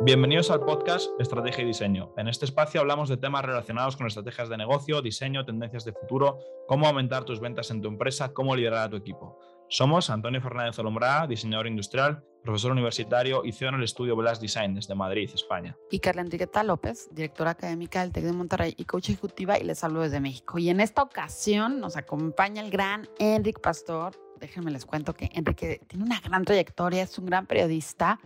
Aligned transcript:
Bienvenidos 0.00 0.52
al 0.52 0.60
podcast 0.60 1.10
Estrategia 1.18 1.64
y 1.64 1.66
Diseño. 1.66 2.14
En 2.16 2.28
este 2.28 2.44
espacio 2.44 2.80
hablamos 2.80 3.08
de 3.08 3.16
temas 3.16 3.44
relacionados 3.44 3.96
con 3.96 4.06
estrategias 4.06 4.48
de 4.48 4.56
negocio, 4.56 5.02
diseño, 5.02 5.44
tendencias 5.44 5.84
de 5.84 5.92
futuro, 5.92 6.38
cómo 6.68 6.86
aumentar 6.86 7.24
tus 7.24 7.40
ventas 7.40 7.72
en 7.72 7.82
tu 7.82 7.88
empresa, 7.88 8.32
cómo 8.32 8.54
liderar 8.54 8.86
a 8.86 8.90
tu 8.90 8.96
equipo. 8.96 9.40
Somos 9.68 10.08
Antonio 10.08 10.40
Fernández 10.40 10.78
Olombrá, 10.78 11.26
diseñador 11.26 11.66
industrial, 11.66 12.22
profesor 12.44 12.70
universitario 12.70 13.44
y 13.44 13.50
CEO 13.50 13.70
en 13.70 13.74
el 13.74 13.82
estudio 13.82 14.14
Blast 14.14 14.40
Design 14.40 14.76
desde 14.76 14.94
Madrid, 14.94 15.30
España. 15.34 15.76
Y 15.90 15.98
Carla 15.98 16.22
Enriqueta 16.22 16.62
López, 16.62 17.08
directora 17.10 17.50
académica 17.50 18.02
del 18.02 18.12
TEC 18.12 18.22
de 18.22 18.32
Monterrey 18.32 18.74
y 18.76 18.84
coach 18.84 19.10
ejecutiva 19.10 19.58
y 19.58 19.64
les 19.64 19.82
hablo 19.82 20.02
desde 20.02 20.20
México. 20.20 20.60
Y 20.60 20.70
en 20.70 20.78
esta 20.78 21.02
ocasión 21.02 21.80
nos 21.80 21.96
acompaña 21.96 22.62
el 22.62 22.70
gran 22.70 23.08
Enrique 23.18 23.60
Pastor. 23.60 24.12
Déjenme 24.38 24.70
les 24.70 24.86
cuento 24.86 25.12
que 25.12 25.28
Enrique 25.34 25.80
tiene 25.88 26.04
una 26.04 26.20
gran 26.20 26.44
trayectoria, 26.44 27.02
es 27.02 27.18
un 27.18 27.26
gran 27.26 27.46
periodista 27.46 28.20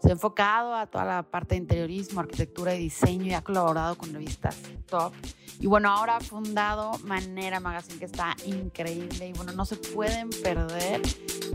se 0.00 0.08
ha 0.08 0.12
enfocado 0.12 0.74
a 0.74 0.86
toda 0.86 1.04
la 1.04 1.22
parte 1.22 1.54
de 1.54 1.60
interiorismo, 1.60 2.20
arquitectura 2.20 2.74
y 2.74 2.78
diseño 2.78 3.26
y 3.26 3.34
ha 3.34 3.42
colaborado 3.42 3.96
con 3.96 4.12
revistas 4.12 4.56
top. 4.86 5.12
Y 5.60 5.66
bueno, 5.66 5.90
ahora 5.90 6.16
ha 6.16 6.20
fundado 6.20 6.92
Manera 7.04 7.58
Magazine, 7.58 7.98
que 7.98 8.04
está 8.04 8.36
increíble. 8.46 9.28
Y 9.28 9.32
bueno, 9.32 9.52
no 9.52 9.64
se 9.64 9.76
pueden 9.76 10.30
perder 10.30 11.02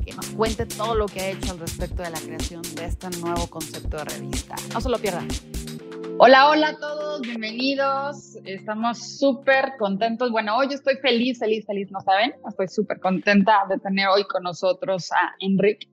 que 0.06 0.14
nos 0.14 0.28
cuente 0.32 0.66
todo 0.66 0.94
lo 0.94 1.06
que 1.06 1.22
ha 1.22 1.30
hecho 1.30 1.52
al 1.52 1.60
respecto 1.60 2.04
de 2.04 2.10
la 2.10 2.20
creación 2.20 2.62
de 2.76 2.86
este 2.86 3.10
nuevo 3.22 3.48
concepto 3.48 3.98
de 3.98 4.04
revista. 4.04 4.56
No 4.74 4.82
se 4.82 4.90
lo 4.90 4.98
pierdan. 4.98 5.28
Hola, 6.20 6.50
hola 6.50 6.70
a 6.70 6.78
todos, 6.78 7.22
bienvenidos. 7.22 8.36
Estamos 8.44 9.18
súper 9.18 9.74
contentos. 9.80 10.32
Bueno, 10.32 10.58
hoy 10.58 10.68
estoy 10.72 10.98
feliz, 10.98 11.40
feliz, 11.40 11.66
feliz, 11.66 11.90
¿no 11.90 12.02
saben? 12.02 12.34
Estoy 12.48 12.68
súper 12.68 13.00
contenta 13.00 13.66
de 13.70 13.80
tener 13.80 14.10
hoy 14.10 14.26
con 14.26 14.44
nosotros 14.44 15.12
a 15.14 15.34
Enrique 15.40 15.93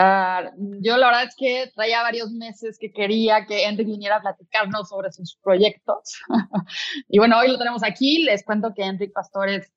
Ah, 0.00 0.52
yo 0.80 0.96
la 0.96 1.06
verdad 1.06 1.24
es 1.24 1.34
que 1.34 1.72
traía 1.74 2.02
varios 2.02 2.30
meses 2.30 2.78
que 2.78 2.92
quería 2.92 3.46
que 3.46 3.64
Enrique 3.64 3.90
viniera 3.90 4.18
a 4.18 4.20
platicarnos 4.20 4.88
sobre 4.88 5.10
sus 5.10 5.36
proyectos. 5.42 6.20
y 7.08 7.18
bueno, 7.18 7.36
hoy 7.36 7.48
lo 7.48 7.58
tenemos 7.58 7.82
aquí. 7.82 8.22
Les 8.22 8.44
cuento 8.44 8.72
que 8.76 8.84
Enrique 8.84 9.12
Pastor 9.12 9.48
es 9.48 9.72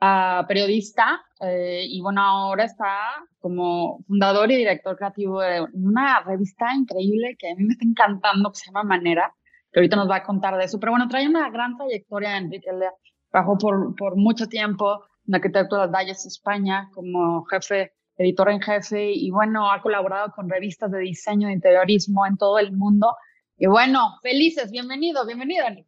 ah, 0.00 0.46
periodista 0.48 1.22
eh, 1.42 1.84
y 1.86 2.00
bueno, 2.00 2.22
ahora 2.22 2.64
está 2.64 2.96
como 3.38 4.02
fundador 4.06 4.50
y 4.50 4.56
director 4.56 4.96
creativo 4.96 5.42
de 5.42 5.66
una 5.74 6.20
revista 6.20 6.74
increíble 6.74 7.36
que 7.38 7.50
a 7.50 7.54
mí 7.54 7.64
me 7.64 7.74
está 7.74 7.84
encantando, 7.84 8.50
que 8.52 8.58
se 8.58 8.66
llama 8.68 8.82
Manera, 8.82 9.34
que 9.70 9.80
ahorita 9.80 9.96
nos 9.96 10.08
va 10.08 10.16
a 10.16 10.22
contar 10.22 10.56
de 10.56 10.64
eso. 10.64 10.80
Pero 10.80 10.92
bueno, 10.92 11.06
trae 11.06 11.28
una 11.28 11.50
gran 11.50 11.76
trayectoria, 11.76 12.38
Enrique. 12.38 12.70
Él 12.70 12.82
trabajó 13.30 13.58
por, 13.58 13.94
por 13.94 14.16
mucho 14.16 14.46
tiempo 14.46 15.04
en 15.28 15.34
Arquitectura 15.34 15.82
de 15.82 15.86
las 15.88 15.92
Valles, 15.94 16.24
España, 16.24 16.88
como 16.94 17.44
jefe 17.44 17.92
editor 18.16 18.50
en 18.50 18.60
jefe 18.60 19.12
y 19.12 19.30
bueno, 19.30 19.70
ha 19.70 19.80
colaborado 19.80 20.32
con 20.32 20.48
revistas 20.48 20.90
de 20.90 21.00
diseño 21.00 21.48
de 21.48 21.54
interiorismo 21.54 22.26
en 22.26 22.36
todo 22.36 22.58
el 22.58 22.72
mundo. 22.72 23.16
Y 23.56 23.66
bueno, 23.66 24.18
felices, 24.22 24.70
bienvenido, 24.70 25.26
bienvenido, 25.26 25.68
Nick. 25.70 25.86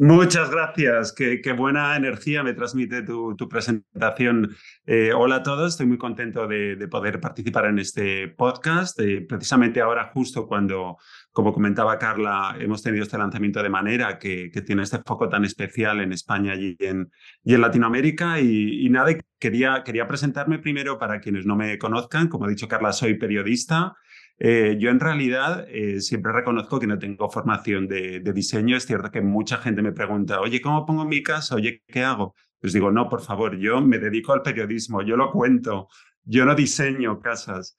Muchas 0.00 0.48
gracias, 0.48 1.12
qué, 1.12 1.52
buena 1.56 1.96
energía 1.96 2.44
me 2.44 2.54
transmite 2.54 3.02
tu, 3.02 3.36
presentación. 3.48 4.54
Eh, 4.86 5.10
hola 5.12 5.36
a 5.36 5.42
todos, 5.42 5.72
estoy 5.72 5.86
muy 5.86 5.98
contento 5.98 6.46
de, 6.46 6.86
poder 6.88 7.18
participar 7.18 7.66
en 7.66 7.80
este 7.80 8.28
podcast. 8.28 9.00
Eh, 9.00 9.26
precisamente 9.28 9.80
ahora, 9.80 10.12
justo 10.14 10.46
cuando, 10.46 10.98
como 11.38 11.52
comentaba 11.52 12.00
Carla, 12.00 12.56
hemos 12.58 12.82
tenido 12.82 13.04
este 13.04 13.16
lanzamiento 13.16 13.62
de 13.62 13.68
manera 13.68 14.18
que, 14.18 14.50
tiene 14.66 14.82
este 14.82 14.98
foco 15.06 15.28
tan 15.28 15.44
especial 15.44 16.00
en 16.00 16.12
España 16.12 16.56
y 16.56 16.76
en, 16.80 17.12
y 17.44 17.54
en 17.54 17.60
Latinoamérica. 17.60 18.40
Y, 18.40 18.88
nada, 18.90 19.12
quería, 19.38 19.84
quería 19.84 20.08
presentarme 20.08 20.58
primero 20.58 20.98
para 20.98 21.20
quienes 21.20 21.46
no 21.46 21.54
me 21.54 21.78
conozcan. 21.78 22.26
Como 22.26 22.46
ha 22.46 22.48
dicho 22.48 22.66
Carla, 22.66 22.92
soy 22.92 23.14
periodista. 23.14 23.94
Eh, 24.36 24.78
yo 24.80 24.90
en 24.90 24.98
realidad 24.98 25.64
eh, 25.68 26.00
siempre 26.00 26.32
reconozco 26.32 26.80
que 26.80 26.88
no 26.88 26.98
tengo 26.98 27.30
formación 27.30 27.86
de, 27.86 28.18
diseño. 28.34 28.76
Es 28.76 28.86
cierto 28.86 29.12
que 29.12 29.20
mucha 29.20 29.58
gente 29.58 29.80
me 29.80 29.92
pregunta, 29.92 30.40
oye, 30.40 30.60
¿cómo 30.60 30.84
pongo 30.84 31.04
mi 31.04 31.22
casa? 31.22 31.54
Oye, 31.54 31.84
¿qué 31.86 32.02
hago? 32.02 32.34
Pues 32.60 32.72
digo, 32.72 32.90
no, 32.90 33.08
por 33.08 33.20
favor, 33.20 33.56
yo 33.56 33.80
me 33.80 34.00
dedico 34.00 34.32
al 34.32 34.42
periodismo, 34.42 35.02
yo 35.02 35.16
lo 35.16 35.30
cuento, 35.30 35.86
yo 36.24 36.44
no 36.44 36.56
diseño 36.56 37.20
casas. 37.20 37.76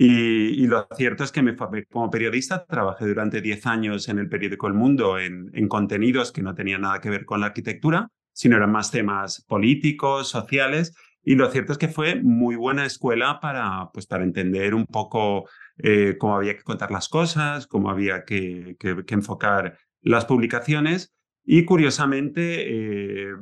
Y, 0.00 0.66
lo 0.68 0.86
cierto 0.96 1.24
es 1.24 1.32
que 1.32 1.42
me 1.42 1.56
como 1.56 2.08
periodista, 2.08 2.64
trabajé 2.64 3.06
durante 3.06 3.40
10 3.40 3.66
años 3.66 4.08
en 4.08 4.20
el 4.20 4.28
periódico 4.28 4.68
El 4.68 4.74
Mundo 4.74 5.18
en, 5.18 5.50
en 5.54 5.66
contenidos 5.66 6.30
que 6.30 6.40
no 6.40 6.54
tenían 6.54 6.82
nada 6.82 7.00
que 7.00 7.10
ver 7.10 7.24
con 7.24 7.40
la 7.40 7.46
arquitectura, 7.46 8.08
sino 8.32 8.56
eran 8.56 8.70
más 8.70 8.92
temas 8.92 9.44
políticos, 9.48 10.28
sociales. 10.28 10.94
Y 11.24 11.34
lo 11.34 11.50
cierto 11.50 11.72
es 11.72 11.78
que 11.78 11.88
fue 11.88 12.22
muy 12.22 12.54
buena 12.54 12.86
escuela 12.86 13.40
para, 13.40 13.90
pues, 13.92 14.06
para 14.06 14.22
entender 14.22 14.72
un 14.74 14.86
poco 14.86 15.48
eh, 15.78 16.16
cómo 16.18 16.36
había 16.36 16.56
que 16.56 16.62
contar 16.62 16.92
las 16.92 17.08
cosas, 17.08 17.66
cómo 17.66 17.90
había 17.90 18.24
que, 18.24 18.76
enfocar 19.08 19.78
las 20.00 20.24
publicaciones. 20.24 21.12
Y 21.44 21.64
curiosamente 21.64 22.66
eh, 22.68 23.34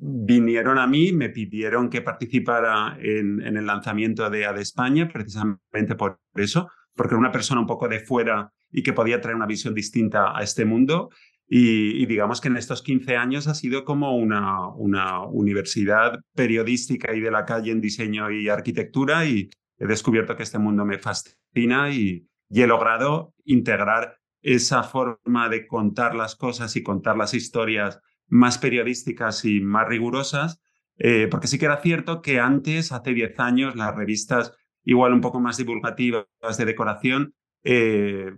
vinieron 0.00 0.78
a 0.78 0.86
mí, 0.86 1.12
me 1.12 1.28
pidieron 1.28 1.90
que 1.90 2.00
participara 2.00 2.96
en, 3.00 3.40
el 3.42 3.66
lanzamiento 3.66 4.30
de 4.30 4.46
AD 4.46 4.58
España, 4.58 5.08
precisamente 5.12 5.94
por 5.94 6.18
eso, 6.34 6.70
porque 6.94 7.14
era 7.14 7.20
una 7.20 7.32
persona 7.32 7.60
un 7.60 7.66
poco 7.66 7.86
de 7.86 8.00
fuera 8.00 8.50
y 8.70 8.82
que 8.82 8.92
podía 8.92 9.20
traer 9.20 9.36
una 9.36 9.46
visión 9.46 9.74
distinta 9.74 10.36
a 10.36 10.42
este 10.42 10.64
mundo. 10.64 11.10
Y, 11.46 12.06
digamos 12.06 12.40
que 12.40 12.48
en 12.48 12.56
estos 12.56 12.80
15 12.80 13.16
años 13.16 13.48
ha 13.48 13.54
sido 13.54 13.84
como 13.84 14.16
una, 14.16 14.68
una 14.68 15.24
universidad 15.24 16.20
periodística 16.34 17.12
y 17.12 17.20
de 17.20 17.30
la 17.30 17.44
calle 17.44 17.72
en 17.72 17.80
diseño 17.80 18.30
y 18.30 18.48
arquitectura 18.48 19.26
y, 19.26 19.50
he 19.80 19.86
descubierto 19.86 20.36
que 20.36 20.42
este 20.42 20.58
mundo 20.58 20.84
me 20.84 20.98
fascina 20.98 21.90
y, 21.90 22.26
he 22.52 22.66
logrado 22.66 23.32
integrar 23.44 24.18
esa 24.42 24.82
forma 24.82 25.48
de 25.48 25.66
contar 25.66 26.14
las 26.16 26.34
cosas 26.34 26.74
y 26.74 26.82
contar 26.82 27.16
las 27.16 27.32
historias 27.32 28.00
más 28.30 28.58
periodísticas 28.58 29.44
y 29.44 29.60
más 29.60 29.86
rigurosas, 29.86 30.60
eh, 30.96 31.28
porque 31.30 31.48
sí 31.48 31.58
que 31.58 31.66
era 31.66 31.82
cierto 31.82 32.22
que 32.22 32.40
antes, 32.40 32.92
hace 32.92 33.12
10 33.12 33.38
años, 33.38 33.76
las 33.76 33.94
revistas 33.94 34.52
igual 34.84 35.12
un 35.12 35.20
poco 35.20 35.40
más 35.40 35.58
divulgativas 35.58 36.26
de 36.56 36.64
decoración 36.64 37.34
eh, 37.62 38.32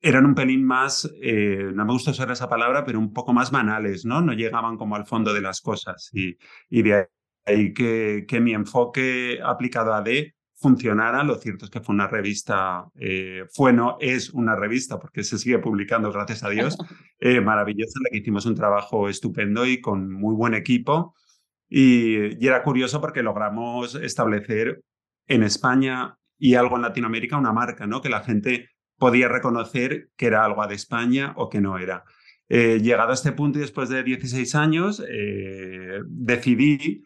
eran 0.00 0.26
un 0.26 0.34
pelín 0.34 0.64
más, 0.64 1.10
eh, 1.20 1.70
no 1.74 1.84
me 1.84 1.92
gusta 1.92 2.12
usar 2.12 2.30
esa 2.30 2.48
palabra, 2.48 2.84
pero 2.84 3.00
un 3.00 3.12
poco 3.12 3.32
más 3.32 3.50
banales, 3.50 4.04
¿no? 4.04 4.20
No 4.20 4.32
llegaban 4.32 4.76
como 4.76 4.94
al 4.94 5.06
fondo 5.06 5.34
de 5.34 5.40
las 5.40 5.60
cosas. 5.60 6.10
Y, 6.12 6.36
de 6.70 7.08
ahí 7.44 7.72
que, 7.74 8.24
que 8.28 8.40
mi 8.40 8.54
enfoque 8.54 9.40
aplicado 9.42 9.92
a 9.94 10.02
D 10.02 10.36
funcionara. 10.58 11.22
Lo 11.24 11.36
cierto 11.36 11.64
es 11.64 11.70
que 11.70 11.80
fue 11.80 11.94
una 11.94 12.08
revista, 12.08 12.86
eh, 12.96 13.44
fue, 13.52 13.72
no, 13.72 13.96
es 14.00 14.30
una 14.30 14.56
revista, 14.56 14.98
porque 14.98 15.24
se 15.24 15.38
sigue 15.38 15.58
publicando, 15.58 16.12
gracias 16.12 16.42
a 16.44 16.50
Dios, 16.50 16.76
eh, 17.20 17.40
maravillosa, 17.40 17.98
en 17.98 18.04
la 18.04 18.10
que 18.10 18.18
hicimos 18.18 18.46
un 18.46 18.54
trabajo 18.54 19.08
estupendo 19.08 19.66
y 19.66 19.80
con 19.80 20.10
muy 20.12 20.34
buen 20.34 20.54
equipo. 20.54 21.14
Y, 21.68 22.42
y, 22.42 22.46
era 22.46 22.62
curioso 22.62 23.00
porque 23.00 23.22
logramos 23.22 23.94
establecer 23.94 24.82
en 25.26 25.42
España 25.42 26.16
y 26.38 26.54
algo 26.54 26.76
en 26.76 26.82
Latinoamérica 26.82 27.36
una 27.36 27.52
marca, 27.52 27.86
¿no? 27.86 28.00
Que 28.00 28.08
la 28.08 28.22
gente 28.22 28.70
podía 28.96 29.28
reconocer 29.28 30.08
que 30.16 30.26
era 30.26 30.44
algo 30.44 30.66
de 30.66 30.74
España 30.74 31.34
o 31.36 31.48
que 31.48 31.60
no 31.60 31.78
era. 31.78 32.04
Eh, 32.48 32.80
llegado 32.80 33.10
a 33.10 33.14
este 33.14 33.32
punto 33.32 33.58
y 33.58 33.62
después 33.62 33.90
de 33.90 34.02
16 34.02 34.54
años, 34.54 35.02
decidí 36.06 37.04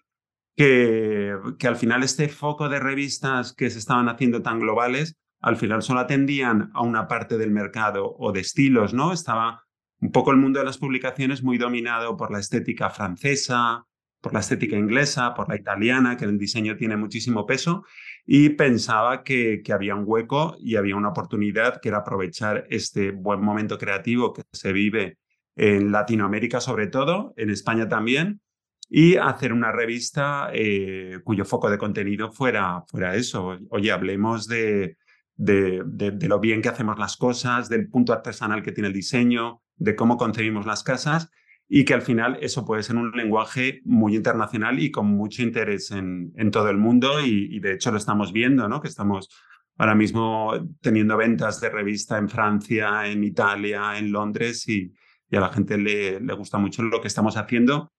que, 0.56 1.34
al 1.62 1.76
final 1.76 2.02
este 2.02 2.28
foco 2.28 2.68
de 2.68 2.80
revistas 2.80 3.54
que 3.54 3.70
se 3.70 3.78
estaban 3.78 4.08
haciendo 4.08 4.42
tan 4.42 4.60
globales, 4.60 5.16
al 5.40 5.56
final 5.56 5.82
solo 5.82 6.00
atendían 6.00 6.70
a 6.74 6.82
una 6.82 7.08
parte 7.08 7.38
del 7.38 7.50
mercado 7.50 8.14
o 8.18 8.32
de 8.32 8.40
estilos, 8.40 8.94
¿no? 8.94 9.12
Estaba 9.12 9.64
un 10.00 10.12
poco 10.12 10.30
el 10.30 10.36
mundo 10.36 10.58
de 10.58 10.64
las 10.64 10.78
publicaciones 10.78 11.42
muy 11.42 11.58
dominado 11.58 12.16
por 12.16 12.30
la 12.30 12.38
estética 12.38 12.90
francesa, 12.90 13.86
por 14.20 14.32
la 14.32 14.40
estética 14.40 14.76
inglesa, 14.76 15.34
por 15.34 15.48
la 15.48 15.56
italiana, 15.56 16.16
que 16.16 16.24
el 16.24 16.38
diseño 16.38 16.76
tiene 16.76 16.96
muchísimo 16.96 17.44
peso, 17.44 17.84
y 18.24 18.50
pensaba 18.50 19.24
que, 19.24 19.62
que, 19.64 19.72
había 19.72 19.96
un 19.96 20.04
hueco 20.06 20.56
y 20.60 20.76
había 20.76 20.94
una 20.94 21.08
oportunidad 21.08 21.80
que 21.80 21.88
era 21.88 21.98
aprovechar 21.98 22.66
este 22.70 23.10
buen 23.10 23.40
momento 23.40 23.78
creativo 23.78 24.32
que 24.32 24.42
se 24.52 24.72
vive 24.72 25.18
en 25.56 25.90
Latinoamérica 25.90 26.60
sobre 26.60 26.86
todo, 26.86 27.34
en 27.36 27.50
España 27.50 27.88
también, 27.88 28.40
y 28.88 29.16
hacer 29.16 29.52
una 29.52 29.72
revista 29.72 30.50
eh, 30.52 31.20
cuyo 31.24 31.44
foco 31.44 31.70
de 31.70 31.78
contenido 31.78 32.30
fuera, 32.30 32.82
fuera 32.88 33.14
eso. 33.14 33.58
Oye, 33.70 33.90
hablemos 33.90 34.46
de, 34.46 34.98
de, 35.36 36.28
lo 36.28 36.40
bien 36.40 36.62
que 36.62 36.68
hacemos 36.68 36.98
las 36.98 37.16
cosas, 37.16 37.68
del 37.68 37.88
punto 37.88 38.12
artesanal 38.12 38.62
que 38.62 38.72
tiene 38.72 38.88
el 38.88 38.94
diseño, 38.94 39.62
de 39.76 39.96
cómo 39.96 40.16
concebimos 40.16 40.66
las 40.66 40.82
casas 40.82 41.30
y 41.68 41.84
que 41.84 41.94
al 41.94 42.02
final 42.02 42.38
eso 42.42 42.66
puede 42.66 42.82
ser 42.82 42.96
un 42.96 43.12
lenguaje 43.12 43.80
muy 43.84 44.14
internacional 44.14 44.78
y 44.78 44.90
con 44.90 45.06
mucho 45.06 45.42
interés 45.42 45.90
en, 45.90 46.32
en 46.36 46.50
todo 46.50 46.68
el 46.68 46.76
mundo 46.76 47.24
y, 47.24 47.60
de 47.60 47.72
hecho 47.72 47.90
lo 47.90 47.96
estamos 47.96 48.32
viendo, 48.32 48.68
¿no? 48.68 48.82
Que 48.82 48.88
estamos 48.88 49.30
ahora 49.78 49.94
mismo 49.94 50.52
teniendo 50.82 51.16
ventas 51.16 51.60
de 51.62 51.70
revista 51.70 52.18
en 52.18 52.28
Francia, 52.28 53.06
en 53.06 53.24
Italia, 53.24 53.96
en 53.96 54.12
Londres 54.12 54.68
y, 54.68 54.92
y 55.30 55.36
a 55.36 55.40
la 55.40 55.48
gente 55.48 55.78
le, 55.78 56.20
le 56.20 56.34
gusta 56.34 56.58
mucho 56.58 56.82
lo 56.82 57.00
que 57.00 57.08
estamos 57.08 57.38
haciendo 57.38 57.90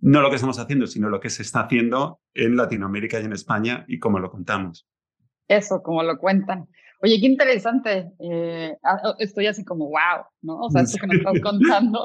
no 0.00 0.20
lo 0.20 0.30
que 0.30 0.36
estamos 0.36 0.58
haciendo, 0.58 0.86
sino 0.86 1.08
lo 1.08 1.20
que 1.20 1.30
se 1.30 1.42
está 1.42 1.60
haciendo 1.60 2.20
en 2.34 2.56
Latinoamérica 2.56 3.20
y 3.20 3.24
en 3.24 3.32
España 3.32 3.84
y 3.88 3.98
cómo 3.98 4.18
lo 4.18 4.30
contamos. 4.30 4.86
Eso, 5.48 5.82
como 5.82 6.02
lo 6.02 6.18
cuentan. 6.18 6.68
Oye, 7.00 7.20
qué 7.20 7.26
interesante. 7.26 8.12
Eh, 8.18 8.76
estoy 9.18 9.46
así 9.46 9.64
como, 9.64 9.86
wow, 9.86 10.24
¿no? 10.42 10.60
O 10.60 10.70
sea, 10.70 10.82
esto 10.82 10.98
que 10.98 11.06
nos 11.06 11.16
estás 11.16 11.40
contando. 11.42 12.04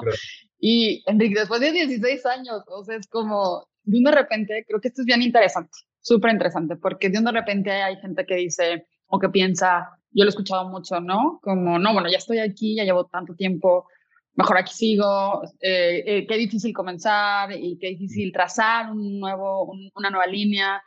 Y 0.59 1.03
Enrique, 1.07 1.39
después 1.39 1.61
de 1.61 1.71
16 1.71 2.25
años, 2.25 2.63
o 2.67 2.83
sea, 2.83 2.95
es 2.95 3.07
como, 3.07 3.67
de 3.83 3.97
un 3.97 4.03
de 4.03 4.11
repente, 4.11 4.65
creo 4.67 4.79
que 4.79 4.87
esto 4.87 5.01
es 5.01 5.05
bien 5.05 5.21
interesante, 5.21 5.71
súper 5.99 6.31
interesante, 6.31 6.77
porque 6.77 7.09
de 7.09 7.17
un 7.17 7.25
de 7.25 7.31
repente 7.31 7.71
hay 7.71 7.97
gente 7.97 8.25
que 8.25 8.35
dice 8.35 8.87
o 9.07 9.19
que 9.19 9.29
piensa, 9.29 9.89
yo 10.11 10.23
lo 10.23 10.29
he 10.29 10.29
escuchado 10.29 10.69
mucho, 10.69 11.01
¿no? 11.01 11.39
Como, 11.41 11.77
no, 11.79 11.93
bueno, 11.93 12.09
ya 12.09 12.17
estoy 12.17 12.39
aquí, 12.39 12.75
ya 12.75 12.85
llevo 12.85 13.07
tanto 13.07 13.35
tiempo, 13.35 13.87
mejor 14.35 14.57
aquí 14.57 14.73
sigo, 14.73 15.43
eh, 15.61 16.03
eh, 16.05 16.27
qué 16.27 16.37
difícil 16.37 16.73
comenzar 16.73 17.51
y 17.51 17.77
qué 17.79 17.89
difícil 17.89 18.31
trazar 18.31 18.91
un 18.91 19.19
nuevo, 19.19 19.71
una 19.95 20.09
nueva 20.09 20.27
línea. 20.27 20.81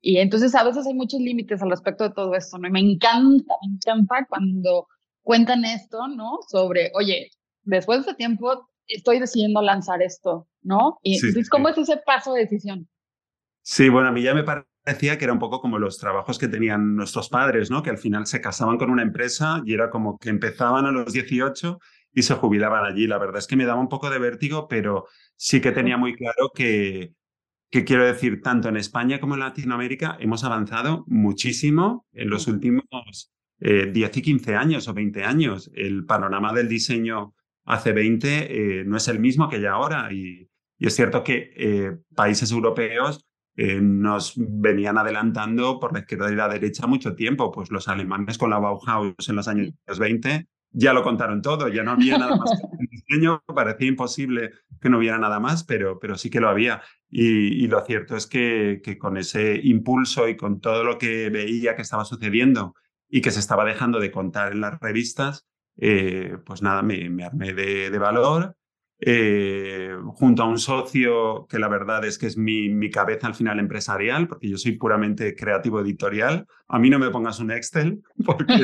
Y 0.00 0.18
entonces 0.18 0.54
a 0.54 0.64
veces 0.64 0.86
hay 0.86 0.94
muchos 0.94 1.20
límites 1.20 1.62
al 1.62 1.70
respecto 1.70 2.04
de 2.04 2.14
todo 2.14 2.34
esto, 2.34 2.58
¿no? 2.58 2.68
Y 2.68 2.70
me 2.70 2.80
encanta, 2.80 3.54
me 3.62 3.74
encanta 3.74 4.26
cuando 4.28 4.86
cuentan 5.22 5.64
esto, 5.64 6.08
¿no? 6.08 6.38
Sobre, 6.48 6.90
oye, 6.94 7.30
después 7.62 7.98
de 7.98 8.10
ese 8.10 8.16
tiempo 8.16 8.68
estoy 8.86 9.20
decidiendo 9.20 9.60
lanzar 9.60 10.02
esto, 10.02 10.48
¿no? 10.62 10.98
Y 11.02 11.16
entonces, 11.16 11.48
¿cómo 11.50 11.68
es 11.68 11.78
ese 11.78 11.98
paso 11.98 12.32
de 12.32 12.42
decisión? 12.42 12.88
Sí, 13.62 13.88
bueno, 13.88 14.08
a 14.08 14.12
mí 14.12 14.22
ya 14.22 14.34
me 14.34 14.44
parecía 14.44 15.18
que 15.18 15.24
era 15.24 15.32
un 15.32 15.38
poco 15.38 15.60
como 15.60 15.78
los 15.78 15.98
trabajos 15.98 16.38
que 16.38 16.48
tenían 16.48 16.96
nuestros 16.96 17.28
padres, 17.28 17.70
¿no? 17.70 17.82
Que 17.82 17.90
al 17.90 17.98
final 17.98 18.26
se 18.26 18.40
casaban 18.40 18.78
con 18.78 18.90
una 18.90 19.02
empresa 19.02 19.62
y 19.66 19.74
era 19.74 19.90
como 19.90 20.16
que 20.18 20.30
empezaban 20.30 20.86
a 20.86 20.90
los 20.90 21.12
18 21.12 21.78
y 22.12 22.22
se 22.22 22.34
jubilaban 22.34 22.84
allí. 22.84 23.06
La 23.06 23.18
verdad 23.18 23.38
es 23.38 23.46
que 23.46 23.56
me 23.56 23.64
daba 23.64 23.80
un 23.80 23.88
poco 23.88 24.10
de 24.10 24.18
vértigo, 24.18 24.68
pero 24.68 25.06
sí 25.36 25.60
que 25.60 25.72
tenía 25.72 25.96
muy 25.96 26.14
claro 26.14 26.50
que, 26.54 27.12
que 27.70 27.84
quiero 27.84 28.04
decir, 28.04 28.40
tanto 28.42 28.68
en 28.68 28.76
España 28.76 29.20
como 29.20 29.34
en 29.34 29.40
Latinoamérica 29.40 30.16
hemos 30.20 30.44
avanzado 30.44 31.04
muchísimo 31.06 32.06
en 32.12 32.30
los 32.30 32.46
últimos 32.46 32.84
10 33.58 33.86
eh, 33.86 34.12
y 34.14 34.22
15 34.22 34.54
años 34.56 34.88
o 34.88 34.94
20 34.94 35.24
años. 35.24 35.70
El 35.74 36.04
panorama 36.06 36.52
del 36.52 36.68
diseño 36.68 37.34
hace 37.64 37.92
20 37.92 38.80
eh, 38.80 38.84
no 38.84 38.96
es 38.96 39.08
el 39.08 39.20
mismo 39.20 39.48
que 39.48 39.60
ya 39.60 39.72
ahora 39.72 40.12
y, 40.12 40.48
es 40.78 40.94
cierto 40.94 41.24
que 41.24 41.50
eh, 41.56 41.98
países 42.14 42.52
europeos 42.52 43.26
eh, 43.56 43.80
nos 43.80 44.34
venían 44.36 44.96
adelantando 44.96 45.80
por 45.80 45.92
la 45.92 45.98
izquierda 45.98 46.30
y 46.30 46.36
la 46.36 46.48
derecha 46.48 46.86
mucho 46.86 47.16
tiempo, 47.16 47.50
pues 47.50 47.72
los 47.72 47.88
alemanes 47.88 48.38
con 48.38 48.50
la 48.50 48.60
Bauhaus 48.60 49.28
en 49.28 49.34
los 49.34 49.48
años 49.48 49.72
20 49.98 50.46
ya 50.70 50.92
lo 50.92 51.02
contaron 51.02 51.42
todo, 51.42 51.68
ya 51.68 51.82
no 51.82 51.92
había 51.92 52.18
nada 52.18 52.36
más 52.36 52.50
que 52.50 52.86
diseño, 52.90 53.42
parecía 53.46 53.88
imposible 53.88 54.50
que 54.80 54.90
no 54.90 54.98
hubiera 54.98 55.18
nada 55.18 55.40
más, 55.40 55.64
pero, 55.64 55.98
pero 55.98 56.16
sí 56.16 56.30
que 56.30 56.40
lo 56.40 56.48
había. 56.48 56.82
Y, 57.10 57.66
lo 57.68 57.84
cierto 57.84 58.16
es 58.16 58.26
que, 58.26 58.80
que, 58.82 58.98
con 58.98 59.16
ese 59.16 59.58
impulso 59.62 60.28
y 60.28 60.36
con 60.36 60.60
todo 60.60 60.84
lo 60.84 60.98
que 60.98 61.30
veía 61.30 61.74
que 61.74 61.82
estaba 61.82 62.04
sucediendo 62.04 62.74
y 63.08 63.22
que 63.22 63.30
se 63.30 63.40
estaba 63.40 63.64
dejando 63.64 63.98
de 63.98 64.10
contar 64.10 64.52
en 64.52 64.60
las 64.60 64.78
revistas, 64.78 65.46
eh, 65.78 66.36
pues 66.44 66.62
nada, 66.62 66.82
me, 66.82 67.08
me 67.08 67.24
armé 67.24 67.54
de, 67.54 67.96
valor. 67.98 68.56
Eh, 69.00 69.96
junto 70.14 70.42
a 70.42 70.46
un 70.46 70.58
socio 70.58 71.46
que 71.48 71.60
la 71.60 71.68
verdad 71.68 72.04
es 72.04 72.18
que 72.18 72.26
es 72.26 72.36
mi, 72.36 72.68
mi, 72.68 72.90
cabeza 72.90 73.28
al 73.28 73.34
final 73.34 73.60
empresarial, 73.60 74.26
porque 74.26 74.48
yo 74.48 74.58
soy 74.58 74.72
puramente 74.72 75.36
creativo 75.36 75.80
editorial. 75.80 76.46
A 76.66 76.80
mí 76.80 76.90
no 76.90 76.98
me 76.98 77.10
pongas 77.10 77.38
un 77.38 77.52
Excel, 77.52 78.02
porque, 78.26 78.54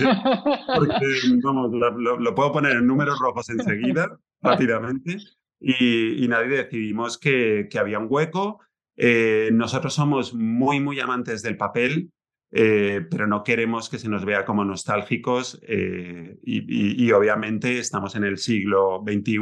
lo, 1.41 2.35
puedo 2.35 2.53
poner 2.53 2.73
en 2.73 2.87
números 2.87 3.19
rojos 3.21 3.49
enseguida, 3.51 4.19
rápidamente. 4.43 5.19
Y, 5.61 6.27
nadie 6.29 6.49
decidimos 6.49 7.17
que, 7.17 7.69
que, 7.71 7.79
había 7.79 8.01
un 8.01 8.09
hueco. 8.11 8.61
Eh, 8.97 9.51
nosotros 9.53 9.95
somos 9.95 10.35
muy, 10.35 10.81
muy 10.81 10.99
amantes 10.99 11.43
del 11.43 11.57
papel. 11.57 12.11
Eh, 12.57 13.05
pero 13.11 13.27
no 13.27 13.43
queremos 13.43 13.89
que 13.89 13.99
se 13.99 14.09
nos 14.09 14.25
vea 14.25 14.45
como 14.45 14.65
nostálgicos 14.65 15.61
eh, 15.67 16.39
y, 16.45 17.11
obviamente 17.11 17.81
estamos 17.81 18.15
en 18.15 18.23
el 18.23 18.39
siglo 18.39 19.03
XXI 19.05 19.41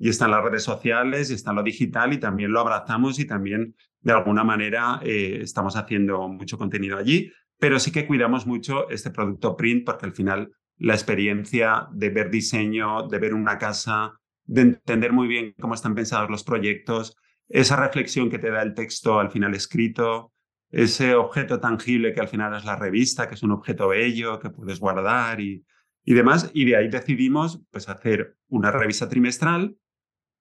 y 0.00 0.08
están 0.08 0.30
las 0.30 0.42
redes 0.42 0.64
sociales 0.64 1.30
y 1.30 1.34
está 1.34 1.52
lo 1.52 1.62
digital 1.62 2.12
y 2.14 2.18
también 2.18 2.50
lo 2.50 2.60
abrazamos 2.60 3.18
y 3.18 3.26
también 3.26 3.76
de 4.00 4.12
alguna 4.12 4.42
manera 4.42 4.98
eh, 5.04 5.40
estamos 5.42 5.76
haciendo 5.76 6.26
mucho 6.26 6.56
contenido 6.56 6.96
allí, 6.96 7.30
pero 7.58 7.78
sí 7.78 7.92
que 7.92 8.06
cuidamos 8.06 8.46
mucho 8.46 8.88
este 8.88 9.10
producto 9.10 9.56
print 9.56 9.84
porque 9.84 10.06
al 10.06 10.12
final 10.12 10.50
la 10.78 10.94
experiencia 10.94 11.86
de 11.92 12.08
ver 12.08 12.30
diseño, 12.30 13.06
de 13.08 13.18
ver 13.18 13.34
una 13.34 13.58
casa, 13.58 14.18
de 14.44 14.62
entender 14.62 15.12
muy 15.12 15.28
bien 15.28 15.54
cómo 15.60 15.74
están 15.74 15.94
pensados 15.94 16.30
los 16.30 16.44
proyectos, 16.44 17.14
esa 17.50 17.76
reflexión 17.76 18.30
que 18.30 18.38
te 18.38 18.50
da 18.50 18.62
el 18.62 18.72
texto 18.72 19.20
al 19.20 19.30
final 19.30 19.54
escrito, 19.54 20.32
ese 20.70 21.14
objeto 21.14 21.60
tangible 21.60 22.14
que 22.14 22.20
al 22.20 22.28
final 22.28 22.56
es 22.56 22.64
la 22.64 22.76
revista, 22.76 23.28
que 23.28 23.34
es 23.34 23.42
un 23.42 23.52
objeto 23.52 23.88
bello 23.88 24.38
que 24.38 24.48
puedes 24.48 24.80
guardar 24.80 25.40
y, 25.40 25.64
y 26.04 26.14
demás. 26.14 26.50
Y 26.54 26.64
de 26.64 26.76
ahí 26.76 26.88
decidimos 26.88 27.60
pues, 27.70 27.88
hacer 27.88 28.36
una 28.48 28.70
revista 28.70 29.08
trimestral. 29.08 29.76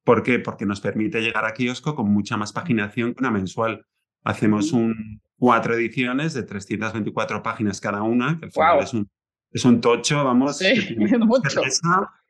¿Por 0.04 0.24
qué? 0.24 0.40
Porque 0.40 0.66
nos 0.66 0.82
permite 0.82 1.22
llegar 1.22 1.46
a 1.46 1.54
kiosco 1.54 1.96
con 1.96 2.12
mucha 2.12 2.38
más 2.38 2.54
paginación 2.54 3.14
que 3.14 3.22
una 3.22 3.32
mensual. 3.32 3.86
Hacemos 4.24 4.72
un, 4.72 5.22
cuatro 5.38 5.74
ediciones 5.76 6.34
de 6.34 6.44
324 6.44 7.42
páginas 7.44 7.80
cada 7.80 8.04
una, 8.04 8.38
que 8.38 8.46
al 8.46 8.52
final 8.52 8.80
es, 8.80 8.94
un, 8.94 9.10
es 9.52 9.66
un 9.66 9.82
tocho, 9.82 10.24
vamos, 10.24 10.58
sí, 10.58 10.96
mucho 10.98 11.62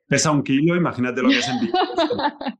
pesa 0.09 0.31
un 0.31 0.43
kilo, 0.43 0.75
imagínate 0.75 1.21
lo 1.21 1.29
que 1.29 1.37
es 1.37 1.47
en 1.47 1.71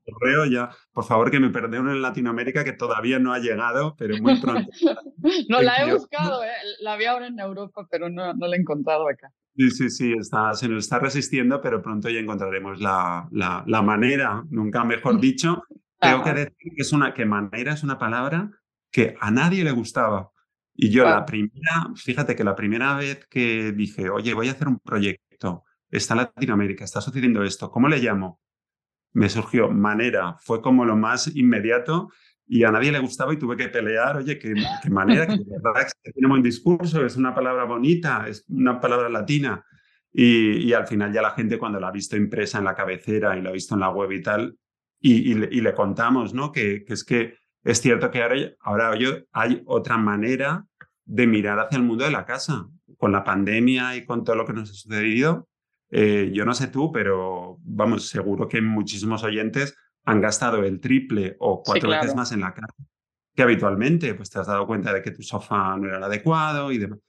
correo 0.04 0.46
ya. 0.50 0.70
Por 0.92 1.04
favor, 1.04 1.30
que 1.30 1.40
me 1.40 1.50
perdonen 1.50 1.96
en 1.96 2.00
Latinoamérica, 2.00 2.64
que 2.64 2.72
todavía 2.72 3.18
no 3.18 3.32
ha 3.32 3.40
llegado, 3.40 3.96
pero 3.98 4.16
muy 4.22 4.40
pronto. 4.40 4.70
no, 5.48 5.60
la 5.60 5.82
he 5.82 5.92
buscado, 5.92 6.44
¿eh? 6.44 6.48
la 6.80 6.96
vi 6.96 7.04
ahora 7.04 7.26
en 7.26 7.38
Europa, 7.38 7.86
pero 7.90 8.08
no, 8.08 8.32
no 8.32 8.46
la 8.46 8.56
he 8.56 8.60
encontrado 8.60 9.08
acá. 9.08 9.32
Sí, 9.60 9.70
sí, 9.70 9.90
sí, 9.90 10.14
está, 10.18 10.54
se 10.54 10.68
nos 10.68 10.84
está 10.84 10.98
resistiendo, 10.98 11.60
pero 11.60 11.82
pronto 11.82 12.08
ya 12.08 12.18
encontraremos 12.18 12.80
la, 12.80 13.28
la, 13.30 13.62
la 13.66 13.82
manera, 13.82 14.42
nunca 14.48 14.84
mejor 14.84 15.20
dicho. 15.20 15.64
Tengo 16.00 16.24
que 16.24 16.32
decir 16.32 16.72
que, 16.74 16.80
es 16.80 16.92
una, 16.94 17.12
que 17.12 17.26
manera 17.26 17.74
es 17.74 17.82
una 17.82 17.98
palabra 17.98 18.50
que 18.90 19.14
a 19.20 19.30
nadie 19.30 19.62
le 19.62 19.72
gustaba. 19.72 20.30
Y 20.74 20.88
yo 20.88 21.04
la 21.04 21.26
primera, 21.26 21.90
fíjate 21.94 22.34
que 22.34 22.42
la 22.42 22.56
primera 22.56 22.96
vez 22.96 23.26
que 23.26 23.72
dije, 23.72 24.08
oye, 24.08 24.32
voy 24.32 24.48
a 24.48 24.52
hacer 24.52 24.66
un 24.66 24.78
proyecto 24.78 25.64
está 25.90 26.14
en 26.14 26.18
Latinoamérica, 26.18 26.84
está 26.84 27.02
sucediendo 27.02 27.42
esto, 27.42 27.70
¿cómo 27.70 27.86
le 27.88 27.98
llamo? 27.98 28.40
Me 29.12 29.28
surgió 29.28 29.68
manera, 29.68 30.36
fue 30.38 30.62
como 30.62 30.86
lo 30.86 30.96
más 30.96 31.34
inmediato 31.36 32.08
y 32.52 32.64
a 32.64 32.72
nadie 32.72 32.90
le 32.90 32.98
gustaba 32.98 33.32
y 33.32 33.36
tuve 33.36 33.56
que 33.56 33.68
pelear, 33.68 34.16
oye, 34.16 34.36
qué, 34.36 34.52
manera, 34.90 35.24
que 35.24 35.38
que 35.38 36.12
tiene 36.12 36.28
buen 36.28 36.42
discurso, 36.42 37.06
es 37.06 37.16
una 37.16 37.32
palabra 37.32 37.62
bonita, 37.62 38.26
es 38.26 38.44
una 38.48 38.80
palabra 38.80 39.08
latina. 39.08 39.64
Y, 40.12 40.72
al 40.72 40.84
final 40.84 41.12
ya 41.12 41.22
la 41.22 41.30
gente 41.30 41.58
cuando 41.58 41.78
la 41.78 41.86
ha 41.86 41.92
visto 41.92 42.16
impresa 42.16 42.58
en 42.58 42.64
la 42.64 42.74
cabecera 42.74 43.38
y 43.38 43.42
la 43.42 43.50
ha 43.50 43.52
visto 43.52 43.74
en 43.74 43.80
la 43.80 43.90
web 43.90 44.10
y 44.10 44.20
tal, 44.20 44.58
y, 44.98 45.32
le, 45.34 45.74
contamos, 45.74 46.34
¿no? 46.34 46.50
Que, 46.50 46.84
es 46.88 47.04
que 47.04 47.34
es 47.62 47.80
cierto 47.80 48.10
que 48.10 48.20
ahora, 48.20 48.34
ahora 48.62 48.98
hay 49.30 49.62
otra 49.66 49.96
manera 49.96 50.66
de 51.04 51.28
mirar 51.28 51.60
hacia 51.60 51.78
el 51.78 51.84
mundo 51.84 52.04
de 52.04 52.10
la 52.10 52.24
casa. 52.24 52.66
Con 52.98 53.12
la 53.12 53.22
pandemia 53.22 53.94
y 53.94 54.04
con 54.04 54.24
todo 54.24 54.34
lo 54.34 54.44
que 54.44 54.54
nos 54.54 54.70
ha 54.70 54.74
sucedido, 54.74 55.48
eh, 55.92 56.32
yo 56.34 56.44
no 56.44 56.52
sé 56.52 56.66
tú, 56.66 56.90
pero 56.90 57.58
vamos, 57.62 58.08
seguro 58.08 58.48
que 58.48 58.60
muchísimos 58.60 59.22
oyentes 59.22 59.76
han 60.04 60.20
gastado 60.20 60.64
el 60.64 60.80
triple 60.80 61.36
o 61.38 61.62
cuatro 61.62 61.90
veces 61.90 62.14
más 62.14 62.32
en 62.32 62.40
la 62.40 62.52
casa 62.54 62.74
que 63.34 63.42
habitualmente. 63.42 64.14
Pues 64.14 64.30
te 64.30 64.38
has 64.38 64.46
dado 64.46 64.66
cuenta 64.66 64.92
de 64.92 65.02
que 65.02 65.10
tu 65.10 65.22
sofá 65.22 65.76
no 65.76 65.86
era 65.88 65.98
el 65.98 66.04
adecuado 66.04 66.72
y 66.72 66.78
demás. 66.78 67.00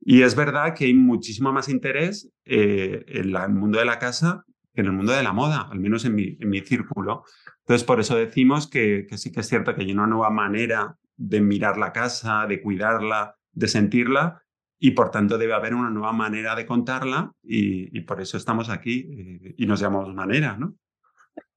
Y 0.00 0.22
es 0.22 0.34
verdad 0.34 0.74
que 0.74 0.86
hay 0.86 0.94
muchísimo 0.94 1.52
más 1.52 1.68
interés 1.68 2.28
eh, 2.44 3.04
en, 3.06 3.36
el 3.36 3.48
mundo 3.50 3.78
de 3.78 3.84
la 3.84 3.98
casa 3.98 4.44
que 4.74 4.80
en 4.80 4.86
el 4.86 4.92
mundo 4.92 5.12
de 5.12 5.22
la 5.22 5.32
moda, 5.32 5.68
al 5.70 5.78
menos 5.78 6.04
en 6.04 6.14
mi, 6.14 6.36
en 6.40 6.48
mi 6.48 6.60
círculo. 6.60 7.24
Entonces, 7.60 7.84
por 7.84 8.00
eso 8.00 8.16
decimos 8.16 8.68
que, 8.68 9.06
que 9.08 9.18
sí 9.18 9.30
que 9.30 9.40
es 9.40 9.48
cierto 9.48 9.74
que 9.74 9.82
hay 9.82 9.92
una 9.92 10.06
nueva 10.06 10.30
manera 10.30 10.96
de 11.16 11.40
mirar 11.40 11.76
la 11.76 11.92
casa, 11.92 12.46
de 12.46 12.60
cuidarla, 12.62 13.36
de 13.52 13.68
sentirla, 13.68 14.42
y 14.84 14.90
por 14.90 15.12
tanto 15.12 15.38
debe 15.38 15.54
haber 15.54 15.74
una 15.74 15.90
nueva 15.90 16.12
manera 16.12 16.56
de 16.56 16.66
contarla 16.66 17.32
y, 17.40 18.00
por 18.00 18.20
eso 18.20 18.36
estamos 18.36 18.68
aquí 18.68 19.06
eh, 19.12 19.54
y 19.56 19.66
nos 19.66 19.78
llamamos 19.78 20.12
manera, 20.12 20.56
¿no? 20.56 20.74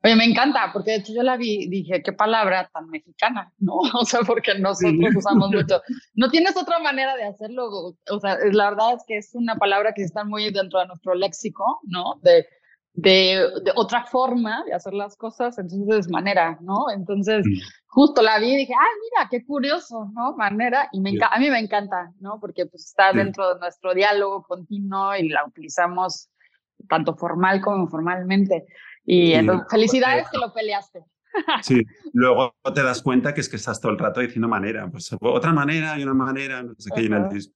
Oye, 0.06 0.16
me 0.16 0.26
encanta, 0.26 0.70
porque 0.72 0.92
de 0.92 0.98
hecho 0.98 1.14
yo 1.16 1.24
la 1.24 1.36
vi, 1.36 1.68
dije, 1.68 2.04
qué 2.04 2.14
palabra 2.14 2.70
tan 2.72 2.88
mexicana, 2.92 3.52
¿no? 3.58 3.74
O 4.00 4.06
sea, 4.06 4.20
porque 4.22 4.54
nosotros 4.60 5.16
usamos 5.16 5.50
mucho. 5.50 5.82
No 6.14 6.30
tienes 6.30 6.56
otra 6.56 6.78
manera 6.78 7.16
de 7.16 7.24
hacerlo, 7.24 7.68
o 7.72 8.20
sea, 8.20 8.38
la 8.52 8.70
verdad 8.70 8.94
es 8.98 9.04
que 9.08 9.18
es 9.18 9.34
una 9.34 9.56
palabra 9.56 9.94
que 9.96 10.04
está 10.04 10.24
muy 10.24 10.52
dentro 10.52 10.80
de 10.80 10.86
nuestro 10.86 11.16
léxico, 11.16 11.80
¿no? 11.86 12.20
De, 12.22 12.46
de, 12.94 13.48
otra 13.76 14.06
forma 14.06 14.64
de 14.66 14.76
hacer 14.76 14.94
las 14.94 15.18
cosas, 15.18 15.58
entonces 15.58 16.02
es 16.02 16.12
manera, 16.12 16.60
¿no? 16.62 16.92
Entonces, 16.94 17.44
justo 17.88 18.22
la 18.22 18.38
vi 18.38 18.54
y 18.54 18.58
dije, 18.58 18.74
ah, 18.80 18.96
mira, 19.02 19.28
qué 19.32 19.44
curioso, 19.44 20.12
¿no? 20.14 20.36
Manera, 20.36 20.88
y 20.92 21.00
me 21.02 21.14
a 21.20 21.40
mí 21.40 21.50
me 21.50 21.58
encanta, 21.58 22.14
¿no? 22.20 22.40
Porque 22.40 22.68
pues 22.68 22.86
está 22.86 23.12
dentro 23.12 23.56
de 23.56 23.60
nuestro 23.60 23.96
diálogo 23.96 24.44
continuo 24.44 25.16
y 25.16 25.30
la 25.30 25.44
utilizamos 25.48 26.30
tanto 26.88 27.16
formal 27.16 27.60
como 27.62 27.84
informalmente. 27.84 28.68
Y 29.06 29.34
entonces, 29.34 29.68
felicidades 29.70 30.28
que 30.30 30.38
lo 30.38 30.54
peleaste. 30.54 31.04
Sí, 31.62 31.82
luego 32.14 32.56
te 32.74 32.84
das 32.84 33.02
cuenta 33.02 33.34
que 33.34 33.42
es 33.42 33.50
que 33.50 33.58
estás 33.58 33.80
todo 33.80 33.92
el 33.92 34.00
rato 34.00 34.22
diciendo 34.22 34.48
manera, 34.48 34.90
pues 34.90 35.16
otra 35.20 35.54
manera 35.54 36.00
y 36.00 36.04
una 36.04 36.14
manera, 36.14 36.64
no 36.64 36.74
sé 36.78 36.90
qué, 36.96 37.10
pues 37.30 37.52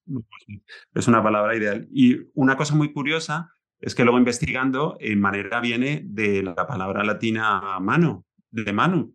es 0.94 1.08
una 1.08 1.24
palabra 1.24 1.56
ideal. 1.56 1.88
Y 1.92 2.18
una 2.34 2.56
cosa 2.56 2.76
muy 2.76 2.92
curiosa 2.94 3.52
es 3.80 3.96
que 3.96 4.04
luego 4.04 4.18
investigando, 4.18 4.98
en 5.00 5.20
manera 5.20 5.62
viene 5.62 6.02
de 6.06 6.44
la 6.44 6.56
palabra 6.56 7.04
latina 7.04 7.80
mano, 7.80 8.26
de 8.52 8.74
mano. 8.74 9.12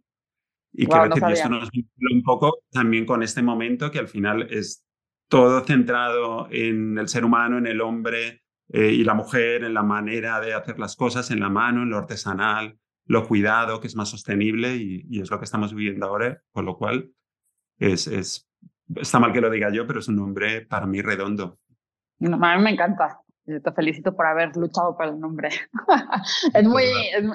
Y 0.72 0.86
que 0.86 0.98
decir, 0.98 1.24
esto 1.28 1.48
nos 1.48 1.70
vincula 1.70 2.08
un 2.12 2.22
poco 2.22 2.58
también 2.70 3.06
con 3.06 3.22
este 3.22 3.42
momento 3.42 3.90
que 3.90 4.00
al 4.00 4.08
final 4.08 4.48
es 4.50 4.84
todo 5.28 5.64
centrado 5.64 6.48
en 6.50 6.98
el 6.98 7.08
ser 7.08 7.24
humano, 7.24 7.58
en 7.58 7.66
el 7.66 7.80
hombre 7.80 8.43
eh, 8.72 8.92
y 8.92 9.04
la 9.04 9.14
mujer, 9.14 9.64
en 9.64 9.74
la 9.74 9.82
manera 9.82 10.40
de 10.40 10.54
hacer 10.54 10.78
las 10.78 10.96
cosas, 10.96 11.30
en 11.30 11.40
la 11.40 11.48
mano, 11.48 11.82
en 11.82 11.90
lo 11.90 11.98
artesanal, 11.98 12.78
lo 13.06 13.26
cuidado, 13.26 13.80
que 13.80 13.86
es 13.86 13.96
más 13.96 14.08
sostenible 14.08 14.76
y, 14.76 15.20
es 15.20 15.30
lo 15.30 15.38
que 15.38 15.44
estamos 15.44 15.74
viviendo 15.74 16.06
ahora, 16.06 16.42
con 16.52 16.64
lo 16.64 16.76
cual 16.76 17.12
es, 17.78 18.06
es, 18.06 18.48
está 18.96 19.18
mal 19.18 19.32
que 19.32 19.40
lo 19.40 19.50
diga 19.50 19.70
yo, 19.70 19.86
pero 19.86 20.00
es 20.00 20.08
un 20.08 20.16
nombre 20.16 20.62
para 20.62 20.86
mí 20.86 21.02
redondo. 21.02 21.58
a 22.20 22.56
mí 22.56 22.62
me 22.62 22.70
encanta. 22.70 23.20
Te 23.44 23.72
felicito 23.72 24.16
por 24.16 24.24
haber 24.26 24.56
luchado 24.56 24.96
por 24.96 25.06
el 25.06 25.20
nombre. 25.20 25.50
es 26.54 26.66
muy, 26.66 26.84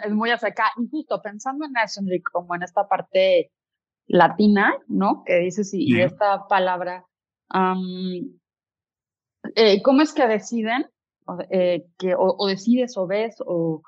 es, 0.03 0.11
muy 0.11 0.31
hacia 0.31 0.49
acá. 0.49 0.71
Y 0.77 0.89
justo 0.89 1.21
pensando 1.21 1.65
en 1.65 1.73
eso, 1.83 2.01
Enrique, 2.01 2.31
como 2.31 2.55
en 2.55 2.63
esta 2.63 2.87
parte 2.87 3.51
latina, 4.07 4.75
¿no? 4.87 5.23
Que 5.23 5.37
dices, 5.37 5.69
y, 5.71 6.01
esta 6.01 6.47
palabra, 6.47 7.05
eh, 9.55 9.81
¿cómo 9.83 10.01
es 10.01 10.11
que 10.11 10.27
deciden? 10.27 10.89
Eh, 11.49 11.85
que, 11.97 12.13
o, 12.17 12.47
decides 12.47 12.97
o 12.97 13.07
ves 13.07 13.35
o, 13.45 13.81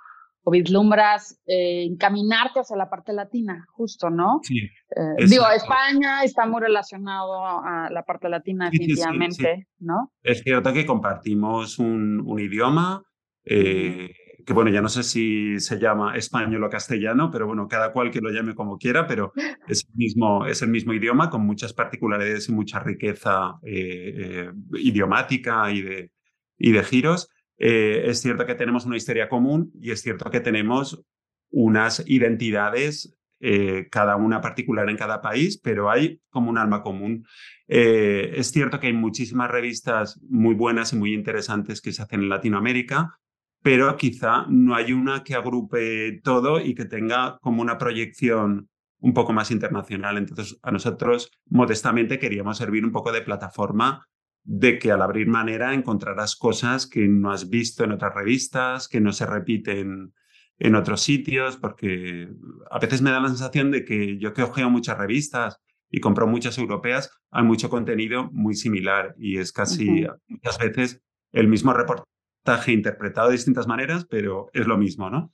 o 0.43 0.51
vislumbras 0.51 1.39
eh, 1.45 1.83
encaminarte 1.83 2.61
hacia 2.61 2.75
la 2.75 2.89
parte 2.89 3.13
latina, 3.13 3.67
justo, 3.71 4.09
¿no? 4.09 4.39
Sí. 4.43 4.59
Eh, 4.59 5.25
digo, 5.27 5.45
España 5.55 6.23
está 6.23 6.45
muy 6.45 6.61
relacionado 6.61 7.45
a 7.45 7.89
la 7.91 8.03
parte 8.03 8.27
latina 8.27 8.69
definitivamente, 8.69 9.67
¿no? 9.79 10.11
Es 10.23 10.41
cierto 10.41 10.73
que 10.73 10.85
compartimos 10.85 11.77
un, 11.77 12.21
un 12.25 12.39
idioma, 12.39 13.03
eh, 13.45 14.09
que 14.43 14.53
bueno, 14.53 14.71
ya 14.71 14.81
no 14.81 14.89
sé 14.89 15.03
si 15.03 15.59
se 15.59 15.79
llama 15.79 16.15
español 16.15 16.63
o 16.63 16.69
castellano, 16.69 17.29
pero 17.29 17.45
bueno, 17.45 17.67
cada 17.67 17.93
cual 17.93 18.09
que 18.09 18.21
lo 18.21 18.31
llame 18.31 18.55
como 18.55 18.79
quiera, 18.79 19.05
pero 19.05 19.33
es 19.67 19.85
el 19.87 19.95
mismo, 19.95 20.47
es 20.47 20.63
el 20.63 20.69
mismo 20.69 20.93
idioma 20.93 21.29
con 21.29 21.45
muchas 21.45 21.73
particularidades 21.73 22.49
y 22.49 22.53
mucha 22.53 22.79
riqueza 22.79 23.59
idiomática 23.63 25.71
y 25.71 25.81
de, 25.83 26.11
y 26.61 26.71
de 26.71 26.83
giros. 26.83 27.29
Eh, 27.57 28.03
es 28.05 28.21
cierto 28.21 28.45
que 28.45 28.55
tenemos 28.55 28.85
una 28.85 28.97
historia 28.97 29.27
común 29.27 29.71
y 29.79 29.91
es 29.91 30.01
cierto 30.01 30.29
que 30.29 30.39
tenemos 30.39 31.03
unas 31.49 32.03
identidades, 32.07 33.17
eh, 33.39 33.87
cada 33.91 34.15
una 34.15 34.39
particular 34.39 34.89
en 34.89 34.97
cada 34.97 35.21
país, 35.21 35.59
pero 35.61 35.89
hay 35.89 36.21
como 36.29 36.49
un 36.49 36.57
alma 36.57 36.81
común. 36.81 37.25
Eh, 37.67 38.33
es 38.35 38.51
cierto 38.51 38.79
que 38.79 38.87
hay 38.87 38.93
muchísimas 38.93 39.49
revistas 39.49 40.19
muy 40.29 40.55
buenas 40.55 40.93
y 40.93 40.95
muy 40.95 41.13
interesantes 41.13 41.81
que 41.81 41.91
se 41.91 42.03
hacen 42.03 42.21
en 42.21 42.29
Latinoamérica, 42.29 43.17
pero 43.63 43.95
quizá 43.97 44.45
no 44.47 44.75
hay 44.75 44.93
una 44.93 45.23
que 45.23 45.35
agrupe 45.35 46.19
todo 46.23 46.59
y 46.59 46.73
que 46.73 46.85
tenga 46.85 47.37
como 47.41 47.61
una 47.61 47.77
proyección 47.77 48.69
un 48.99 49.13
poco 49.13 49.33
más 49.33 49.51
internacional. 49.51 50.17
Entonces, 50.17 50.59
a 50.61 50.71
nosotros 50.71 51.31
modestamente 51.49 52.19
queríamos 52.19 52.57
servir 52.57 52.85
un 52.85 52.91
poco 52.91 53.11
de 53.11 53.21
plataforma 53.21 54.07
de 54.43 54.79
que 54.79 54.91
al 54.91 55.01
abrir 55.01 55.27
manera 55.27 55.73
encontrarás 55.73 56.35
cosas 56.35 56.87
que 56.87 57.07
no 57.07 57.31
has 57.31 57.49
visto 57.49 57.83
en 57.83 57.91
otras 57.91 58.13
revistas, 58.13 58.87
que 58.87 59.01
no 59.01 59.11
se 59.11 59.25
repiten 59.25 60.13
en 60.59 60.75
otros 60.75 61.01
sitios, 61.01 61.57
porque 61.57 62.29
a 62.69 62.79
veces 62.79 63.01
me 63.01 63.11
da 63.11 63.19
la 63.19 63.29
sensación 63.29 63.71
de 63.71 63.83
que 63.83 64.17
yo 64.17 64.33
que 64.33 64.43
ojeo 64.43 64.69
muchas 64.69 64.97
revistas 64.97 65.59
y 65.89 65.99
compro 65.99 66.27
muchas 66.27 66.57
europeas, 66.57 67.11
hay 67.31 67.43
mucho 67.43 67.69
contenido 67.69 68.29
muy 68.31 68.55
similar 68.55 69.15
y 69.17 69.37
es 69.37 69.51
casi 69.51 70.07
muchas 70.27 70.57
veces 70.57 71.01
el 71.31 71.47
mismo 71.47 71.73
reportaje 71.73 72.71
interpretado 72.71 73.27
de 73.27 73.33
distintas 73.35 73.67
maneras, 73.67 74.05
pero 74.09 74.49
es 74.53 74.67
lo 74.67 74.77
mismo, 74.77 75.09
¿no? 75.09 75.33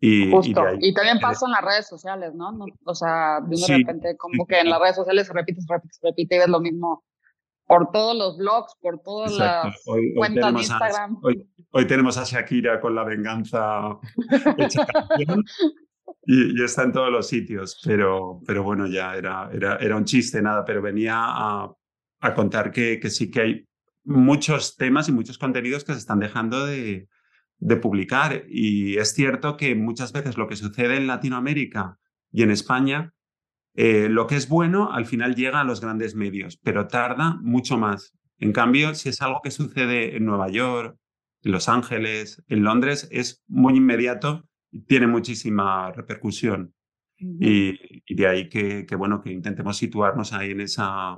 Y, 0.00 0.24
y, 0.24 0.92
también 0.92 1.18
pasa 1.20 1.46
en 1.46 1.52
las 1.52 1.62
redes 1.62 1.88
sociales, 1.88 2.34
¿no? 2.34 2.52
o 2.84 2.94
sea, 2.94 3.40
de 3.40 3.56
repente 3.78 4.16
como 4.18 4.44
que 4.44 4.60
en 4.60 4.68
las 4.68 4.78
redes 4.78 4.96
sociales 4.96 5.26
se 5.26 5.32
repite, 5.32 5.62
se 5.62 5.72
repite, 5.72 5.94
se 5.94 6.06
repite 6.06 6.34
y 6.34 6.38
ves 6.40 6.48
lo 6.48 6.60
mismo 6.60 7.04
por 7.66 7.90
todos 7.90 8.16
los 8.16 8.36
blogs, 8.36 8.74
por 8.80 9.00
todas 9.00 9.32
las 9.32 9.82
cuentas 10.14 10.52
de 10.52 10.60
Instagram. 10.60 11.18
hoy, 11.70 11.86
tenemos 11.86 12.16
a 12.18 12.24
Shakira 12.24 12.80
con 12.80 12.94
la 12.94 13.04
venganza 13.04 13.98
hecha 14.58 14.86
y, 16.26 16.60
y, 16.60 16.64
está 16.64 16.82
en 16.82 16.92
todos 16.92 17.10
los 17.10 17.26
sitios, 17.26 17.80
pero, 17.84 18.40
pero 18.46 18.62
bueno, 18.62 18.86
ya 18.86 19.14
era, 19.16 19.50
era, 19.52 19.76
era 19.76 19.96
un 19.96 20.04
chiste, 20.04 20.42
nada, 20.42 20.64
pero 20.64 20.82
venía 20.82 21.16
a, 21.16 21.72
a 22.20 22.34
contar 22.34 22.70
que, 22.70 23.00
que, 23.00 23.10
sí 23.10 23.30
que 23.30 23.40
hay 23.40 23.68
muchos 24.04 24.76
temas 24.76 25.08
y 25.08 25.12
muchos 25.12 25.38
contenidos 25.38 25.84
que 25.84 25.92
se 25.92 25.98
están 25.98 26.20
dejando 26.20 26.66
de, 26.66 27.08
de 27.58 27.76
publicar. 27.76 28.44
Y 28.48 28.98
es 28.98 29.12
cierto 29.12 29.56
que 29.56 29.74
muchas 29.74 30.12
veces 30.12 30.36
lo 30.36 30.46
que 30.46 30.56
sucede 30.56 30.96
en 30.96 31.06
Latinoamérica 31.06 31.98
y 32.30 32.42
en 32.42 32.50
España 32.50 33.14
eh, 33.74 34.08
lo 34.08 34.26
que 34.26 34.36
es 34.36 34.48
bueno 34.48 34.92
al 34.92 35.06
final 35.06 35.34
llega 35.34 35.60
a 35.60 35.64
los 35.64 35.80
grandes 35.80 36.14
medios, 36.14 36.56
pero 36.62 36.86
tarda 36.86 37.38
mucho 37.42 37.76
más. 37.76 38.14
En 38.38 38.52
cambio, 38.52 38.94
si 38.94 39.08
es 39.08 39.20
algo 39.20 39.40
que 39.42 39.50
sucede 39.50 40.16
en 40.16 40.24
Nueva 40.24 40.48
York, 40.48 40.96
en 41.42 41.52
Los 41.52 41.68
Ángeles, 41.68 42.42
en 42.48 42.64
Londres, 42.64 43.08
es 43.10 43.42
muy 43.48 43.76
inmediato 43.76 44.48
y 44.70 44.82
tiene 44.82 45.06
muchísima 45.06 45.92
repercusión. 45.92 46.74
y, 47.16 47.78
de 48.14 48.26
ahí 48.26 48.48
que, 48.48 48.86
bueno, 48.96 49.20
que 49.22 49.32
intentemos 49.32 49.76
situarnos 49.76 50.32
ahí 50.32 50.50
en 50.50 50.60
esa 50.60 51.16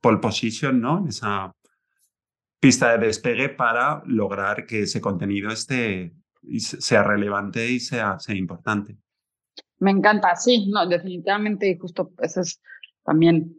pole 0.00 0.18
position, 0.18 0.80
¿no? 0.80 0.98
En 0.98 1.08
esa 1.08 1.54
pista 2.60 2.92
de 2.92 3.06
despegue 3.06 3.48
para 3.48 4.02
lograr 4.06 4.66
que 4.66 4.82
ese 4.82 5.00
contenido 5.00 5.50
esté, 5.50 6.12
sea 6.58 7.02
relevante 7.02 7.68
y 7.70 7.80
sea, 7.80 8.18
sea 8.18 8.34
importante. 8.34 8.98
Me 9.80 9.90
encanta, 9.90 10.36
sí, 10.36 10.68
no, 10.70 10.86
definitivamente, 10.86 11.76
justo 11.80 12.12
eso 12.20 12.42
es 12.42 12.60
también 13.04 13.56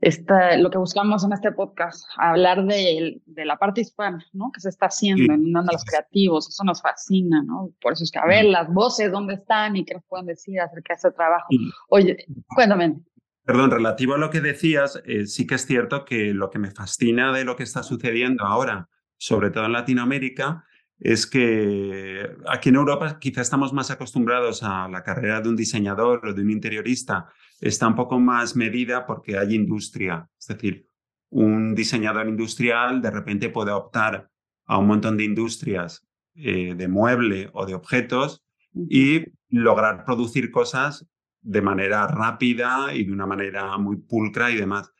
esta, 0.00 0.56
lo 0.56 0.70
que 0.70 0.78
buscamos 0.78 1.22
en 1.24 1.32
este 1.32 1.52
podcast, 1.52 2.06
hablar 2.16 2.64
de, 2.64 3.20
de 3.26 3.44
la 3.44 3.58
parte 3.58 3.82
hispana, 3.82 4.24
¿no? 4.32 4.50
Que 4.52 4.60
se 4.60 4.70
está 4.70 4.86
haciendo, 4.86 5.34
en 5.34 5.54
a 5.54 5.62
los 5.70 5.84
creativos, 5.84 6.48
eso 6.48 6.64
nos 6.64 6.80
fascina, 6.80 7.42
¿no? 7.42 7.70
Por 7.80 7.92
eso 7.92 8.04
es 8.04 8.10
que 8.10 8.18
a 8.18 8.26
ver 8.26 8.46
las 8.46 8.72
voces, 8.72 9.12
¿dónde 9.12 9.34
están 9.34 9.76
y 9.76 9.84
qué 9.84 9.94
nos 9.94 10.04
pueden 10.06 10.26
decir 10.26 10.58
acerca 10.58 10.94
de 10.94 10.98
ese 10.98 11.10
trabajo? 11.10 11.48
Oye, 11.88 12.24
cuéntame. 12.54 13.00
Perdón, 13.44 13.70
relativo 13.70 14.14
a 14.14 14.18
lo 14.18 14.30
que 14.30 14.40
decías, 14.40 15.02
eh, 15.04 15.26
sí 15.26 15.46
que 15.46 15.56
es 15.56 15.66
cierto 15.66 16.04
que 16.04 16.32
lo 16.32 16.50
que 16.50 16.58
me 16.58 16.70
fascina 16.70 17.32
de 17.32 17.44
lo 17.44 17.56
que 17.56 17.64
está 17.64 17.82
sucediendo 17.82 18.44
ahora, 18.44 18.88
sobre 19.18 19.50
todo 19.50 19.66
en 19.66 19.72
Latinoamérica, 19.72 20.64
es 21.00 21.26
que 21.26 22.30
aquí 22.46 22.68
en 22.68 22.76
Europa 22.76 23.18
quizá 23.18 23.40
estamos 23.40 23.72
más 23.72 23.90
acostumbrados 23.90 24.62
a 24.62 24.86
la 24.88 25.02
carrera 25.02 25.40
de 25.40 25.48
un 25.48 25.56
diseñador 25.56 26.26
o 26.26 26.34
de 26.34 26.42
un 26.42 26.50
interiorista, 26.50 27.26
está 27.58 27.88
un 27.88 27.94
poco 27.94 28.20
más 28.20 28.54
medida 28.54 29.06
porque 29.06 29.38
hay 29.38 29.54
industria, 29.54 30.28
es 30.38 30.46
decir, 30.46 30.86
un 31.30 31.74
diseñador 31.74 32.28
industrial 32.28 33.00
de 33.00 33.10
repente 33.10 33.48
puede 33.48 33.70
optar 33.70 34.28
a 34.66 34.78
un 34.78 34.86
montón 34.86 35.16
de 35.16 35.24
industrias 35.24 36.06
eh, 36.34 36.74
de 36.74 36.88
mueble 36.88 37.50
o 37.52 37.66
de 37.66 37.74
objetos 37.74 38.44
y 38.74 39.24
lograr 39.48 40.04
producir 40.04 40.50
cosas 40.50 41.06
de 41.40 41.62
manera 41.62 42.06
rápida 42.06 42.94
y 42.94 43.04
de 43.04 43.12
una 43.12 43.26
manera 43.26 43.76
muy 43.78 43.96
pulcra 43.96 44.50
y 44.50 44.56
demás. 44.56 44.92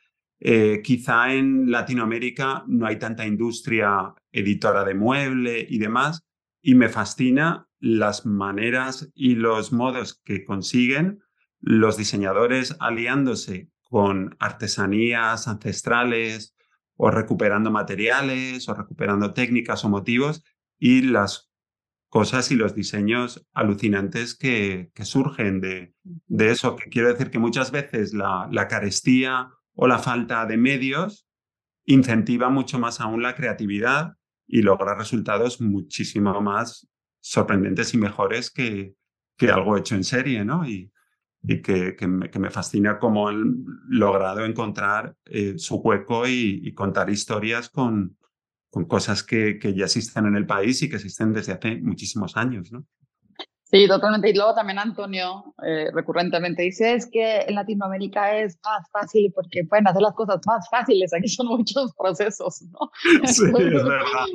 Eh, 0.43 0.81
quizá 0.83 1.31
en 1.31 1.69
Latinoamérica 1.69 2.63
no 2.65 2.87
hay 2.87 2.97
tanta 2.97 3.27
industria 3.27 4.11
editora 4.31 4.83
de 4.83 4.95
mueble 4.95 5.67
y 5.69 5.77
demás, 5.77 6.25
y 6.63 6.73
me 6.73 6.89
fascina 6.89 7.67
las 7.79 8.25
maneras 8.25 9.11
y 9.13 9.35
los 9.35 9.71
modos 9.71 10.19
que 10.25 10.43
consiguen 10.43 11.21
los 11.59 11.95
diseñadores 11.95 12.75
aliándose 12.79 13.69
con 13.83 14.35
artesanías 14.39 15.47
ancestrales 15.47 16.55
o 16.95 17.11
recuperando 17.11 17.69
materiales 17.69 18.67
o 18.67 18.73
recuperando 18.73 19.33
técnicas 19.33 19.85
o 19.85 19.89
motivos 19.89 20.43
y 20.79 21.03
las 21.03 21.51
cosas 22.09 22.51
y 22.51 22.55
los 22.55 22.73
diseños 22.73 23.47
alucinantes 23.53 24.35
que, 24.35 24.91
surgen 25.03 25.61
de, 25.61 25.93
eso. 26.39 26.75
Que 26.75 26.89
quiero 26.89 27.09
decir 27.09 27.29
que 27.29 27.39
muchas 27.39 27.71
veces 27.71 28.13
la 28.13 28.67
carestía 28.67 29.51
o 29.75 29.87
la 29.87 29.99
falta 29.99 30.45
de 30.45 30.57
medios 30.57 31.27
incentiva 31.85 32.49
mucho 32.49 32.79
más 32.79 33.01
aún 33.01 33.21
la 33.21 33.35
creatividad 33.35 34.13
y 34.47 34.61
logra 34.61 34.95
resultados 34.95 35.61
muchísimo 35.61 36.39
más 36.41 36.87
sorprendentes 37.19 37.93
y 37.93 37.97
mejores 37.97 38.51
que, 38.51 38.95
que 39.37 39.49
algo 39.49 39.77
hecho 39.77 39.95
en 39.95 40.03
serie, 40.03 40.43
¿no? 40.43 40.67
Y, 40.67 40.91
y 41.43 41.61
que, 41.61 41.95
que, 41.95 42.07
me, 42.07 42.49
fascina 42.49 42.99
cómo 42.99 43.27
han 43.27 43.63
logrado 43.87 44.45
encontrar 44.45 45.15
eh, 45.25 45.57
su 45.57 45.77
hueco 45.77 46.27
y, 46.27 46.73
contar 46.73 47.09
historias 47.09 47.69
con, 47.69 48.17
con 48.69 48.85
cosas 48.85 49.23
que, 49.23 49.57
que, 49.57 49.73
ya 49.73 49.85
existen 49.85 50.27
en 50.27 50.35
el 50.35 50.45
país 50.45 50.81
y 50.83 50.89
que 50.89 50.97
existen 50.97 51.33
desde 51.33 51.53
hace 51.53 51.81
muchísimos 51.81 52.37
años, 52.37 52.71
¿no? 52.71 52.85
Sí, 53.71 53.87
totalmente. 53.87 54.29
Y 54.29 54.35
luego 54.35 54.53
también 54.53 54.79
Antonio 54.79 55.55
eh, 55.65 55.87
recurrentemente 55.93 56.63
dice, 56.63 56.93
es 56.93 57.09
que 57.09 57.41
en 57.41 57.55
Latinoamérica 57.55 58.37
es 58.37 58.59
más 58.65 58.89
fácil 58.91 59.31
porque 59.33 59.63
pueden 59.63 59.87
hacer 59.87 60.01
las 60.01 60.13
cosas 60.13 60.41
más 60.45 60.67
fáciles, 60.69 61.13
aquí 61.13 61.29
son 61.29 61.47
muchos 61.47 61.93
procesos, 61.95 62.63
¿no? 62.63 62.91
Sí, 63.27 63.45
es 63.45 63.53
verdad. 63.53 64.25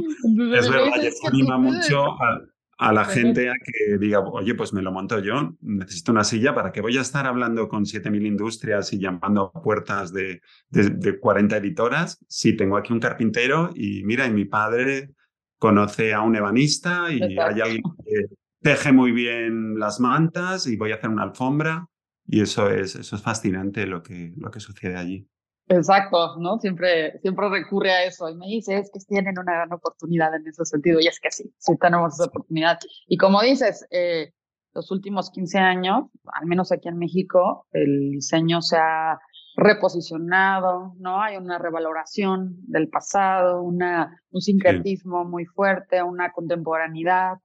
es 0.58 0.70
verdad, 0.70 1.02
y 1.02 1.06
eso 1.06 1.28
anima 1.28 1.58
mucho 1.58 2.04
a, 2.12 2.40
a 2.78 2.92
la 2.94 3.04
gente 3.04 3.50
a 3.50 3.54
que 3.62 3.98
diga, 3.98 4.20
oye, 4.20 4.54
pues 4.54 4.72
me 4.72 4.80
lo 4.80 4.90
monto 4.90 5.18
yo, 5.18 5.54
necesito 5.60 6.12
una 6.12 6.24
silla, 6.24 6.54
¿para 6.54 6.72
qué 6.72 6.80
voy 6.80 6.96
a 6.96 7.02
estar 7.02 7.26
hablando 7.26 7.68
con 7.68 7.84
7.000 7.84 8.26
industrias 8.26 8.90
y 8.94 8.98
llamando 8.98 9.52
a 9.54 9.62
puertas 9.62 10.14
de, 10.14 10.40
de, 10.70 10.88
de 10.90 11.20
40 11.20 11.58
editoras 11.58 12.24
si 12.26 12.56
tengo 12.56 12.78
aquí 12.78 12.90
un 12.90 13.00
carpintero 13.00 13.68
y 13.74 14.02
mira, 14.04 14.26
y 14.26 14.32
mi 14.32 14.46
padre 14.46 15.10
conoce 15.58 16.14
a 16.14 16.22
un 16.22 16.36
ebanista 16.36 17.12
y 17.12 17.38
hay 17.38 17.60
alguien 17.60 17.82
que 18.04 18.26
teje 18.66 18.90
muy 18.90 19.12
bien 19.12 19.78
las 19.78 20.00
mantas 20.00 20.66
y 20.66 20.76
voy 20.76 20.90
a 20.90 20.96
hacer 20.96 21.08
una 21.08 21.22
alfombra 21.22 21.88
y 22.26 22.40
eso 22.40 22.68
es, 22.68 22.96
eso 22.96 23.14
es 23.14 23.22
fascinante 23.22 23.86
lo 23.86 24.02
que, 24.02 24.32
lo 24.36 24.50
que 24.50 24.58
sucede 24.58 24.96
allí. 24.96 25.30
Exacto, 25.68 26.36
¿no? 26.40 26.58
Siempre, 26.58 27.20
siempre 27.20 27.48
recurre 27.48 27.92
a 27.92 28.04
eso 28.06 28.28
y 28.28 28.34
me 28.34 28.46
dice, 28.48 28.76
es 28.76 28.90
que 28.92 28.98
tienen 29.06 29.38
una 29.38 29.52
gran 29.52 29.72
oportunidad 29.72 30.34
en 30.34 30.48
ese 30.48 30.64
sentido 30.64 30.98
y 30.98 31.06
es 31.06 31.20
que 31.20 31.30
sí, 31.30 31.44
sí 31.56 31.76
tenemos 31.80 32.14
esa 32.14 32.24
oportunidad. 32.24 32.76
Y 33.06 33.16
como 33.18 33.40
dices, 33.40 33.86
eh, 33.92 34.32
los 34.74 34.90
últimos 34.90 35.30
15 35.30 35.58
años, 35.58 36.06
al 36.24 36.46
menos 36.46 36.72
aquí 36.72 36.88
en 36.88 36.98
México, 36.98 37.68
el 37.70 38.10
diseño 38.10 38.62
se 38.62 38.78
ha 38.78 39.20
reposicionado, 39.54 40.96
¿no? 40.98 41.22
Hay 41.22 41.36
una 41.36 41.58
revaloración 41.58 42.56
del 42.66 42.88
pasado, 42.88 43.62
una, 43.62 44.20
un 44.30 44.40
sincretismo 44.40 45.24
muy 45.24 45.44
fuerte, 45.44 46.02
una 46.02 46.32
contemporaneidad 46.32 47.38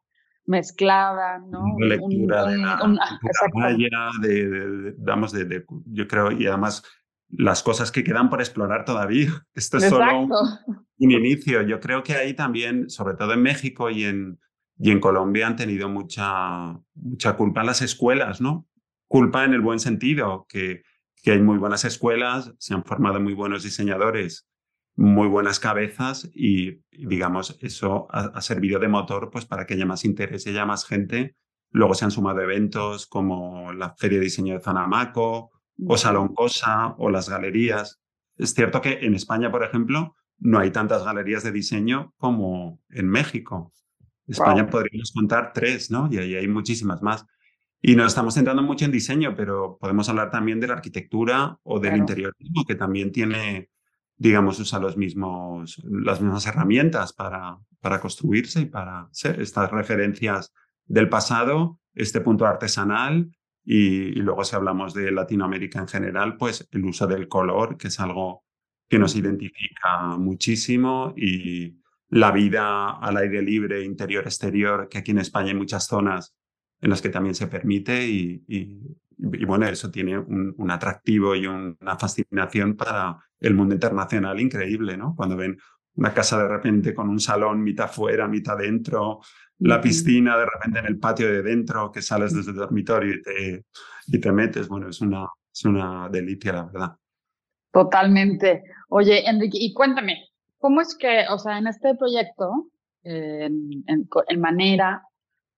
mezclada, 0.45 1.39
¿no? 1.39 1.63
Una 1.75 1.85
lectura 1.87 2.45
de 2.47 2.57
la 2.57 2.79
cultura 2.79 4.09
de, 4.21 4.49
de, 4.49 4.91
digamos, 4.93 5.31
de, 5.31 5.45
de, 5.45 5.65
yo 5.85 6.07
creo, 6.07 6.31
y 6.31 6.47
además 6.47 6.83
las 7.29 7.63
cosas 7.63 7.91
que 7.91 8.03
quedan 8.03 8.29
por 8.29 8.41
explorar 8.41 8.85
todavía. 8.85 9.45
Esto 9.53 9.77
es 9.77 9.89
solo 9.89 10.19
un, 10.19 10.31
un, 10.97 11.11
inicio. 11.11 11.61
Yo 11.61 11.79
creo 11.79 12.03
que 12.03 12.13
ahí 12.13 12.33
también, 12.33 12.89
sobre 12.89 13.15
todo 13.15 13.33
en 13.33 13.41
México 13.41 13.89
y 13.89 14.03
en, 14.03 14.39
y 14.77 14.91
en 14.91 14.99
Colombia, 14.99 15.47
han 15.47 15.55
tenido 15.55 15.89
mucha, 15.89 16.77
mucha 16.93 17.37
culpa 17.37 17.63
las 17.63 17.81
escuelas, 17.81 18.41
¿no? 18.41 18.67
Culpa 19.07 19.45
en 19.45 19.53
el 19.53 19.61
buen 19.61 19.79
sentido, 19.79 20.45
que, 20.49 20.83
que 21.21 21.31
hay 21.31 21.41
muy 21.41 21.57
buenas 21.57 21.85
escuelas, 21.85 22.53
se 22.57 22.73
han 22.73 22.83
formado 22.83 23.19
muy 23.19 23.33
buenos 23.33 23.63
diseñadores 23.63 24.50
muy 25.01 25.27
buenas 25.27 25.59
cabezas 25.59 26.29
y, 26.33 26.83
digamos, 26.91 27.57
eso 27.61 28.07
ha, 28.11 28.25
ha, 28.25 28.41
servido 28.41 28.79
de 28.79 28.87
motor 28.87 29.29
pues, 29.31 29.45
para 29.45 29.65
que 29.65 29.73
haya 29.73 29.85
más 29.85 30.05
interés 30.05 30.45
y 30.45 30.51
haya 30.51 30.65
más 30.65 30.85
gente. 30.85 31.35
Luego 31.71 31.95
se 31.95 32.05
han 32.05 32.11
sumado 32.11 32.41
eventos 32.41 33.07
como 33.07 33.73
la 33.73 33.95
Feria 33.95 34.19
de 34.19 34.25
Diseño 34.25 34.53
de 34.53 34.61
Zanamaco 34.61 35.51
o 35.87 35.97
Salón 35.97 36.33
Cosa 36.35 36.95
o 36.97 37.09
las 37.09 37.29
galerías. 37.29 37.99
Es 38.37 38.53
cierto 38.53 38.81
que 38.81 38.99
en 39.01 39.15
España, 39.15 39.51
por 39.51 39.63
ejemplo, 39.63 40.15
no 40.37 40.59
hay 40.59 40.71
tantas 40.71 41.03
galerías 41.03 41.43
de 41.43 41.51
diseño 41.51 42.13
como 42.17 42.79
en 42.89 43.07
México. 43.07 43.73
En 44.27 44.33
España 44.33 44.63
wow. 44.63 44.71
podríamos 44.71 45.11
contar 45.13 45.51
tres, 45.53 45.89
¿no? 45.89 46.09
Y 46.11 46.17
ahí 46.17 46.35
hay 46.35 46.47
muchísimas 46.47 47.01
más. 47.01 47.25
Y 47.81 47.95
nos 47.95 48.07
estamos 48.07 48.35
centrando 48.35 48.61
mucho 48.61 48.85
en 48.85 48.91
diseño, 48.91 49.35
pero 49.35 49.77
podemos 49.79 50.07
hablar 50.09 50.29
también 50.29 50.59
de 50.59 50.67
la 50.67 50.73
arquitectura 50.73 51.57
o 51.63 51.79
del 51.79 51.91
claro. 51.91 51.97
interiorismo, 51.97 52.65
que 52.67 52.75
también 52.75 53.11
tiene 53.11 53.71
digamos, 54.21 54.59
usa 54.59 54.77
los 54.77 54.97
mismos, 54.97 55.81
las 55.83 56.21
mismas 56.21 56.45
herramientas 56.45 57.11
para, 57.11 57.57
para 57.79 57.99
construirse 57.99 58.61
y 58.61 58.65
para 58.65 59.07
ser 59.11 59.41
estas 59.41 59.71
referencias 59.71 60.53
del 60.85 61.09
pasado, 61.09 61.79
este 61.95 62.21
punto 62.21 62.45
artesanal 62.45 63.31
y, 63.65 64.09
y, 64.09 64.21
luego 64.21 64.43
si 64.43 64.55
hablamos 64.55 64.93
de 64.93 65.11
Latinoamérica 65.11 65.79
en 65.79 65.87
general, 65.87 66.37
pues 66.37 66.67
el 66.69 66.85
uso 66.85 67.07
del 67.07 67.27
color, 67.27 67.77
que 67.77 67.87
es 67.87 67.99
algo 67.99 68.43
que 68.87 68.99
nos 68.99 69.15
identifica 69.15 70.15
muchísimo 70.19 71.15
y 71.17 71.79
la 72.09 72.31
vida 72.31 72.91
al 72.91 73.17
aire 73.17 73.41
libre, 73.41 73.83
interior-exterior, 73.83 74.87
que 74.87 74.99
aquí 74.99 75.11
en 75.11 75.19
España 75.19 75.47
hay 75.47 75.55
muchas 75.55 75.87
zonas 75.87 76.35
en 76.79 76.91
las 76.91 77.01
que 77.01 77.09
también 77.09 77.33
se 77.33 77.47
permite 77.47 78.07
y, 78.07 78.43
y, 78.47 78.81
y 79.17 79.45
bueno, 79.45 79.65
eso 79.65 79.89
tiene 79.89 80.19
un, 80.19 80.53
un 80.55 80.69
atractivo 80.69 81.35
y 81.35 81.47
un, 81.47 81.75
una 81.81 81.97
fascinación 81.97 82.75
para 82.75 83.17
el 83.41 83.55
mundo 83.55 83.75
internacional 83.75 84.39
increíble, 84.39 84.95
¿no? 84.95 85.13
Cuando 85.15 85.35
ven 85.35 85.57
una 85.95 86.13
casa 86.13 86.37
de 86.37 86.47
repente 86.47 86.93
con 86.93 87.09
un 87.09 87.19
salón 87.19 87.61
mitad 87.61 87.91
fuera, 87.91 88.27
mitad 88.27 88.57
dentro, 88.57 89.19
la 89.59 89.81
piscina 89.81 90.37
de 90.37 90.45
repente 90.45 90.79
en 90.79 90.85
el 90.85 90.99
patio 90.99 91.27
de 91.27 91.41
dentro, 91.41 91.91
que 91.91 92.01
sales 92.01 92.33
desde 92.33 92.51
el 92.51 92.57
dormitorio 92.57 93.15
y 93.15 93.21
te, 93.21 93.65
y 94.07 94.19
te 94.19 94.31
metes, 94.31 94.67
bueno, 94.67 94.89
es 94.89 95.01
una, 95.01 95.27
es 95.53 95.65
una 95.65 96.09
delicia, 96.09 96.53
la 96.53 96.63
verdad. 96.65 96.95
Totalmente. 97.71 98.63
Oye, 98.89 99.27
Enrique, 99.29 99.57
y 99.59 99.73
cuéntame, 99.73 100.29
¿cómo 100.57 100.81
es 100.81 100.95
que, 100.95 101.25
o 101.29 101.37
sea, 101.37 101.57
en 101.57 101.67
este 101.67 101.95
proyecto, 101.95 102.69
eh, 103.03 103.45
en, 103.45 103.83
en, 103.87 104.09
en, 104.27 104.39
manera, 104.39 105.03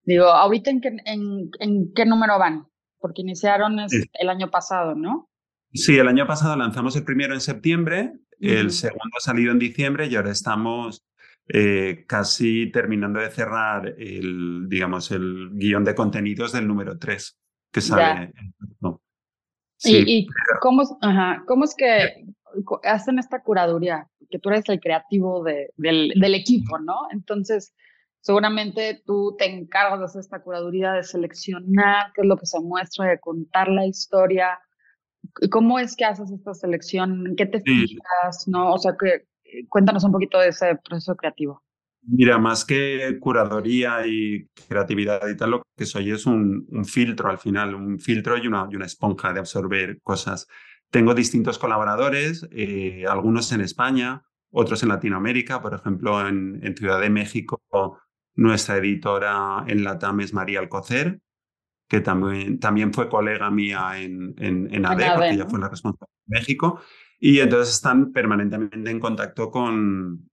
digo, 0.03 0.25
ahorita 0.25 0.69
en 0.69 0.81
qué, 0.81 0.97
en, 1.05 1.49
en 1.59 1.93
qué 1.93 2.05
número 2.05 2.37
van? 2.37 2.67
Porque 2.99 3.21
iniciaron 3.21 3.79
es, 3.79 3.91
sí. 3.91 4.03
el 4.13 4.29
año 4.29 4.49
pasado, 4.49 4.95
¿no? 4.95 5.29
Sí, 5.73 5.97
el 5.97 6.07
año 6.07 6.27
pasado 6.27 6.55
lanzamos 6.55 6.95
el 6.95 7.03
primero 7.03 7.33
en 7.33 7.41
septiembre, 7.41 8.11
uh 8.13 8.45
-huh. 8.45 8.59
el 8.59 8.71
segundo 8.71 9.17
ha 9.17 9.21
salido 9.21 9.51
en 9.51 9.59
diciembre 9.59 10.07
y 10.07 10.15
ahora 10.15 10.31
estamos 10.31 11.03
eh, 11.47 12.05
casi 12.07 12.71
terminando 12.71 13.19
de 13.19 13.29
cerrar 13.29 13.95
el, 13.97 14.69
digamos, 14.69 15.11
el 15.11 15.49
guion 15.53 15.83
de 15.83 15.95
contenidos 15.95 16.53
del 16.53 16.67
número 16.67 16.97
3 16.97 17.37
que 17.71 17.81
sale. 17.81 18.31
No. 18.79 19.01
Sí, 19.77 20.03
¿Y, 20.05 20.17
y 20.19 20.27
cómo, 20.61 20.83
ajá, 21.01 21.43
cómo 21.47 21.65
es 21.65 21.75
que 21.75 22.23
hacen 22.83 23.19
esta 23.19 23.41
curaduría? 23.41 24.07
Que 24.29 24.39
tú 24.39 24.49
eres 24.49 24.69
el 24.69 24.79
creativo 24.79 25.43
de, 25.43 25.73
del, 25.75 26.13
del 26.15 26.35
equipo, 26.35 26.79
¿no? 26.79 27.07
Entonces, 27.11 27.73
seguramente 28.21 29.01
tú 29.05 29.35
te 29.37 29.45
encargas 29.45 29.99
de 29.99 30.05
hacer 30.05 30.21
esta 30.21 30.41
curaduría, 30.41 30.93
de 30.93 31.03
seleccionar 31.03 32.11
qué 32.13 32.21
es 32.21 32.27
lo 32.27 32.37
que 32.37 32.45
se 32.45 32.59
muestra, 32.61 33.07
de 33.07 33.19
contar 33.19 33.67
la 33.67 33.85
historia 33.85 34.59
¿Cómo 35.49 35.79
es 35.79 35.95
que 35.95 36.05
haces 36.05 36.31
esta 36.31 36.53
selección? 36.53 37.27
¿En 37.27 37.35
qué 37.35 37.45
te 37.45 37.61
fijas? 37.61 38.47
¿No? 38.47 38.73
O 38.73 38.77
sea, 38.77 38.95
que, 38.99 39.27
cuéntanos 39.69 40.03
un 40.03 40.11
poquito 40.11 40.39
de 40.39 40.49
ese 40.49 40.77
proceso 40.83 41.15
creativo. 41.15 41.63
Mira, 42.05 42.37
más 42.37 42.65
que 42.65 43.17
curaduría 43.19 44.05
y 44.05 44.47
creatividad 44.67 45.25
y 45.27 45.37
tal, 45.37 45.51
lo 45.51 45.63
que 45.77 45.85
soy 45.85 46.11
es 46.11 46.25
un, 46.25 46.67
un 46.69 46.85
filtro 46.85 47.29
al 47.29 47.37
final, 47.37 47.75
un 47.75 47.97
filtro 47.99 48.37
y 48.37 48.47
una, 48.47 48.67
y 48.69 48.75
una, 48.75 48.85
esponja 48.85 49.31
de 49.31 49.39
absorber 49.39 50.01
cosas. 50.01 50.47
Tengo 50.89 51.13
distintos 51.13 51.57
colaboradores, 51.57 52.45
eh, 52.51 53.05
algunos 53.07 53.51
en 53.53 53.61
España, 53.61 54.23
otros 54.51 54.83
en 54.83 54.89
Latinoamérica, 54.89 55.61
por 55.61 55.73
ejemplo, 55.73 56.27
en, 56.27 56.59
en 56.61 56.75
Ciudad 56.75 56.99
de 56.99 57.09
México, 57.09 57.61
nuestra 58.35 58.77
editora 58.77 59.63
en 59.67 59.83
Latam 59.83 60.19
es 60.21 60.33
María 60.33 60.59
Alcocer, 60.59 61.21
que 61.93 62.01
también, 62.01 62.59
también 62.59 62.91
fue 62.91 63.07
colega 63.07 63.51
mía 63.51 64.01
en, 64.01 64.33
en, 64.39 64.67
en 64.73 64.81
porque 64.81 65.29
ella 65.29 65.45
fue 65.47 65.59
la 65.59 65.69
responsable 65.69 66.11
de 66.25 66.39
México, 66.39 66.81
y 67.19 67.37
entonces 67.37 67.75
están 67.75 68.11
permanentemente 68.11 68.89
en 68.89 68.99
contacto 68.99 69.51
con, 69.51 70.27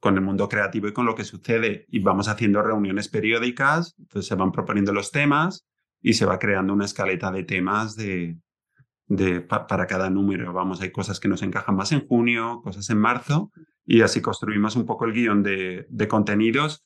con 0.00 0.16
el 0.16 0.22
mundo 0.22 0.48
creativo 0.48 0.88
y 0.88 0.92
con 0.92 1.06
lo 1.06 1.14
que 1.14 1.22
sucede, 1.22 1.86
y 1.90 2.00
vamos 2.00 2.26
haciendo 2.26 2.60
reuniones 2.60 3.06
periódicas, 3.08 3.94
entonces 4.00 4.26
se 4.26 4.34
van 4.34 4.50
proponiendo 4.50 4.92
los 4.92 5.12
temas 5.12 5.64
y 6.02 6.14
se 6.14 6.26
va 6.26 6.40
creando 6.40 6.72
una 6.72 6.86
escaleta 6.86 7.30
de 7.30 7.44
temas 7.44 7.94
de, 7.94 8.38
de, 9.06 9.42
pa, 9.42 9.68
para 9.68 9.86
cada 9.86 10.10
número. 10.10 10.52
Vamos, 10.52 10.80
hay 10.80 10.90
cosas 10.90 11.20
que 11.20 11.28
nos 11.28 11.42
encajan 11.42 11.76
más 11.76 11.92
en 11.92 12.04
junio, 12.04 12.62
cosas 12.64 12.90
en 12.90 12.98
marzo, 12.98 13.52
y 13.84 14.00
así 14.00 14.20
construimos 14.20 14.74
un 14.74 14.86
poco 14.86 15.04
el 15.04 15.12
guion 15.12 15.44
de, 15.44 15.86
de 15.88 16.08
contenidos, 16.08 16.84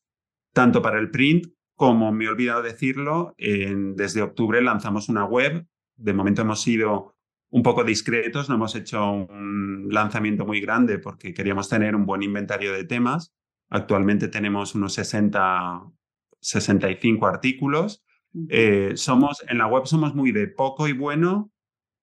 tanto 0.52 0.82
para 0.82 0.98
el 0.98 1.10
print 1.10 1.46
como 1.80 2.12
me 2.12 2.26
he 2.26 2.28
olvidado 2.28 2.60
decirlo, 2.60 3.34
en, 3.38 3.96
desde 3.96 4.20
octubre 4.20 4.60
lanzamos 4.60 5.08
una 5.08 5.24
web. 5.24 5.66
De 5.96 6.12
momento 6.12 6.42
hemos 6.42 6.60
sido 6.60 7.16
un 7.48 7.62
poco 7.62 7.84
discretos, 7.84 8.50
no 8.50 8.56
hemos 8.56 8.74
hecho 8.74 9.10
un 9.10 9.88
lanzamiento 9.88 10.44
muy 10.44 10.60
grande 10.60 10.98
porque 10.98 11.32
queríamos 11.32 11.70
tener 11.70 11.96
un 11.96 12.04
buen 12.04 12.22
inventario 12.22 12.74
de 12.74 12.84
temas. 12.84 13.32
Actualmente 13.70 14.28
tenemos 14.28 14.74
unos 14.74 14.92
60, 14.92 15.90
65 16.38 17.26
artículos. 17.26 18.04
Eh, 18.50 18.92
somos, 18.96 19.42
en 19.48 19.56
la 19.56 19.66
web 19.66 19.86
somos 19.86 20.14
muy 20.14 20.32
de 20.32 20.48
poco 20.48 20.86
y 20.86 20.92
bueno 20.92 21.50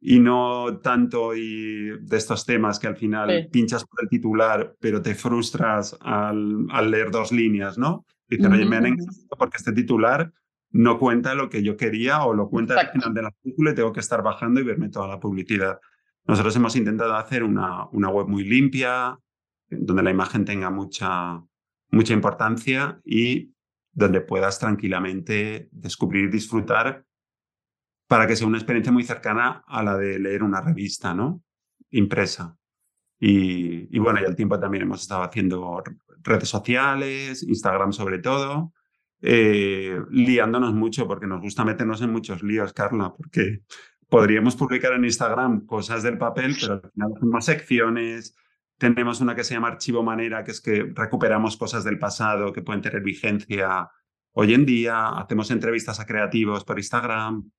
y 0.02 0.20
no 0.20 0.80
tanto 0.82 1.36
y 1.36 2.00
de 2.02 2.18
estos 2.18 2.48
temas 2.48 2.80
que 2.80 2.88
al 2.88 2.98
final 2.98 3.44
sí. 3.44 3.50
pinchas 3.52 3.86
por 3.86 4.02
el 4.02 4.10
titular 4.10 4.76
pero 4.80 5.04
te 5.04 5.14
frustras 5.14 5.96
al, 6.02 6.66
al 6.72 6.90
leer 6.90 7.12
dos 7.12 7.32
líneas, 7.32 7.78
¿no? 7.78 8.08
Dicen, 8.28 8.52
oye, 8.52 8.66
me 8.66 8.78
han 8.78 8.86
encantado 8.88 9.38
porque 9.38 9.58
este 9.58 9.72
titular 9.72 10.32
no 10.72 11.00
cuenta 11.00 11.34
lo 11.34 11.50
que 11.50 11.64
yo 11.64 11.78
quería 11.78 12.24
o 12.24 12.34
lo 12.34 12.50
cuenta 12.50 12.74
Exacto. 12.74 12.92
al 12.92 13.02
final 13.02 13.14
del 13.14 13.26
artículo 13.26 13.72
y 13.72 13.76
tengo 13.76 13.94
que 13.94 14.02
estar 14.02 14.22
bajando 14.22 14.60
y 14.60 14.64
verme 14.64 14.90
toda 14.90 15.08
la 15.08 15.20
publicidad. 15.20 15.80
Nosotros 16.26 16.56
hemos 16.58 16.76
intentado 16.76 17.16
hacer 17.16 17.44
una, 17.44 17.86
una 17.92 18.10
web 18.10 18.28
muy 18.28 18.44
limpia, 18.44 19.18
donde 19.70 20.04
la 20.04 20.12
imagen 20.12 20.46
tenga 20.46 20.70
mucha, 20.70 21.42
mucha 21.90 22.14
importancia 22.14 23.00
y 23.06 23.54
donde 23.92 24.22
puedas 24.22 24.60
tranquilamente 24.60 25.70
descubrir 25.72 26.26
y 26.26 26.32
disfrutar 26.32 27.06
para 28.08 28.28
que 28.28 28.36
sea 28.36 28.48
una 28.48 28.58
experiencia 28.58 28.92
muy 28.92 29.04
cercana 29.04 29.64
a 29.68 29.84
la 29.84 29.98
de 29.98 30.20
leer 30.20 30.44
una 30.44 30.62
revista, 30.62 31.14
¿no? 31.14 31.44
Impresa. 31.90 32.58
Y, 33.20 33.98
bueno, 33.98 34.20
y 34.22 34.26
al 34.26 34.36
tiempo 34.36 34.60
también 34.60 34.84
hemos 34.84 35.02
estado 35.02 35.24
haciendo 35.24 35.84
redes 36.24 36.50
sociales, 36.50 37.44
Instagram 37.44 37.94
sobre 37.94 38.20
todo, 38.20 38.74
eh, 39.22 40.00
liándonos 40.12 40.74
mucho 40.74 41.08
porque 41.08 41.28
nos 41.28 41.42
gusta 41.42 41.66
meternos 41.66 42.02
en 42.02 42.12
muchos 42.12 42.44
líos, 42.44 42.74
Carla, 42.74 43.14
porque 43.16 43.62
podríamos 44.10 44.56
publicar 44.56 44.94
en 44.94 45.06
Instagram 45.06 45.66
cosas 45.66 46.04
del 46.04 46.18
papel, 46.18 46.56
pero 46.60 46.74
al 46.74 46.92
final 46.92 47.12
hacemos 47.16 47.46
secciones, 47.46 48.36
tenemos 48.78 49.22
una 49.22 49.36
que 49.36 49.44
se 49.44 49.56
llama 49.56 49.70
Archivo 49.70 50.04
Manera, 50.04 50.44
que 50.44 50.52
es 50.52 50.62
que 50.62 50.92
recuperamos 50.96 51.58
cosas 51.58 51.84
del 51.84 51.98
pasado 51.98 52.54
que 52.54 52.62
pueden 52.62 52.82
tener 52.82 53.02
vigencia 53.02 53.90
hoy 54.34 54.54
en 54.54 54.66
día. 54.66 55.10
Hacemos 55.10 55.50
entrevistas 55.50 56.00
a 56.00 56.06
creativos 56.06 56.64
por 56.64 56.78
Instagram. 56.78 57.50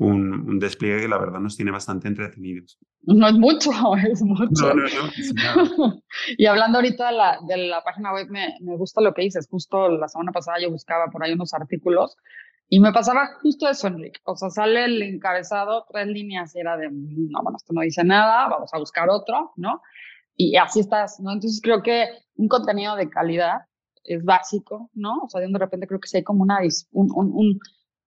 Un, 0.00 0.32
un, 0.48 0.58
despliegue 0.58 1.02
que 1.02 1.08
la 1.08 1.18
verdad 1.18 1.40
nos 1.40 1.56
tiene 1.56 1.70
bastante 1.70 2.08
entretenidos. 2.08 2.78
No 3.02 3.28
es 3.28 3.34
mucho, 3.34 3.70
es 4.10 4.22
mucho. 4.22 4.74
No, 4.74 4.74
no, 4.74 5.76
no. 5.78 6.02
y 6.38 6.46
hablando 6.46 6.78
ahorita 6.78 7.10
de 7.10 7.16
la, 7.16 7.38
de 7.46 7.56
la 7.68 7.82
página 7.82 8.12
web, 8.12 8.28
me, 8.30 8.56
me 8.60 8.76
gusta 8.76 9.00
lo 9.00 9.14
que 9.14 9.22
dices. 9.22 9.46
Justo 9.50 9.88
la 9.88 10.08
semana 10.08 10.32
pasada 10.32 10.58
yo 10.60 10.70
buscaba 10.70 11.06
por 11.10 11.22
ahí 11.22 11.32
unos 11.32 11.54
artículos 11.54 12.16
y 12.72 12.78
me 12.78 12.92
pasaba 12.92 13.30
justo 13.42 13.68
eso, 13.68 13.88
Enrique. 13.88 14.20
O 14.24 14.36
sea, 14.36 14.48
sale 14.48 14.84
el 14.84 15.02
encabezado, 15.02 15.84
tres 15.90 16.06
líneas 16.06 16.54
y 16.54 16.60
era 16.60 16.76
de, 16.76 16.88
no, 16.90 17.42
bueno, 17.42 17.56
esto 17.56 17.72
no 17.72 17.80
dice 17.80 18.04
nada, 18.04 18.48
vamos 18.48 18.72
a 18.72 18.78
buscar 18.78 19.10
otro, 19.10 19.52
¿no? 19.56 19.82
Y 20.36 20.56
así 20.56 20.78
estás, 20.80 21.18
¿no? 21.18 21.32
Entonces 21.32 21.60
creo 21.60 21.82
que 21.82 22.06
un 22.36 22.46
contenido 22.46 22.94
de 22.94 23.10
calidad 23.10 23.62
es 24.04 24.24
básico, 24.24 24.88
¿no? 24.94 25.18
O 25.24 25.28
sea, 25.28 25.40
de 25.40 25.58
repente 25.58 25.88
creo 25.88 25.98
que 25.98 26.08
sí 26.08 26.18
hay 26.18 26.22
como 26.22 26.42
una, 26.42 26.60
un, 26.92 27.10
un, 27.12 27.60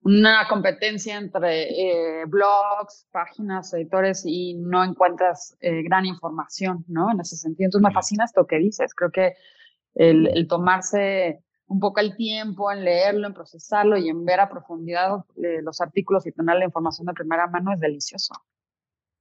una 0.04 0.46
competencia 0.48 1.16
entre 1.16 2.20
eh, 2.20 2.24
blogs, 2.26 3.08
páginas, 3.10 3.72
editores 3.72 4.22
y 4.26 4.52
no 4.54 4.84
encuentras 4.84 5.56
eh, 5.60 5.82
gran 5.82 6.04
información, 6.04 6.84
¿no? 6.88 7.10
En 7.10 7.20
ese 7.20 7.36
sentido. 7.36 7.68
Entonces 7.68 7.88
me 7.88 7.94
fascina 7.94 8.24
esto 8.24 8.46
que 8.46 8.58
dices. 8.58 8.94
Creo 8.94 9.10
que 9.10 9.34
el, 9.94 10.28
el 10.28 10.46
tomarse 10.46 11.42
un 11.66 11.80
poco 11.80 12.00
el 12.00 12.16
tiempo 12.16 12.70
en 12.70 12.84
leerlo, 12.84 13.26
en 13.26 13.32
procesarlo 13.32 13.96
y 13.96 14.10
en 14.10 14.26
ver 14.26 14.40
a 14.40 14.50
profundidad 14.50 15.24
eh, 15.36 15.62
los 15.62 15.80
artículos 15.80 16.26
y 16.26 16.32
tener 16.32 16.56
la 16.56 16.66
información 16.66 17.06
de 17.06 17.14
primera 17.14 17.46
mano 17.46 17.72
es 17.72 17.80
delicioso. 17.80 18.34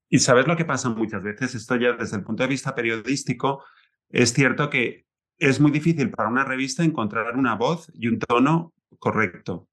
Y 0.10 0.19
sabes 0.19 0.48
lo 0.48 0.58
que 0.58 0.65
pasa 0.65 0.89
muchas 0.89 1.24
veces, 1.24 1.56
esto 1.56 1.78
ya 1.78 1.93
desde 1.93 2.17
el 2.17 2.24
punto 2.24 2.43
de 2.43 2.50
vista 2.50 2.76
periodístico, 2.76 3.63
es 4.10 4.34
cierto 4.34 4.69
que 4.69 5.06
es 5.38 5.62
muy 5.62 5.72
difícil 5.72 6.12
para 6.12 6.28
una 6.28 6.43
revista 6.43 6.84
encontrar 6.84 7.38
una 7.38 7.56
voz 7.56 7.89
y 7.93 8.10
un 8.10 8.19
tono 8.19 8.74
correcto. 9.00 9.69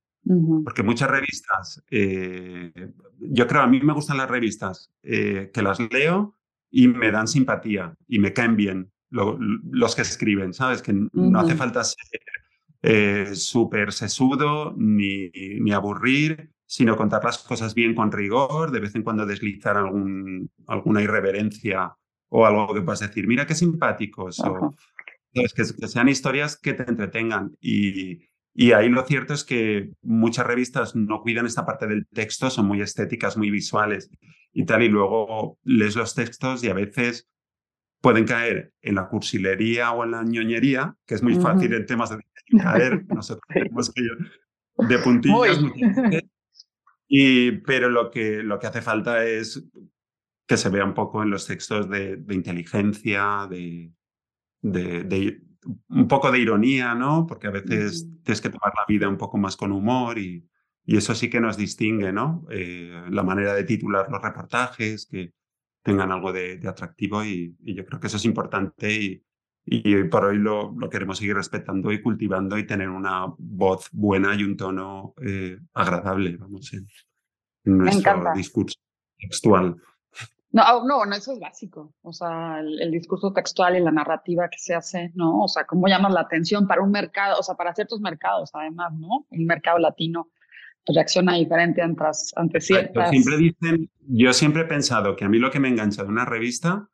Porque 0.64 0.82
muchas 0.82 1.10
revistas, 1.10 1.82
eh, 1.90 2.92
yo 3.18 3.46
creo, 3.46 3.62
a 3.62 3.66
mí 3.66 3.80
me 3.80 3.92
gustan 3.92 4.18
las 4.18 4.30
revistas 4.30 4.92
eh, 5.02 5.50
que 5.52 5.62
las 5.62 5.80
leo 5.80 6.36
y 6.70 6.88
me 6.88 7.10
dan 7.10 7.26
simpatía 7.26 7.94
y 8.06 8.18
me 8.18 8.32
caen 8.32 8.54
bien 8.54 8.92
los 9.10 9.96
que 9.96 10.02
escriben, 10.02 10.54
¿sabes? 10.54 10.82
Que 10.82 10.92
no 10.92 11.40
hace 11.40 11.56
falta 11.56 11.82
ser 11.82 12.20
eh, 12.82 13.34
súper 13.34 13.92
sesudo 13.92 14.74
ni, 14.76 15.30
ni 15.60 15.72
aburrir, 15.72 16.52
sino 16.64 16.96
contar 16.96 17.24
las 17.24 17.38
cosas 17.38 17.74
bien 17.74 17.94
con 17.94 18.12
rigor, 18.12 18.70
de 18.70 18.80
vez 18.80 18.94
en 18.94 19.02
cuando 19.02 19.26
deslizar 19.26 19.76
algún, 19.76 20.50
alguna 20.68 21.02
irreverencia 21.02 21.96
o 22.28 22.46
algo 22.46 22.72
que 22.72 22.82
puedas 22.82 23.00
decir, 23.00 23.26
mira 23.26 23.46
qué 23.46 23.56
simpáticos, 23.56 24.38
o 24.40 24.74
que, 25.32 25.42
que, 25.54 25.64
sean 25.88 26.08
historias 26.08 26.56
que 26.56 26.74
te 26.74 26.84
entretengan. 26.88 27.56
Y, 27.60 28.29
y 28.54 28.72
ahí 28.72 28.88
lo 28.88 29.04
cierto 29.04 29.34
es 29.34 29.44
que 29.44 29.90
muchas 30.02 30.46
revistas 30.46 30.96
no 30.96 31.20
cuidan 31.20 31.46
esta 31.46 31.64
parte 31.64 31.86
del 31.86 32.06
texto, 32.08 32.50
son 32.50 32.66
muy 32.66 32.80
estéticas, 32.80 33.36
muy 33.36 33.50
visuales 33.50 34.10
y 34.52 34.64
tal, 34.64 34.82
y 34.82 34.88
luego 34.88 35.58
lees 35.62 35.96
los 35.96 36.14
textos 36.14 36.64
y 36.64 36.68
a 36.68 36.74
veces 36.74 37.28
pueden 38.00 38.24
caer 38.24 38.72
en 38.82 38.96
la 38.96 39.08
cursilería 39.08 39.92
o 39.92 40.04
en 40.04 40.12
la 40.12 40.22
ñoñería, 40.22 40.96
que 41.06 41.14
es 41.14 41.22
muy 41.22 41.34
fácil 41.34 41.72
en 41.74 41.86
temas 41.86 42.10
de 42.10 42.18
caer, 42.58 43.04
nosotros 43.08 43.44
tenemos 43.48 43.92
que 43.92 44.02
ir 44.02 44.88
de 44.88 44.98
puntillas. 44.98 45.60
Y, 47.12 47.52
pero 47.62 47.90
lo 47.90 48.10
que, 48.10 48.42
lo 48.42 48.58
que 48.58 48.68
hace 48.68 48.82
falta 48.82 49.24
es 49.24 49.64
que 50.46 50.56
se 50.56 50.68
vea 50.68 50.84
un 50.84 50.94
poco 50.94 51.22
en 51.22 51.30
los 51.30 51.46
textos 51.46 51.88
de, 51.90 52.22
inteligencia, 52.30 53.48
de, 53.50 53.92
de, 54.62 55.40
un 55.88 56.08
poco 56.08 56.30
de 56.30 56.38
ironía, 56.38 56.94
¿no? 56.94 57.26
Porque 57.26 57.46
a 57.46 57.50
veces 57.50 58.08
tienes 58.22 58.40
que 58.40 58.50
tomar 58.50 58.72
la 58.76 58.84
vida 58.88 59.08
un 59.08 59.18
poco 59.18 59.38
más 59.38 59.56
con 59.56 59.72
humor 59.72 60.18
y, 60.18 60.48
y 60.84 60.96
eso 60.96 61.14
sí 61.14 61.28
que 61.28 61.40
nos 61.40 61.56
distingue, 61.56 62.12
¿no? 62.12 62.46
Eh, 62.50 63.04
la 63.10 63.22
manera 63.22 63.54
de 63.54 63.64
titular 63.64 64.08
los 64.10 64.22
reportajes, 64.22 65.06
que, 65.06 65.32
tengan 65.82 66.12
algo 66.12 66.32
de, 66.32 66.60
atractivo 66.68 67.24
y, 67.24 67.56
yo 67.60 67.84
creo 67.84 68.00
que 68.00 68.08
eso 68.08 68.16
es 68.16 68.24
importante 68.24 68.92
y, 68.92 69.24
y 69.64 70.04
por 70.04 70.24
hoy 70.24 70.38
lo, 70.38 70.74
lo, 70.76 70.90
queremos 70.90 71.18
seguir 71.18 71.36
respetando 71.36 71.92
y 71.92 72.02
cultivando 72.02 72.58
y 72.58 72.66
tener 72.66 72.88
una 72.88 73.26
voz 73.38 73.88
buena 73.92 74.34
y 74.34 74.44
un 74.44 74.56
tono 74.56 75.14
eh, 75.22 75.58
agradable, 75.74 76.36
vamos, 76.36 76.72
en, 76.72 76.86
nuestro 77.64 78.32
discurso 78.34 78.78
textual. 79.18 79.76
No, 80.52 80.62
oh, 80.62 80.84
no, 80.84 81.06
no, 81.06 81.14
eso 81.14 81.32
es 81.32 81.38
básico. 81.38 81.94
O 82.02 82.12
sea, 82.12 82.58
el, 82.60 82.90
discurso 82.90 83.32
textual 83.32 83.76
y 83.76 83.80
la 83.80 83.92
narrativa 83.92 84.48
que 84.48 84.58
se 84.58 84.74
hace, 84.74 85.12
¿no? 85.14 85.44
O 85.44 85.48
sea, 85.48 85.64
cómo 85.64 85.86
llamas 85.86 86.12
la 86.12 86.22
atención 86.22 86.66
para 86.66 86.82
un 86.82 86.90
mercado, 86.90 87.38
o 87.38 87.42
sea, 87.42 87.54
para 87.54 87.74
ciertos 87.74 88.00
mercados, 88.00 88.50
además, 88.52 88.92
¿no? 88.94 89.26
Un 89.30 89.46
mercado 89.46 89.78
latino 89.78 90.28
reacciona 90.86 91.34
diferente 91.34 91.82
ante, 91.82 92.60
ciertas... 92.60 93.10
Siempre 93.10 93.36
dicen, 93.36 93.90
yo 94.08 94.32
siempre 94.32 94.62
he 94.62 94.66
pensado 94.66 95.14
que 95.14 95.24
a 95.24 95.28
mí 95.28 95.38
lo 95.38 95.50
que 95.50 95.60
me 95.60 95.68
engancha 95.68 96.02
de 96.02 96.08
una 96.08 96.24
revista, 96.24 96.88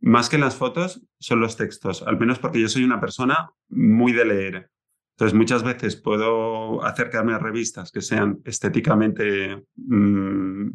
más 0.00 0.28
que 0.28 0.38
las 0.38 0.56
fotos, 0.56 1.02
son 1.20 1.40
los 1.40 1.56
textos, 1.56 2.02
al 2.02 2.18
menos 2.18 2.40
porque 2.40 2.60
yo 2.60 2.68
soy 2.68 2.82
una 2.82 3.00
persona 3.00 3.52
muy 3.68 4.12
de 4.12 4.24
leer. 4.24 4.70
Entonces 5.12 5.36
muchas 5.36 5.62
veces 5.62 5.96
puedo 5.96 6.82
acercarme 6.84 7.32
a 7.32 7.38
revistas 7.38 7.92
que 7.92 8.00
sean 8.00 8.40
estéticamente 8.44 9.64
mm, 9.76 10.70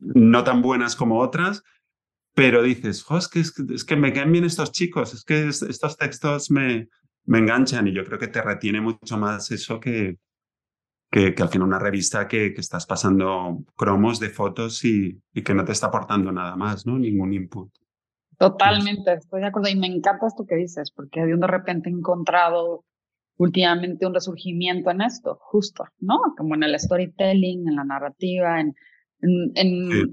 no 0.00 0.44
tan 0.44 0.62
buenas 0.62 0.96
como 0.96 1.18
otras, 1.18 1.62
pero 2.34 2.62
dices, 2.62 3.04
es, 3.10 3.28
que, 3.28 3.40
es, 3.74 3.84
que, 3.84 3.96
me 3.96 4.12
caen 4.12 4.32
bien 4.32 4.44
estos 4.44 4.72
chicos, 4.72 5.12
es 5.14 5.24
que 5.24 5.48
estos 5.48 5.96
textos 5.96 6.50
me, 6.50 6.88
me 7.24 7.38
enganchan 7.38 7.86
y 7.88 7.92
yo 7.92 8.04
creo 8.04 8.18
que 8.18 8.28
te 8.28 8.42
retiene 8.42 8.80
mucho 8.80 9.18
más 9.18 9.50
eso 9.50 9.78
que, 9.78 10.18
que, 11.10 11.34
al 11.38 11.48
final 11.48 11.68
una 11.68 11.78
revista 11.78 12.26
que, 12.26 12.54
que, 12.54 12.60
estás 12.60 12.86
pasando 12.86 13.62
cromos 13.76 14.18
de 14.18 14.30
fotos 14.30 14.82
y, 14.84 15.20
y, 15.34 15.42
que 15.42 15.54
no 15.54 15.64
te 15.64 15.72
está 15.72 15.88
aportando 15.88 16.32
nada 16.32 16.56
más, 16.56 16.86
¿no? 16.86 16.98
Ningún 16.98 17.34
input. 17.34 17.70
Totalmente, 18.38 19.12
estoy 19.12 19.42
de 19.42 19.48
acuerdo 19.48 19.68
y 19.68 19.76
me 19.76 19.86
encanta 19.86 20.26
esto 20.26 20.46
que 20.46 20.56
dices, 20.56 20.90
porque 20.90 21.24
de 21.24 21.46
repente 21.46 21.90
he 21.90 21.92
encontrado 21.92 22.84
últimamente 23.36 24.06
un 24.06 24.14
resurgimiento 24.14 24.90
en 24.90 25.02
esto, 25.02 25.38
justo, 25.40 25.84
¿no? 25.98 26.18
Como 26.36 26.54
en 26.54 26.62
el 26.62 26.78
storytelling, 26.78 27.68
en 27.68 27.76
la 27.76 27.84
narrativa, 27.84 28.60
en, 28.60 28.74
en, 29.22 29.52
en, 29.54 30.10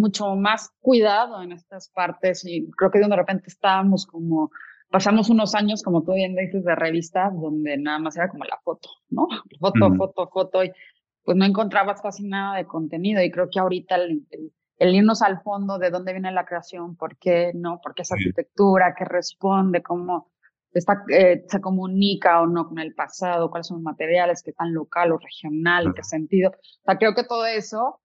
mucho 0.00 0.34
más 0.34 0.70
cuidado 0.80 1.42
en 1.42 1.52
estas 1.52 1.90
partes 1.90 2.44
y 2.44 2.68
creo 2.72 2.90
que 2.90 2.98
de 2.98 3.16
repente 3.16 3.44
estábamos 3.46 4.06
como 4.06 4.50
pasamos 4.90 5.30
unos 5.30 5.54
años, 5.54 5.82
como 5.82 6.02
tú 6.02 6.12
bien 6.12 6.34
dices, 6.34 6.64
de 6.64 6.74
revistas 6.74 7.32
donde 7.38 7.76
nada 7.76 7.98
más 7.98 8.16
era 8.16 8.28
como 8.28 8.44
la 8.44 8.58
foto, 8.62 8.88
¿no? 9.10 9.26
Foto, 9.60 9.94
foto, 9.96 10.28
foto, 10.28 10.64
y 10.64 10.72
pues 11.24 11.36
no 11.36 11.44
encontrabas 11.44 12.00
casi 12.00 12.26
nada 12.26 12.56
de 12.56 12.66
contenido. 12.66 13.22
Y 13.22 13.30
creo 13.30 13.48
que 13.50 13.58
ahorita 13.58 13.96
el, 13.96 14.24
irnos 14.78 15.22
al 15.22 15.42
fondo 15.42 15.78
de 15.78 15.90
dónde 15.90 16.12
viene 16.12 16.30
la 16.30 16.46
creación, 16.46 16.96
por 16.96 17.18
qué, 17.18 17.52
¿no? 17.54 17.80
¿Por 17.82 17.94
qué 17.94 18.02
esa 18.02 18.14
arquitectura? 18.14 18.94
¿Qué 18.96 19.04
responde? 19.04 19.82
¿Cómo 19.82 20.30
está, 20.72 21.04
eh, 21.10 21.44
se 21.48 21.60
comunica 21.60 22.40
o 22.40 22.46
no 22.46 22.68
con 22.68 22.78
el 22.78 22.94
pasado? 22.94 23.50
¿Cuáles 23.50 23.66
son 23.66 23.78
los 23.78 23.84
materiales? 23.84 24.42
¿Qué 24.42 24.52
tan 24.52 24.72
local 24.72 25.12
o 25.12 25.18
regional? 25.18 25.86
¿En 25.86 25.94
qué 25.94 26.04
sentido? 26.04 26.50
O 26.50 26.84
sea, 26.84 26.96
creo 26.96 27.14
que 27.14 27.24
todo 27.24 27.44
eso 27.46 28.00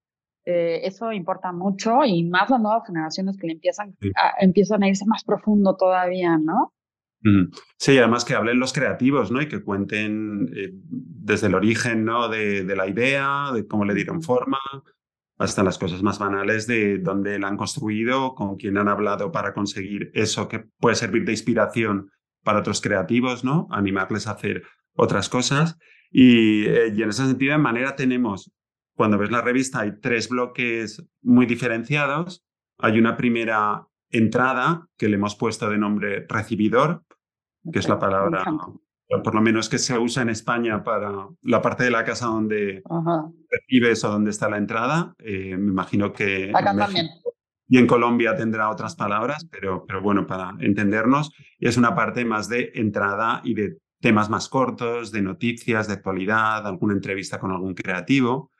eh, 0.46 0.82
eso 0.84 1.12
importa 1.12 1.52
mucho 1.52 2.04
y 2.06 2.24
más 2.24 2.50
las 2.50 2.60
nuevas 2.60 2.86
generaciones 2.86 3.38
que 3.38 3.48
le 3.48 3.54
empiezan, 3.54 3.96
a, 4.16 4.34
empiezan 4.40 4.84
a 4.84 4.88
irse 4.88 5.06
más 5.06 5.24
profundo 5.24 5.76
todavía, 5.76 6.38
¿no? 6.38 6.74
Sí, 7.78 8.00
además 8.00 8.26
que 8.26 8.34
hablen 8.34 8.60
los 8.60 8.74
creativos, 8.74 9.32
¿no? 9.32 9.44
Y 9.44 9.48
que 9.48 9.64
cuenten 9.64 10.50
eh, 10.56 10.72
desde 10.74 11.48
el 11.48 11.54
origen, 11.54 12.04
¿no? 12.04 12.30
De, 12.30 12.64
de, 12.64 12.76
la 12.76 12.88
idea, 12.88 13.52
de 13.54 13.68
cómo 13.68 13.86
le 13.86 13.94
dieron 13.94 14.24
forma, 14.24 14.58
hasta 15.38 15.64
las 15.64 15.78
cosas 15.78 16.02
más 16.02 16.18
banales 16.18 16.66
de 16.66 16.98
dónde 16.98 17.38
la 17.38 17.48
han 17.48 17.58
construido, 17.58 18.34
con 18.34 18.56
quién 18.58 18.78
han 18.78 18.88
hablado 18.88 19.32
para 19.32 19.54
conseguir 19.54 20.10
eso 20.16 20.48
que 20.48 20.66
puede 20.80 20.96
servir 20.96 21.24
de 21.26 21.34
inspiración 21.34 22.10
para 22.44 22.60
otros 22.60 22.82
creativos, 22.82 23.44
¿no? 23.44 23.68
Animarles 23.70 24.26
a 24.26 24.32
hacer 24.32 24.64
otras 24.96 25.30
cosas. 25.30 25.78
Y, 26.10 26.66
eh, 26.66 26.92
y 26.96 27.04
en 27.04 27.10
ese 27.10 27.28
sentido, 27.28 27.54
en 27.54 27.62
manera 27.62 27.96
tenemos 27.96 28.52
cuando 28.96 29.18
ves 29.18 29.32
la 29.32 29.42
revista 29.42 29.82
hay 29.82 30.00
tres 30.00 30.30
bloques 30.30 31.04
muy 31.22 31.46
diferenciados. 31.46 32.46
Hay 32.78 33.00
una 33.00 33.18
primera 33.18 33.88
entrada 34.10 34.88
que 34.98 35.08
le 35.08 35.16
hemos 35.16 35.36
puesto 35.36 35.70
de 35.70 35.78
nombre 35.78 36.26
recibidor, 36.28 37.04
que 37.72 37.80
es 37.80 37.88
la 37.88 38.00
palabra 38.00 38.44
por 39.24 39.36
lo 39.36 39.42
menos 39.42 39.68
que 39.68 39.78
se 39.78 39.98
usa 39.98 40.24
en 40.24 40.30
España 40.30 40.84
para 40.84 41.28
la 41.42 41.62
parte 41.62 41.84
de 41.84 41.92
la 41.92 42.04
casa 42.04 42.28
donde 42.28 42.82
recibes 43.50 44.04
o 44.04 44.10
donde 44.10 44.32
está 44.32 44.50
la 44.50 44.58
entrada. 44.58 45.14
Eh, 45.20 45.58
me 45.58 45.72
imagino 45.72 46.14
que 46.14 46.52
Acá 46.54 46.76
también. 46.76 47.10
y 47.68 47.78
en 47.78 47.88
Colombia 47.88 48.36
tendrá 48.36 48.70
otras 48.70 48.96
palabras, 48.96 49.46
pero, 49.52 49.86
pero 49.86 50.02
bueno, 50.02 50.26
para 50.26 50.56
entendernos, 50.60 51.34
es 51.60 51.78
una 51.78 51.94
parte 51.94 52.24
más 52.24 52.48
de 52.48 52.72
entrada 52.76 53.42
y 53.44 53.54
de 53.54 53.78
temas 54.00 54.30
más 54.30 54.48
cortos, 54.50 55.12
de 55.12 55.22
noticias, 55.22 55.88
de 55.88 55.94
actualidad, 55.94 56.66
alguna 56.66 56.94
entrevista 56.94 57.40
con 57.40 57.52
algún 57.52 57.74
creativo 57.74 58.51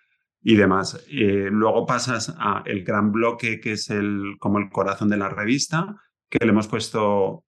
y 0.42 0.56
demás. 0.56 1.06
Eh, 1.10 1.50
luego 1.52 1.86
pasas 1.86 2.34
a 2.38 2.64
el 2.66 2.84
gran 2.84 3.12
bloque 3.12 3.60
que 3.60 3.74
es 3.74 3.90
el, 3.90 4.36
como 4.40 4.60
el 4.60 4.70
corazón 4.70 5.10
de 5.10 5.18
la 5.18 5.30
revista, 5.30 5.96
que 6.30 6.44
le 6.44 6.52
hemos 6.52 6.68
puesto 6.68 7.46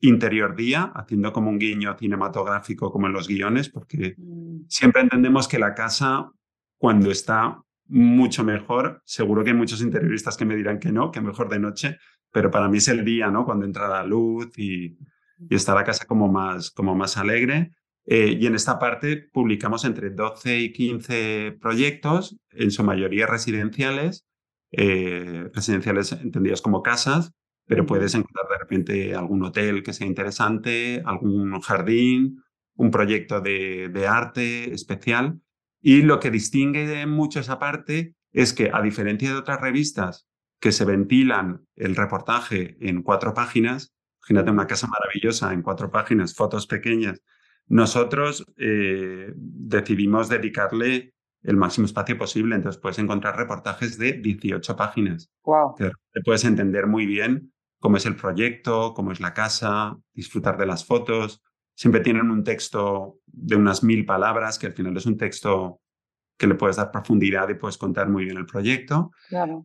interior 0.00 0.54
día, 0.54 0.92
haciendo 0.94 1.32
como 1.32 1.50
un 1.50 1.58
guiño 1.58 1.96
cinematográfico 1.98 2.90
como 2.92 3.06
en 3.06 3.14
los 3.14 3.28
guiones, 3.28 3.70
porque 3.70 4.14
mm. 4.18 4.66
siempre 4.68 5.00
entendemos 5.02 5.48
que 5.48 5.58
la 5.58 5.74
casa, 5.74 6.30
cuando 6.78 7.10
está 7.10 7.62
mucho 7.86 8.44
mejor, 8.44 9.02
seguro 9.04 9.44
que 9.44 9.50
hay 9.50 9.56
muchos 9.56 9.80
interioristas 9.80 10.36
que 10.36 10.44
me 10.44 10.56
dirán 10.56 10.78
que 10.78 10.92
no, 10.92 11.10
que 11.10 11.20
mejor 11.20 11.48
de 11.48 11.58
noche, 11.58 11.98
pero 12.30 12.50
para 12.50 12.68
mí 12.68 12.78
es 12.78 12.88
el 12.88 13.04
día, 13.04 13.30
¿no? 13.30 13.44
Cuando 13.44 13.64
entra 13.64 13.88
la 13.88 14.04
luz 14.04 14.50
y, 14.58 14.98
y 15.38 15.54
está 15.54 15.74
la 15.74 15.84
casa 15.84 16.04
como 16.04 16.30
más, 16.30 16.70
como 16.70 16.94
más 16.94 17.16
alegre. 17.16 17.72
Eh, 18.06 18.36
y 18.38 18.46
en 18.46 18.54
esta 18.54 18.78
parte 18.78 19.16
publicamos 19.32 19.84
entre 19.84 20.10
12 20.10 20.58
y 20.58 20.72
15 20.72 21.56
proyectos, 21.60 22.36
en 22.50 22.70
su 22.70 22.84
mayoría 22.84 23.26
residenciales, 23.26 24.26
eh, 24.72 25.48
residenciales 25.54 26.12
entendidos 26.12 26.60
como 26.60 26.82
casas, 26.82 27.32
pero 27.66 27.86
puedes 27.86 28.14
encontrar 28.14 28.46
de 28.50 28.58
repente 28.58 29.14
algún 29.14 29.42
hotel 29.42 29.82
que 29.82 29.94
sea 29.94 30.06
interesante, 30.06 31.02
algún 31.06 31.58
jardín, 31.60 32.42
un 32.76 32.90
proyecto 32.90 33.40
de, 33.40 33.88
de 33.88 34.06
arte 34.06 34.74
especial. 34.74 35.40
Y 35.80 36.02
lo 36.02 36.20
que 36.20 36.30
distingue 36.30 37.06
mucho 37.06 37.40
esa 37.40 37.58
parte 37.58 38.14
es 38.32 38.52
que, 38.52 38.70
a 38.72 38.82
diferencia 38.82 39.30
de 39.30 39.38
otras 39.38 39.60
revistas 39.60 40.26
que 40.60 40.72
se 40.72 40.84
ventilan 40.84 41.66
el 41.76 41.96
reportaje 41.96 42.76
en 42.80 43.02
cuatro 43.02 43.32
páginas, 43.32 43.94
imagínate 44.22 44.50
una 44.50 44.66
casa 44.66 44.86
maravillosa 44.88 45.52
en 45.52 45.62
cuatro 45.62 45.90
páginas, 45.90 46.34
fotos 46.34 46.66
pequeñas, 46.66 47.20
nosotros 47.66 48.44
eh, 48.56 49.32
decidimos 49.36 50.28
dedicarle 50.28 51.14
el 51.42 51.56
máximo 51.56 51.86
espacio 51.86 52.16
posible, 52.16 52.54
entonces 52.54 52.80
puedes 52.80 52.98
encontrar 52.98 53.36
reportajes 53.36 53.98
de 53.98 54.14
18 54.14 54.76
páginas. 54.76 55.30
Wow. 55.44 55.74
Que 55.76 55.90
puedes 56.24 56.44
entender 56.44 56.86
muy 56.86 57.06
bien 57.06 57.52
cómo 57.80 57.98
es 57.98 58.06
el 58.06 58.16
proyecto, 58.16 58.94
cómo 58.94 59.12
es 59.12 59.20
la 59.20 59.34
casa, 59.34 59.98
disfrutar 60.14 60.56
de 60.56 60.66
las 60.66 60.86
fotos. 60.86 61.42
Siempre 61.74 62.00
tienen 62.00 62.30
un 62.30 62.44
texto 62.44 63.18
de 63.26 63.56
unas 63.56 63.82
mil 63.82 64.06
palabras, 64.06 64.58
que 64.58 64.66
al 64.66 64.72
final 64.72 64.96
es 64.96 65.04
un 65.04 65.18
texto 65.18 65.80
que 66.36 66.46
le 66.46 66.54
puedes 66.54 66.76
dar 66.76 66.90
profundidad 66.90 67.48
y 67.48 67.54
puedes 67.54 67.78
contar 67.78 68.08
muy 68.08 68.24
bien 68.24 68.38
el 68.38 68.46
proyecto. 68.46 69.10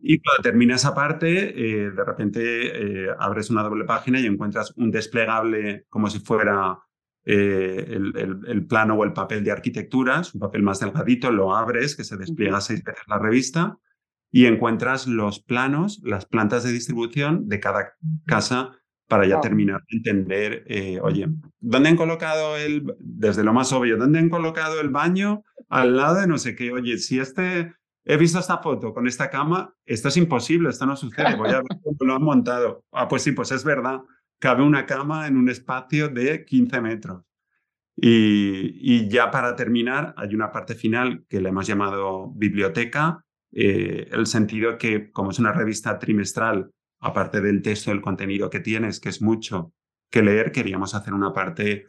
Y 0.02 0.20
cuando 0.20 0.42
termina 0.42 0.76
esa 0.76 0.94
parte, 0.94 1.48
eh, 1.48 1.90
de 1.90 2.04
repente 2.04 3.06
eh, 3.06 3.08
abres 3.18 3.50
una 3.50 3.62
doble 3.62 3.84
página 3.84 4.20
y 4.20 4.26
encuentras 4.26 4.72
un 4.76 4.90
desplegable 4.90 5.86
como 5.88 6.08
si 6.10 6.20
fuera 6.20 6.78
eh, 7.24 7.86
el, 7.88 8.66
plano 8.66 8.94
o 8.94 9.04
el 9.04 9.12
papel 9.12 9.44
de 9.44 9.50
arquitectura, 9.50 10.20
es 10.20 10.34
un 10.34 10.40
papel 10.40 10.62
más 10.62 10.80
delgadito, 10.80 11.30
lo 11.30 11.54
abres, 11.54 11.96
que 11.96 12.04
se 12.04 12.16
despliega 12.16 12.60
seis 12.60 12.82
veces 12.82 13.02
la 13.08 13.18
revista 13.18 13.78
y 14.32 14.46
encuentras 14.46 15.06
los 15.06 15.40
planos, 15.40 16.00
las 16.04 16.24
plantas 16.24 16.62
de 16.62 16.72
distribución 16.72 17.48
de 17.48 17.60
cada 17.60 17.94
casa 18.26 18.72
para 19.08 19.26
ya 19.26 19.40
terminar 19.40 19.82
de 19.90 19.96
entender, 19.96 20.64
eh, 20.68 21.00
oye, 21.02 21.26
¿dónde 21.58 21.88
han 21.88 21.96
colocado 21.96 22.56
el, 22.56 22.94
desde 23.00 23.42
lo 23.42 23.52
más 23.52 23.72
obvio, 23.72 23.96
¿dónde 23.96 24.20
han 24.20 24.30
colocado 24.30 24.80
el 24.80 24.88
baño 24.88 25.42
al 25.68 25.96
lado 25.96 26.20
de 26.20 26.28
no 26.28 26.38
sé 26.38 26.54
qué? 26.54 26.70
Oye, 26.70 26.96
si 26.96 27.18
este, 27.18 27.74
he 28.04 28.16
visto 28.16 28.38
esta 28.38 28.58
foto 28.58 28.94
con 28.94 29.08
esta 29.08 29.28
cama, 29.28 29.74
esto 29.84 30.08
es 30.08 30.16
imposible, 30.16 30.70
esto 30.70 30.86
no 30.86 30.96
sucede, 30.96 31.34
voy 31.34 31.50
a 31.50 31.56
ver 31.56 31.64
cómo 31.82 31.96
lo 32.00 32.14
han 32.14 32.22
montado. 32.22 32.84
Ah, 32.92 33.08
pues 33.08 33.22
sí, 33.22 33.32
pues 33.32 33.50
es 33.50 33.64
verdad, 33.64 34.00
cabe 34.40 34.64
una 34.64 34.86
cama 34.86 35.28
en 35.28 35.36
un 35.36 35.48
espacio 35.48 36.08
de 36.08 36.44
15 36.44 36.80
metros. 36.80 37.22
Y, 37.94 39.08
ya 39.08 39.30
para 39.30 39.54
terminar, 39.54 40.14
hay 40.16 40.34
una 40.34 40.50
parte 40.50 40.74
final 40.74 41.24
que 41.28 41.40
le 41.40 41.50
hemos 41.50 41.66
llamado 41.66 42.32
biblioteca, 42.32 43.24
eh, 43.52 44.08
el 44.10 44.26
sentido 44.26 44.78
que 44.78 45.10
como 45.12 45.30
es 45.30 45.38
una 45.38 45.52
revista 45.52 45.98
trimestral, 45.98 46.70
aparte 47.00 47.42
del 47.42 47.60
texto, 47.60 47.92
el 47.92 48.00
contenido 48.00 48.48
que 48.48 48.60
tienes, 48.60 49.00
que 49.00 49.10
es 49.10 49.20
mucho 49.20 49.74
que 50.08 50.22
leer, 50.22 50.50
queríamos 50.50 50.94
hacer 50.94 51.12
una 51.12 51.32
parte 51.32 51.86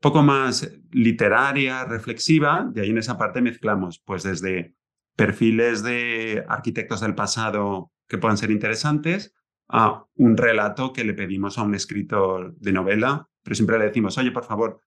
poco 0.00 0.22
más 0.22 0.70
literaria, 0.90 1.84
reflexiva, 1.84 2.68
de 2.70 2.82
ahí 2.82 2.90
en 2.90 2.98
esa 2.98 3.16
parte 3.16 3.40
mezclamos 3.40 4.02
pues 4.04 4.24
desde 4.24 4.74
perfiles 5.16 5.82
de 5.82 6.44
arquitectos 6.48 7.00
del 7.00 7.14
pasado 7.14 7.92
que 8.06 8.18
puedan 8.18 8.36
ser 8.36 8.50
interesantes 8.50 9.34
a 9.68 10.04
un 10.16 10.36
relato 10.36 10.92
que 10.92 11.04
le 11.04 11.14
pedimos 11.14 11.58
a 11.58 11.62
un 11.62 11.74
escritor 11.74 12.54
de 12.56 12.72
novela, 12.72 13.28
pero 13.42 13.54
siempre 13.54 13.78
le 13.78 13.86
decimos, 13.86 14.16
oye, 14.18 14.30
por 14.30 14.44
favor, 14.44 14.80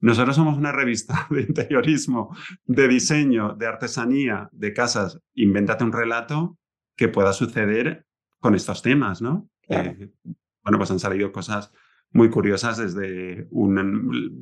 nosotros 0.00 0.36
somos 0.36 0.56
una 0.56 0.72
revista 0.72 1.26
de 1.30 1.42
interiorismo, 1.42 2.36
de 2.64 2.88
diseño, 2.88 3.54
de 3.54 3.66
artesanía, 3.66 4.48
de 4.52 4.72
casas. 4.72 5.20
Invéntate 5.34 5.84
un 5.84 5.92
relato 5.92 6.58
que 6.96 7.08
pueda 7.08 7.32
suceder 7.32 8.06
con 8.40 8.54
estos 8.54 8.82
temas, 8.82 9.20
¿no? 9.20 9.48
bueno, 9.68 10.78
pues 10.78 10.90
han 10.90 11.00
salido 11.00 11.32
cosas 11.32 11.72
muy 12.12 12.30
curiosas 12.30 12.78
desde 12.78 13.48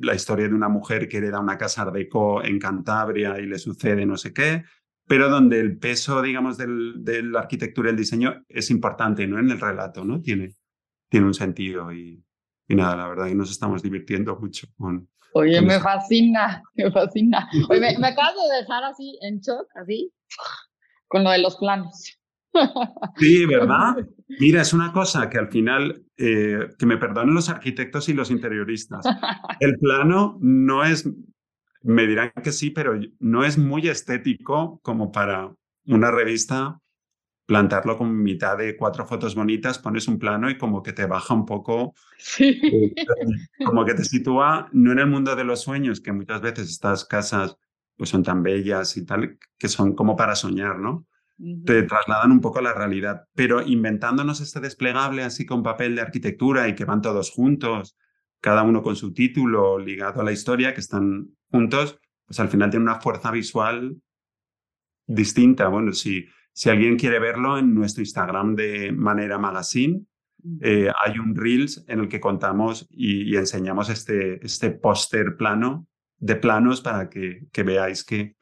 la 0.01 0.13
historia 0.13 0.47
de 0.47 0.53
una 0.53 0.69
mujer 0.69 1.07
que 1.07 1.17
hereda 1.17 1.39
una 1.39 1.57
casa 1.57 1.81
ardeco 1.81 2.43
en 2.43 2.59
Cantabria 2.59 3.39
y 3.39 3.47
le 3.47 3.57
sucede 3.57 4.05
no 4.05 4.17
sé 4.17 4.33
qué, 4.33 4.63
pero 5.07 5.29
donde 5.29 5.59
el 5.59 5.77
peso, 5.77 6.21
digamos, 6.21 6.57
del, 6.57 7.03
de 7.03 7.23
la 7.23 7.41
arquitectura 7.41 7.89
y 7.89 7.91
el 7.91 7.97
diseño 7.97 8.43
es 8.47 8.69
importante, 8.71 9.27
¿no? 9.27 9.39
En 9.39 9.49
el 9.49 9.59
relato, 9.59 10.03
¿no? 10.03 10.21
Tiene, 10.21 10.55
tiene 11.09 11.25
un 11.27 11.33
sentido 11.33 11.91
y, 11.93 12.23
y 12.67 12.75
nada, 12.75 12.95
la 12.95 13.07
verdad 13.07 13.27
que 13.27 13.35
nos 13.35 13.51
estamos 13.51 13.83
divirtiendo 13.83 14.37
mucho 14.39 14.67
con, 14.77 15.07
Oye, 15.35 15.61
me 15.61 15.79
fascina, 15.79 16.63
me 16.75 16.91
fascina. 16.91 17.47
Oye, 17.69 17.79
me, 17.99 18.07
acabas 18.07 18.35
de 18.35 18.57
dejar 18.61 18.83
así 18.85 19.19
en 19.21 19.39
shock, 19.39 19.67
así, 19.75 20.11
con 21.07 21.23
lo 21.23 21.31
de 21.31 21.39
los 21.39 21.57
planos. 21.57 22.17
Sí, 23.17 23.45
¿verdad? 23.45 23.97
Mira, 24.39 24.61
es 24.61 24.71
una 24.71 24.93
cosa 24.93 25.29
que 25.29 25.37
al 25.37 25.49
final, 25.49 26.05
eh, 26.15 26.69
que 26.79 26.85
me 26.85 26.95
perdonen 26.95 27.35
los 27.35 27.49
arquitectos 27.49 28.07
y 28.07 28.13
los 28.13 28.31
interioristas, 28.31 29.05
el 29.59 29.77
plano 29.77 30.37
no 30.39 30.85
es, 30.85 31.05
me 31.85 32.07
dirán 32.07 32.31
que 32.43 32.51
sí, 32.51 32.71
pero 32.71 32.99
no 33.19 33.43
es 33.43 33.57
muy 33.57 33.87
estético 33.87 34.79
como 34.81 35.11
para 35.11 35.55
una 35.85 36.09
revista 36.09 36.81
plantarlo 37.45 37.95
con 37.95 38.23
mitad 38.23 38.57
de 38.57 38.75
cuatro 38.75 39.05
fotos 39.05 39.35
bonitas, 39.35 39.77
pones 39.77 40.07
un 40.07 40.17
plano 40.17 40.49
y 40.49 40.57
como 40.57 40.81
que 40.81 40.93
te 40.93 41.05
baja 41.05 41.35
un 41.35 41.45
poco, 41.45 41.93
eh, 42.39 42.91
como 43.63 43.85
que 43.85 43.93
te 43.93 44.03
sitúa 44.03 44.67
no 44.73 44.93
en 44.93 44.99
el 44.99 45.07
mundo 45.07 45.35
de 45.35 45.43
los 45.43 45.61
sueños, 45.61 46.01
que 46.01 46.11
muchas 46.11 46.41
veces 46.41 46.69
estas 46.69 47.05
casas 47.05 47.55
pues 47.95 48.09
son 48.09 48.23
tan 48.23 48.41
bellas 48.41 48.97
y 48.97 49.05
tal, 49.05 49.37
que 49.57 49.67
son 49.69 49.93
como 49.93 50.15
para 50.15 50.35
soñar, 50.35 50.79
¿no? 50.79 51.05
Te 51.65 51.83
trasladan 51.83 52.31
un 52.31 52.41
poco 52.41 52.59
a 52.59 52.63
la 52.63 52.73
realidad, 52.73 53.25
pero 53.35 53.61
inventándonos 53.61 54.41
este 54.41 54.59
desplegable 54.59 55.21
así 55.21 55.45
con 55.45 55.61
papel 55.61 55.95
de 55.95 56.01
arquitectura 56.01 56.67
y 56.67 56.75
que 56.75 56.85
van 56.85 57.01
todos 57.01 57.29
juntos, 57.29 57.95
cada 58.41 58.63
uno 58.63 58.81
con 58.81 58.95
su 58.95 59.13
título 59.13 59.77
ligado 59.77 60.21
a 60.21 60.23
la 60.23 60.31
historia, 60.31 60.73
que 60.73 60.79
están 60.79 61.29
juntos, 61.55 61.99
pues 62.25 62.39
al 62.39 62.49
final 62.49 62.69
tiene 62.69 62.83
una 62.83 62.99
fuerza 62.99 63.31
visual 63.31 64.01
distinta. 65.07 65.67
Bueno, 65.67 65.93
si 65.93 66.25
si 66.55 66.69
alguien 66.69 66.97
quiere 66.97 67.19
verlo 67.19 67.57
en 67.57 67.75
nuestro 67.75 68.01
Instagram 68.01 68.55
de 68.55 68.93
Manera 68.93 69.37
Magazine, 69.37 70.05
eh, 70.61 70.89
hay 71.03 71.19
un 71.19 71.35
Reels 71.35 71.83
en 71.89 71.99
el 71.99 72.07
que 72.07 72.21
contamos 72.21 72.87
y, 72.89 73.35
enseñamos 73.35 73.89
este, 73.89 74.43
este 74.43 74.71
póster 74.71 75.35
plano 75.35 75.85
de 76.17 76.37
planos 76.37 76.79
para 76.79 77.09
que, 77.09 77.47
que 77.51 77.63
veáis 77.63 78.05
que, 78.05 78.37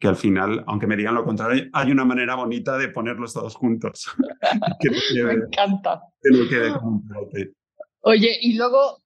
que 0.00 0.08
al 0.08 0.16
final, 0.16 0.64
aunque 0.66 0.88
me 0.88 0.96
digan 0.96 1.14
lo 1.14 1.24
contrario, 1.24 1.70
hay 1.72 1.92
una 1.92 2.04
manera 2.04 2.34
bonita 2.34 2.76
de 2.76 2.88
ponerlos 2.88 3.32
todos 3.32 3.54
juntos. 3.54 4.12
me 5.24 5.32
encanta. 5.32 6.00
Que 6.20 7.52
Oye, 8.00 8.38
y 8.40 8.56
luego 8.56 9.01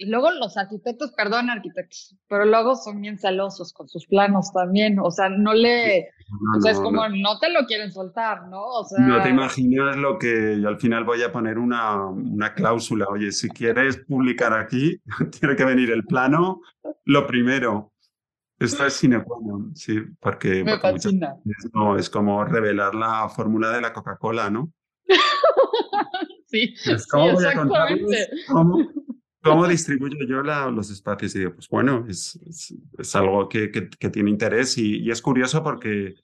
y 0.00 0.06
luego 0.06 0.30
los 0.30 0.56
arquitectos, 0.56 1.12
perdón 1.12 1.50
arquitectos, 1.50 2.16
pero 2.26 2.46
luego 2.46 2.74
son 2.74 3.02
bien 3.02 3.18
celosos 3.18 3.74
con 3.74 3.86
sus 3.86 4.06
planos 4.06 4.50
también, 4.50 4.98
o 4.98 5.10
sea, 5.10 5.28
no 5.28 5.52
le, 5.52 6.08
o 6.56 6.60
sea, 6.62 6.72
es 6.72 6.80
como 6.80 7.06
no. 7.06 7.38
te 7.38 7.50
lo 7.52 7.66
quieren 7.66 7.92
soltar, 7.92 8.48
¿no? 8.48 8.64
O 8.64 8.84
sea, 8.86 8.98
no 8.98 9.22
te 9.22 9.28
imaginas 9.28 9.98
lo 9.98 10.18
que 10.18 10.58
yo 10.58 10.68
al 10.68 10.78
final 10.78 11.04
voy 11.04 11.22
a 11.22 11.30
poner 11.30 11.58
una, 11.58 12.06
una 12.06 12.54
cláusula, 12.54 13.08
oye, 13.10 13.30
si 13.30 13.50
quieres 13.50 13.98
publicar 13.98 14.54
aquí, 14.54 14.98
tiene 15.38 15.54
que 15.54 15.66
venir 15.66 15.90
el 15.90 16.04
plano, 16.04 16.62
lo 17.04 17.26
primero. 17.26 17.92
Esto 18.58 18.86
es 18.86 18.94
sine 18.94 19.22
sí, 19.74 20.00
porque, 20.18 20.64
Me 20.64 20.78
fascina. 20.78 21.36
no, 21.74 21.98
es 21.98 22.08
como 22.08 22.42
revelar 22.44 22.94
la 22.94 23.28
fórmula 23.28 23.70
de 23.70 23.82
la 23.82 23.92
Coca-Cola, 23.92 24.48
¿no? 24.48 24.72
sí, 26.46 26.74
es 26.86 27.06
como 27.06 27.38
sí, 27.38 27.46
exactamente. 27.46 28.28
¿Cómo? 28.48 28.78
¿Cómo 29.42 29.66
distribuyo 29.66 30.18
yo 30.28 30.42
los 30.42 30.90
espacios? 30.90 31.34
Y 31.34 31.38
digo, 31.40 31.54
pues 31.54 31.68
bueno, 31.68 32.04
es, 32.08 32.38
es, 32.98 33.16
algo 33.16 33.48
que, 33.48 33.70
que, 33.70 34.10
tiene 34.10 34.30
interés 34.30 34.76
y, 34.76 35.10
es 35.10 35.22
curioso 35.22 35.62
porque 35.62 36.14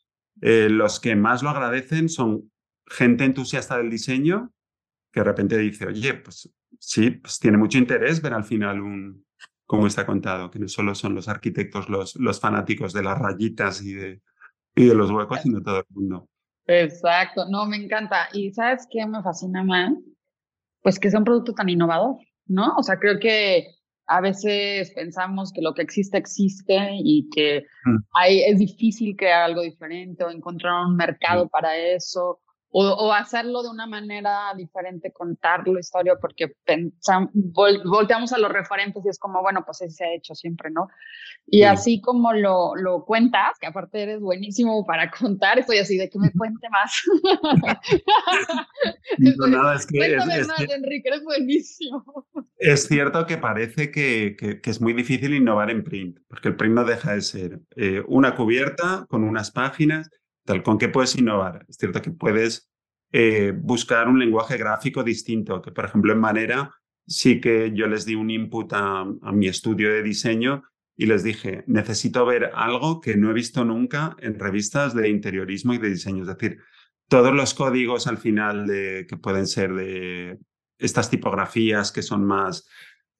eh, 0.43 0.69
los 0.69 1.01
que 1.01 1.17
más 1.17 1.43
lo 1.43 1.49
agradecen 1.49 2.09
son 2.09 2.53
gente 2.87 3.25
entusiasta 3.25 3.79
del 3.79 3.91
diseño 3.91 4.53
que 5.11 5.21
de 5.21 5.25
repente 5.25 5.57
dice, 5.57 5.87
oye, 5.87 6.13
pues 6.15 6.53
sí, 6.79 7.11
pues 7.11 7.39
tiene 7.39 7.57
mucho 7.57 7.79
interés 7.79 8.21
ver 8.21 8.35
al 8.35 8.45
final 8.45 8.83
un, 8.83 9.25
cómo 9.65 9.87
está 9.87 10.05
contado, 10.05 10.51
que 10.51 10.59
no 10.59 10.69
solo 10.69 10.95
son 10.95 11.15
los 11.15 11.29
arquitectos 11.29 11.89
los, 11.89 12.17
los 12.17 12.39
fanáticos 12.39 12.93
de 12.93 13.03
las 13.03 13.19
rayitas 13.19 13.83
y 13.83 13.95
de, 13.95 14.23
y 14.75 14.85
de 14.85 14.95
los 14.95 15.11
huecos, 15.11 15.41
sino 15.43 15.63
todo 15.63 15.79
el 15.79 15.87
mundo. 15.89 16.29
Exacto, 16.67 17.47
no, 17.49 17.67
me 17.67 17.77
encanta. 17.77 18.29
Y 18.33 18.53
¿sabes 18.53 18.87
qué 18.91 19.07
me 19.07 19.23
fascina 19.23 19.65
más? 19.65 19.93
Pues 20.83 20.99
que 20.99 21.11
sea 21.11 21.19
un 21.19 21.25
producto 21.25 21.55
tan 21.55 21.69
innovador, 21.69 22.17
¿no? 22.47 22.75
O 22.77 22.83
sea, 22.83 22.99
creo 22.99 23.19
que 23.19 23.69
a 24.07 24.21
veces 24.21 24.93
pensamos 24.95 25.53
que 25.53 25.63
lo 25.63 25.75
que 25.75 25.83
existe 25.83 26.17
existe 26.17 26.77
y 26.93 27.29
que 27.35 27.65
mm. 27.85 27.97
hay, 28.15 28.43
es 28.43 28.59
difícil 28.59 29.17
crear 29.17 29.43
algo 29.43 29.63
diferente 29.63 30.25
o 30.25 30.31
encontrar 30.31 30.87
un 30.87 30.97
mercado 30.97 31.49
para 31.49 31.77
eso 31.77 32.41
o, 32.71 33.13
hacerlo 33.13 33.63
de 33.63 33.71
una 33.71 33.87
manera 33.87 34.53
diferente, 34.57 35.13
contar 35.13 35.67
la 35.67 35.81
historia, 35.81 36.15
porque 36.21 36.49
pensamos, 36.65 37.31
volteamos 37.33 38.33
a 38.33 38.39
los 38.39 38.53
referentes 38.53 39.05
y 39.05 39.09
es 39.09 39.19
como, 39.19 39.41
bueno, 39.41 39.63
pues 39.65 39.83
ese 39.83 39.95
se 39.95 40.05
ha 40.05 40.15
hecho 40.15 40.35
siempre, 40.35 40.71
¿no? 40.71 40.89
Y 41.47 41.63
así 41.63 42.01
como 42.01 42.33
lo, 42.33 42.75
lo 42.75 43.05
cuentas, 43.05 43.57
que 43.61 43.67
aparte 43.67 44.03
eres 44.03 44.21
buenísimo 44.21 44.85
para 44.85 45.11
contar, 45.11 45.59
estoy 45.59 45.79
así 45.79 45.97
de 45.97 46.11
que 46.11 46.19
me 46.19 46.33
cuente 46.33 46.69
más. 46.69 47.03
no, 49.19 49.47
nada, 49.47 49.77
es 49.77 49.87
que... 49.87 49.99
Cuéntame 49.99 50.45
más, 50.45 50.61
Enrique, 50.61 51.09
eres 51.09 51.25
buenísimo. 51.25 52.27
Es 52.59 52.89
cierto 52.89 53.27
que 53.27 53.39
parece 53.39 53.91
que, 53.91 54.37
que, 54.39 54.71
es 54.71 54.81
muy 54.81 54.93
difícil 54.93 55.35
innovar 55.35 55.71
en 55.71 55.85
print, 55.85 56.19
porque 56.29 56.49
el 56.49 56.57
print 56.57 56.75
no 56.75 56.85
deja 56.85 57.13
de 57.13 57.23
ser 57.23 57.61
eh, 57.77 58.03
una 58.09 58.35
cubierta 58.35 59.07
con 59.09 59.25
unas 59.25 59.51
páginas 59.51 60.11
¿Con 60.65 60.79
qué 60.79 60.89
puedes 60.89 61.17
innovar? 61.17 61.67
Es 61.69 61.77
cierto 61.77 62.01
que 62.01 62.11
puedes 62.11 62.71
eh, 63.13 63.53
buscar 63.57 64.09
un 64.09 64.19
lenguaje 64.19 64.57
gráfico 64.57 65.03
distinto, 65.03 65.63
que 65.63 65.73
por 65.73 65.85
ejemplo 65.85 66.13
en 66.13 66.21
Manera 66.21 66.75
sí 67.07 67.41
que 67.41 67.73
yo 67.75 67.87
les 67.87 68.05
di 68.05 68.15
un 68.15 68.31
input 68.31 68.73
a, 68.73 69.05
mi 69.33 69.47
estudio 69.49 69.93
de 69.93 70.03
diseño 70.03 70.63
y 70.97 71.07
les 71.07 71.23
dije, 71.23 71.65
necesito 71.67 72.25
ver 72.25 72.51
algo 72.55 73.01
que 73.01 73.17
no 73.17 73.31
he 73.31 73.35
visto 73.35 73.65
nunca 73.65 74.17
en 74.21 74.39
revistas 74.39 74.95
de 74.95 75.09
interiorismo 75.09 75.75
y 75.75 75.79
de 75.79 75.91
diseño. 75.91 76.23
Es 76.23 76.29
decir, 76.29 76.59
todos 77.09 77.35
los 77.35 77.55
códigos 77.55 78.07
al 78.07 78.19
final 78.19 78.67
de, 78.67 79.07
que 79.09 79.17
pueden 79.17 79.47
ser 79.47 79.75
de 79.75 80.39
estas 80.79 81.11
tipografías 81.11 81.93
que 81.93 82.03
son 82.03 82.25
más, 82.25 82.69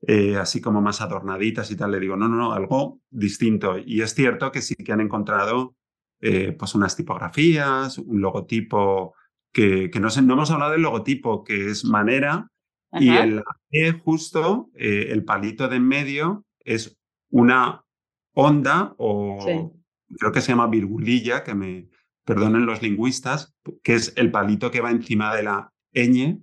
eh, 0.07 0.37
así 0.37 0.61
como 0.61 0.81
más 0.81 1.01
adornaditas 1.01 1.71
y 1.71 1.77
tal, 1.77 1.93
le 1.93 2.01
digo, 2.01 2.17
no, 2.17 2.29
no, 2.29 2.37
no, 2.37 2.53
algo 2.53 3.01
distinto. 3.11 3.79
Y 3.79 4.01
es 4.01 4.15
cierto 4.15 4.51
que 4.51 4.63
sí 4.63 4.75
que 4.75 4.93
han 4.93 5.01
encontrado 5.01 5.77
eh, 6.21 6.53
pues 6.53 6.75
unas 6.75 6.97
tipografías, 6.97 7.99
un 7.99 8.21
logotipo, 8.21 9.15
que, 9.53 9.91
que 9.91 10.01
no, 10.01 10.11
sé, 10.11 10.23
no 10.23 10.35
hemos 10.35 10.51
hablado 10.51 10.73
del 10.73 10.83
logotipo, 10.83 11.45
que 11.45 11.71
es 11.71 11.85
manera, 11.85 12.51
y 12.93 13.11
el 13.11 13.43
E 13.71 13.93
justo, 13.93 14.71
eh, 14.75 15.09
el 15.11 15.25
palito 15.25 15.69
de 15.69 15.77
en 15.77 15.87
medio, 15.87 16.45
es 16.65 16.99
una 17.31 17.85
onda 18.33 18.95
o 18.99 19.73
creo 20.19 20.33
que 20.33 20.41
se 20.41 20.53
llama 20.53 20.69
virgulilla, 20.69 21.43
que 21.45 21.55
me 21.55 21.89
perdonen 22.25 22.67
los 22.67 22.83
lingüistas, 22.83 23.55
que 23.83 23.95
es 23.95 24.13
el 24.17 24.31
palito 24.31 24.71
que 24.71 24.81
va 24.81 24.91
encima 24.91 25.35
de 25.35 25.43
la 25.43 25.73
ñ. 25.93 26.43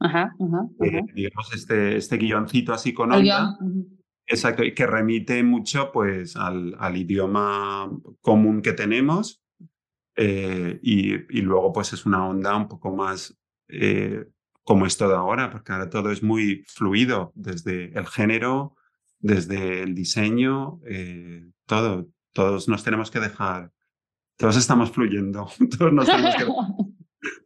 Ajá, 0.00 0.34
eh, 0.80 1.02
digamos, 1.14 1.54
este, 1.54 1.96
este 1.96 2.16
guioncito 2.16 2.72
así 2.72 2.92
con 2.92 3.12
onda. 3.12 3.56
Exacto, 4.26 4.64
y 4.64 4.74
que 4.74 4.86
remite 4.86 5.42
mucho 5.42 5.92
pues 5.92 6.36
al, 6.36 6.74
al 6.78 6.96
idioma 6.96 7.90
común 8.20 8.62
que 8.62 8.72
tenemos 8.72 9.42
eh, 10.16 10.78
y, 10.82 11.14
y, 11.14 11.42
luego 11.42 11.72
pues 11.72 11.92
es 11.92 12.06
una 12.06 12.26
onda 12.26 12.56
un 12.56 12.68
poco 12.68 12.94
más 12.94 13.36
eh, 13.68 14.24
como 14.64 14.86
es 14.86 14.96
todo 14.96 15.16
ahora, 15.16 15.50
porque 15.50 15.72
ahora 15.72 15.90
todo 15.90 16.10
es 16.10 16.22
muy 16.22 16.64
fluido, 16.66 17.32
desde 17.34 17.96
el 17.98 18.06
género, 18.06 18.76
desde 19.18 19.82
el 19.82 19.94
diseño, 19.94 20.80
eh, 20.86 21.46
todo, 21.66 22.08
todos 22.32 22.68
nos 22.68 22.82
tenemos 22.82 23.10
que 23.10 23.20
dejar, 23.20 23.72
todos 24.36 24.56
estamos 24.56 24.90
fluyendo, 24.90 25.48
todos 25.78 25.92
nos 25.92 26.06
tenemos 26.06 26.34
que 26.36 26.44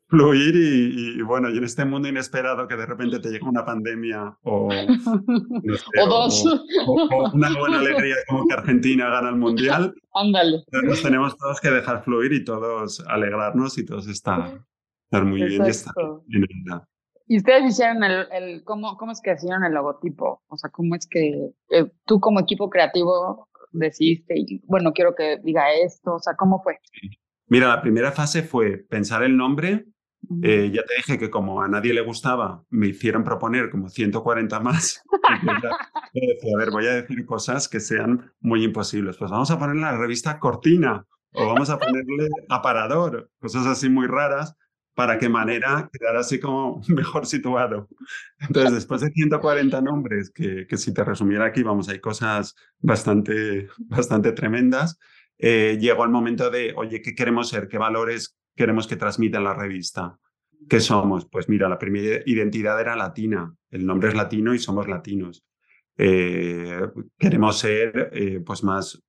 fluir 0.09 0.55
y, 0.57 1.23
bueno, 1.23 1.51
y 1.51 1.59
en 1.59 1.64
este 1.64 1.85
mundo 1.85 2.09
inesperado 2.09 2.66
que 2.66 2.77
de 2.77 2.87
repente 2.87 3.21
te 3.21 3.29
llega 3.29 3.49
una 3.49 3.64
pandemia 3.64 4.37
o, 4.42 4.71
dos. 6.09 6.44
O, 6.87 7.31
una 7.35 7.59
buena 7.59 7.79
alegría 7.79 8.16
como 8.29 8.47
que 8.47 8.55
Argentina 8.55 9.11
gana 9.11 9.29
el 9.29 9.37
Mundial, 9.37 9.94
Ándale. 10.14 10.64
nos 10.83 11.03
tenemos 11.03 11.37
todos 11.37 11.61
que 11.61 11.71
dejar 11.71 12.03
fluir 12.05 12.33
y 12.33 12.44
todos 12.44 13.05
alegrarnos 13.07 13.77
y 13.77 13.85
todos 13.85 14.09
estar, 14.09 14.61
estar 15.05 15.25
muy 15.25 15.42
bien 15.42 15.64
y 15.64 15.68
estar 15.68 15.94
¿Y 17.31 17.37
ustedes 17.37 17.73
hicieron 17.73 18.03
el, 18.03 18.27
el 18.33 18.64
cómo, 18.64 18.97
cómo 18.97 19.12
es 19.12 19.21
que 19.21 19.35
hicieron 19.35 19.62
el 19.62 19.75
logotipo? 19.75 20.42
O 20.49 20.57
sea, 20.57 20.71
¿cómo 20.71 20.94
es 20.94 21.07
que 21.07 21.51
eh, 21.68 21.92
tú 22.07 22.21
como 22.21 22.40
equipo 22.40 22.71
creativo 22.71 23.47
decidiste, 23.73 24.35
y, 24.38 24.62
bueno, 24.64 24.94
quiero 24.94 25.14
que 25.14 25.37
diga 25.44 25.75
esto? 25.75 26.14
O 26.14 26.21
sea, 26.21 26.35
¿cómo 26.37 26.62
fue? 26.62 26.79
Mira, 27.49 27.68
la 27.68 27.83
primera 27.83 28.12
fase 28.12 28.42
fue 28.42 28.79
pensar 28.79 29.23
el 29.23 29.37
nombre 29.37 29.85
eh, 30.43 30.71
ya 30.73 30.83
te 30.83 30.95
dije 30.97 31.19
que 31.19 31.31
como 31.31 31.62
a 31.62 31.69
nadie 31.69 31.95
le 31.95 32.01
gustaba, 32.01 32.64
me 32.71 32.88
hicieron 32.88 33.25
proponer 33.25 33.71
como 33.71 33.88
140 33.88 34.61
más. 34.61 35.03
a 35.23 36.59
ver, 36.59 36.71
voy 36.71 36.87
a 36.87 36.95
decir 36.95 37.25
cosas 37.27 37.69
que 37.69 37.81
sean 37.81 38.33
muy 38.41 38.64
imposibles. 38.64 39.17
Pues 39.17 39.31
vamos 39.31 39.51
a 39.51 39.59
ponerle 39.59 39.83
la 39.83 39.97
revista 39.97 40.38
Cortina 40.38 41.07
o 41.33 41.47
vamos 41.47 41.71
a 41.71 41.79
ponerle 41.79 42.29
aparador, 42.49 43.31
cosas 43.38 43.67
así 43.67 43.88
muy 43.88 44.07
raras 44.07 44.55
para 44.95 45.19
que 45.19 45.29
manera 45.29 45.88
quedara 45.93 46.21
así 46.21 46.41
como 46.41 46.83
mejor 46.88 47.27
situado. 47.27 47.88
Entonces, 48.41 48.75
después 48.75 49.01
de 49.01 49.11
140 49.11 49.81
nombres, 49.81 50.31
que, 50.31 50.67
que 50.67 50.77
si 50.77 50.93
te 50.93 51.05
resumiera 51.05 51.47
aquí, 51.47 51.62
vamos, 51.62 51.88
hay 51.88 52.01
cosas 52.01 52.57
bastante, 52.81 53.69
bastante 53.79 54.33
tremendas, 54.33 54.99
eh, 55.38 55.79
llegó 55.81 56.05
el 56.05 56.11
momento 56.11 56.51
de, 56.51 56.75
oye, 56.77 57.01
¿qué 57.01 57.14
queremos 57.14 57.49
ser? 57.49 57.69
¿Qué 57.69 57.79
valores 57.79 58.38
queremos 58.59 58.88
que 58.88 58.97
transmita 58.97 59.38
la 59.40 59.55
revista. 59.55 60.18
¿Qué 60.68 60.81
somos? 60.81 61.29
Pues 61.31 61.49
mira, 61.49 61.68
la 61.68 61.79
primera 61.79 62.21
identidad 62.27 62.79
era 62.81 62.97
latina, 62.97 63.55
el 63.71 63.87
nombre 63.87 64.09
es 64.09 64.16
latino 64.16 64.53
y 64.53 64.59
somos 64.59 64.88
latinos. 64.88 65.44
Eh, 65.97 66.81
queremos 67.16 67.59
ser 67.59 68.11
eh, 68.12 68.40
pues 68.44 68.64
más 68.64 69.01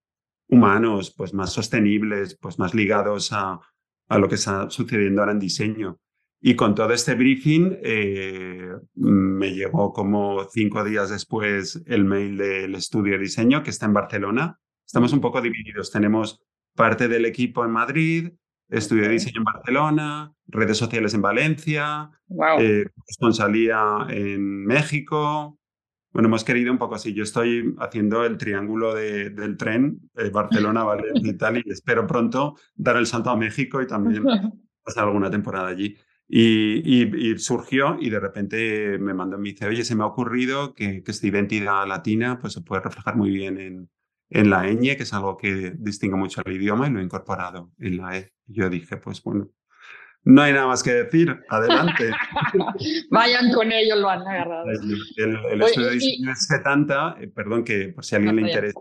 humanos, 0.48 1.14
pues 1.18 1.34
más 1.34 1.52
sostenibles, 1.52 2.38
pues 2.40 2.60
más 2.60 2.76
ligados 2.76 3.34
a, 3.34 3.60
a, 4.08 4.18
lo 4.20 4.30
que 4.30 4.36
está 4.36 4.70
sucediendo 4.70 5.22
ahora 5.22 5.34
en 5.34 5.40
diseño. 5.40 6.00
Y 6.40 6.56
con 6.56 6.76
todo 6.76 6.94
este 6.94 7.16
briefing 7.16 7.80
eh, 7.82 8.70
me 8.94 9.52
llegó 9.54 9.92
como 9.92 10.48
cinco 10.50 10.84
días 10.84 11.10
después 11.10 11.84
el 11.88 12.06
mail 12.06 12.38
del 12.38 12.76
estudio 12.76 13.14
de 13.14 13.20
diseño 13.20 13.64
que 13.64 13.72
está 13.72 13.88
en 13.88 13.94
Barcelona. 13.94 14.60
Estamos 14.86 15.12
un 15.12 15.22
poco 15.22 15.42
divididos. 15.42 15.92
Tenemos 15.92 16.40
parte 16.76 17.08
del 17.08 17.26
equipo 17.26 17.66
en 17.66 17.72
Madrid, 17.72 18.30
Estudié 18.70 19.10
diseño 19.10 19.40
en 19.40 19.44
Barcelona, 19.46 20.34
redes 20.48 20.78
sociales 20.78 21.14
en 21.16 21.22
Valencia, 21.22 22.12
wow. 22.28 22.60
eh, 22.60 22.88
en 24.10 24.66
México. 24.66 25.58
Bueno, 26.12 26.28
hemos 26.28 26.44
querido 26.44 26.72
un 26.72 26.78
poco 26.78 26.96
así. 26.96 27.14
Yo 27.14 27.24
estoy 27.24 27.76
haciendo 27.80 28.24
el 28.26 28.38
triángulo 28.38 28.94
de, 28.94 29.32
del 29.32 29.58
tren, 29.58 30.00
eh, 30.16 30.30
Barcelona, 30.30 30.84
Valencia 30.84 31.32
y 31.32 31.38
tal, 31.38 31.58
y 31.58 31.64
espero 31.72 32.06
pronto 32.06 32.58
dar 32.76 32.98
el 32.98 33.08
salto 33.08 33.32
a 33.32 33.36
México 33.36 33.82
y 33.82 33.88
también 33.88 34.24
pasar 34.84 35.06
alguna 35.06 35.32
temporada 35.32 35.68
allí. 35.68 35.98
Y, 36.32 37.36
surgió 37.40 37.98
y 38.00 38.12
de 38.12 38.20
repente 38.20 39.00
me 39.00 39.16
mandó, 39.16 39.40
me 39.40 39.50
dice, 39.50 39.66
oye, 39.66 39.84
se 39.84 39.96
me 39.96 40.04
ha 40.04 40.08
ocurrido 40.08 40.76
que, 40.76 41.02
que 41.02 41.10
esta 41.10 41.26
identidad 41.26 41.88
latina 41.88 42.38
pues, 42.40 42.54
se 42.54 42.62
puede 42.62 42.84
reflejar 42.84 43.16
muy 43.16 43.32
bien 43.32 43.60
en, 43.60 43.90
en 44.30 44.50
la 44.50 44.64
ñ, 44.68 44.96
que 44.96 45.04
es 45.04 45.14
algo 45.14 45.38
que 45.38 45.74
distingue 45.78 46.16
mucho 46.16 46.42
el 46.46 46.54
idioma, 46.54 46.88
y 46.88 46.92
lo 46.92 47.00
he 47.00 47.04
incorporado 47.04 47.72
en 47.80 47.98
la 47.98 48.18
e. 48.18 48.34
Yo 48.46 48.70
dije, 48.70 48.98
pues 48.98 49.24
bueno, 49.24 49.50
no 50.24 50.42
hay 50.42 50.54
nada 50.54 50.68
más 50.68 50.84
que 50.84 50.94
decir, 50.94 51.40
adelante. 51.50 52.12
Vayan 53.12 53.54
con 53.54 53.72
ello, 53.72 53.96
lo 53.96 54.10
han 54.10 54.22
agarrado. 54.22 54.66
El, 54.70 55.62
estudio 55.62 55.88
de 55.88 55.94
diseño 55.94 56.32
es 56.32 56.46
70, 56.48 57.18
eh, 57.20 57.28
perdón 57.28 57.64
que 57.64 57.90
por 57.90 58.06
si 58.06 58.16
a 58.16 58.18
alguien 58.18 58.36
le 58.36 58.42
interesa 58.44 58.80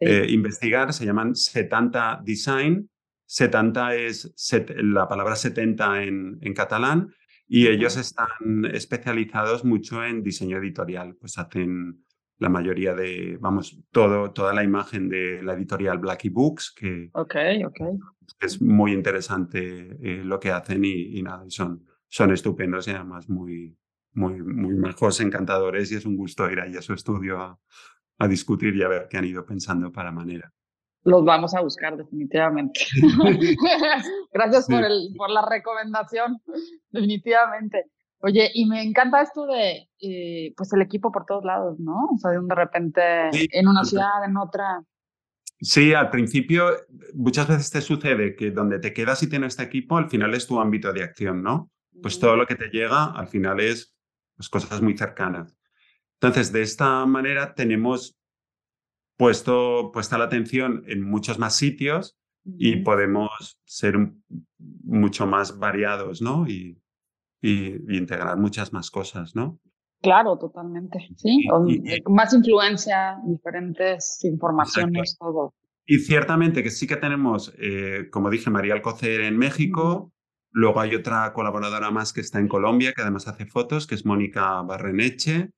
eh, 0.00 0.26
investigar, 0.28 0.92
se 0.92 1.04
llaman 1.04 1.34
70 1.34 2.22
Design. 2.24 2.88
70 3.26 3.94
es 3.94 4.34
la 4.76 5.08
palabra 5.08 5.36
70 5.36 6.02
en, 6.02 6.38
en 6.42 6.54
catalán 6.54 7.14
y 7.54 7.66
ellos 7.68 7.96
están 7.96 8.64
especializados 8.72 9.64
mucho 9.64 10.04
en 10.04 10.22
diseño 10.22 10.58
editorial, 10.58 11.16
pues 11.16 11.38
hacen 11.38 12.04
la 12.38 12.48
mayoría 12.48 12.94
de, 12.94 13.38
vamos, 13.40 13.78
todo, 13.90 14.32
toda 14.32 14.52
la 14.52 14.64
imagen 14.64 15.08
de 15.08 15.42
la 15.42 15.54
editorial 15.54 15.98
Blackie 15.98 16.30
Books, 16.30 16.74
que 16.76 17.10
okay, 17.12 17.64
okay. 17.64 17.98
es 18.40 18.60
muy 18.60 18.92
interesante 18.92 19.96
eh, 20.02 20.22
lo 20.24 20.40
que 20.40 20.50
hacen 20.50 20.84
y, 20.84 21.22
nada, 21.22 21.44
son, 21.48 21.86
son 22.08 22.32
estupendos 22.32 22.88
y 22.88 22.92
además 22.92 23.28
muy, 23.28 23.76
muy, 24.12 24.42
muy 24.42 24.74
majos, 24.74 25.20
encantadores 25.20 25.92
y 25.92 25.96
es 25.96 26.06
un 26.06 26.16
gusto 26.16 26.50
ir 26.50 26.60
ahí 26.60 26.76
a 26.76 26.82
su 26.82 26.94
estudio 26.94 27.40
a, 27.40 27.58
a 28.18 28.28
discutir 28.28 28.74
y 28.76 28.82
a 28.82 28.88
ver 28.88 29.08
qué 29.08 29.18
han 29.18 29.24
ido 29.24 29.44
pensando 29.44 29.92
para 29.92 30.10
manera. 30.10 30.52
Los 31.04 31.24
vamos 31.24 31.54
a 31.54 31.60
buscar 31.60 31.96
definitivamente. 31.96 32.80
Gracias 34.32 34.66
por, 34.66 34.84
el, 34.84 35.08
por 35.16 35.30
la 35.30 35.44
recomendación, 35.44 36.40
definitivamente. 36.90 37.86
Oye, 38.24 38.52
y 38.54 38.66
me 38.66 38.82
encanta 38.82 39.20
esto 39.20 39.46
de, 39.46 39.88
eh, 40.00 40.54
pues 40.56 40.72
el 40.72 40.80
equipo 40.80 41.10
por 41.10 41.26
todos 41.26 41.44
lados, 41.44 41.80
¿no? 41.80 42.10
O 42.14 42.18
sea, 42.18 42.30
de 42.30 42.38
un 42.38 42.46
de 42.46 42.54
repente 42.54 43.02
en 43.32 43.66
una 43.66 43.84
ciudad, 43.84 44.24
en 44.24 44.36
otra. 44.36 44.84
Sí, 45.60 45.92
al 45.92 46.08
principio 46.08 46.70
muchas 47.14 47.48
veces 47.48 47.70
te 47.70 47.80
sucede 47.80 48.36
que 48.36 48.52
donde 48.52 48.78
te 48.78 48.92
quedas 48.92 49.24
y 49.24 49.28
tienes 49.28 49.54
este 49.54 49.64
equipo, 49.64 49.96
al 49.96 50.08
final 50.08 50.34
es 50.34 50.46
tu 50.46 50.60
ámbito 50.60 50.92
de 50.92 51.02
acción, 51.02 51.42
¿no? 51.42 51.72
Pues 52.00 52.20
todo 52.20 52.36
lo 52.36 52.46
que 52.46 52.54
te 52.54 52.68
llega 52.68 53.06
al 53.06 53.26
final 53.26 53.58
es 53.58 53.92
pues, 54.36 54.48
cosas 54.48 54.80
muy 54.80 54.96
cercanas. 54.96 55.56
Entonces, 56.20 56.52
de 56.52 56.62
esta 56.62 57.04
manera 57.06 57.54
tenemos 57.54 58.16
puesto, 59.16 59.90
puesta 59.92 60.16
la 60.16 60.24
atención 60.24 60.84
en 60.86 61.02
muchos 61.02 61.40
más 61.40 61.56
sitios 61.56 62.16
y 62.44 62.76
podemos 62.76 63.58
ser 63.64 63.96
mucho 64.58 65.26
más 65.26 65.58
variados, 65.58 66.22
¿no? 66.22 66.48
Y, 66.48 66.81
y, 67.42 67.96
integrar 67.96 68.38
muchas 68.38 68.72
más 68.72 68.90
cosas, 68.90 69.34
¿no? 69.34 69.58
Claro, 70.00 70.38
totalmente. 70.38 71.08
Sí, 71.16 71.46
más 72.08 72.32
influencia, 72.32 73.18
diferentes 73.24 74.24
informaciones, 74.24 75.16
todo. 75.18 75.54
Y 75.84 75.98
ciertamente 75.98 76.62
que 76.62 76.70
sí 76.70 76.86
que 76.86 76.96
tenemos, 76.96 77.54
eh, 77.58 78.08
como 78.10 78.30
dije, 78.30 78.50
María 78.50 78.74
Alcocer 78.74 79.20
en 79.20 79.36
México. 79.36 80.12
Luego 80.50 80.80
hay 80.80 80.94
otra 80.94 81.32
colaboradora 81.32 81.90
más 81.90 82.12
que 82.12 82.20
está 82.20 82.38
en 82.38 82.48
Colombia, 82.48 82.92
que 82.94 83.02
además 83.02 83.28
hace 83.28 83.46
fotos, 83.46 83.86
que 83.86 83.94
es 83.94 84.04
Mónica 84.04 84.62
Barreneche. 84.62 85.50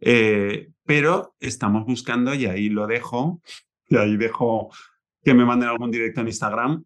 Eh, 0.00 0.68
pero 0.84 1.34
estamos 1.40 1.84
buscando, 1.86 2.34
y 2.34 2.46
ahí 2.46 2.68
lo 2.68 2.86
dejo, 2.86 3.40
y 3.86 3.96
ahí 3.96 4.16
dejo 4.16 4.70
que 5.22 5.34
me 5.34 5.44
manden 5.44 5.70
algún 5.70 5.90
directo 5.90 6.20
en 6.20 6.28
Instagram, 6.28 6.84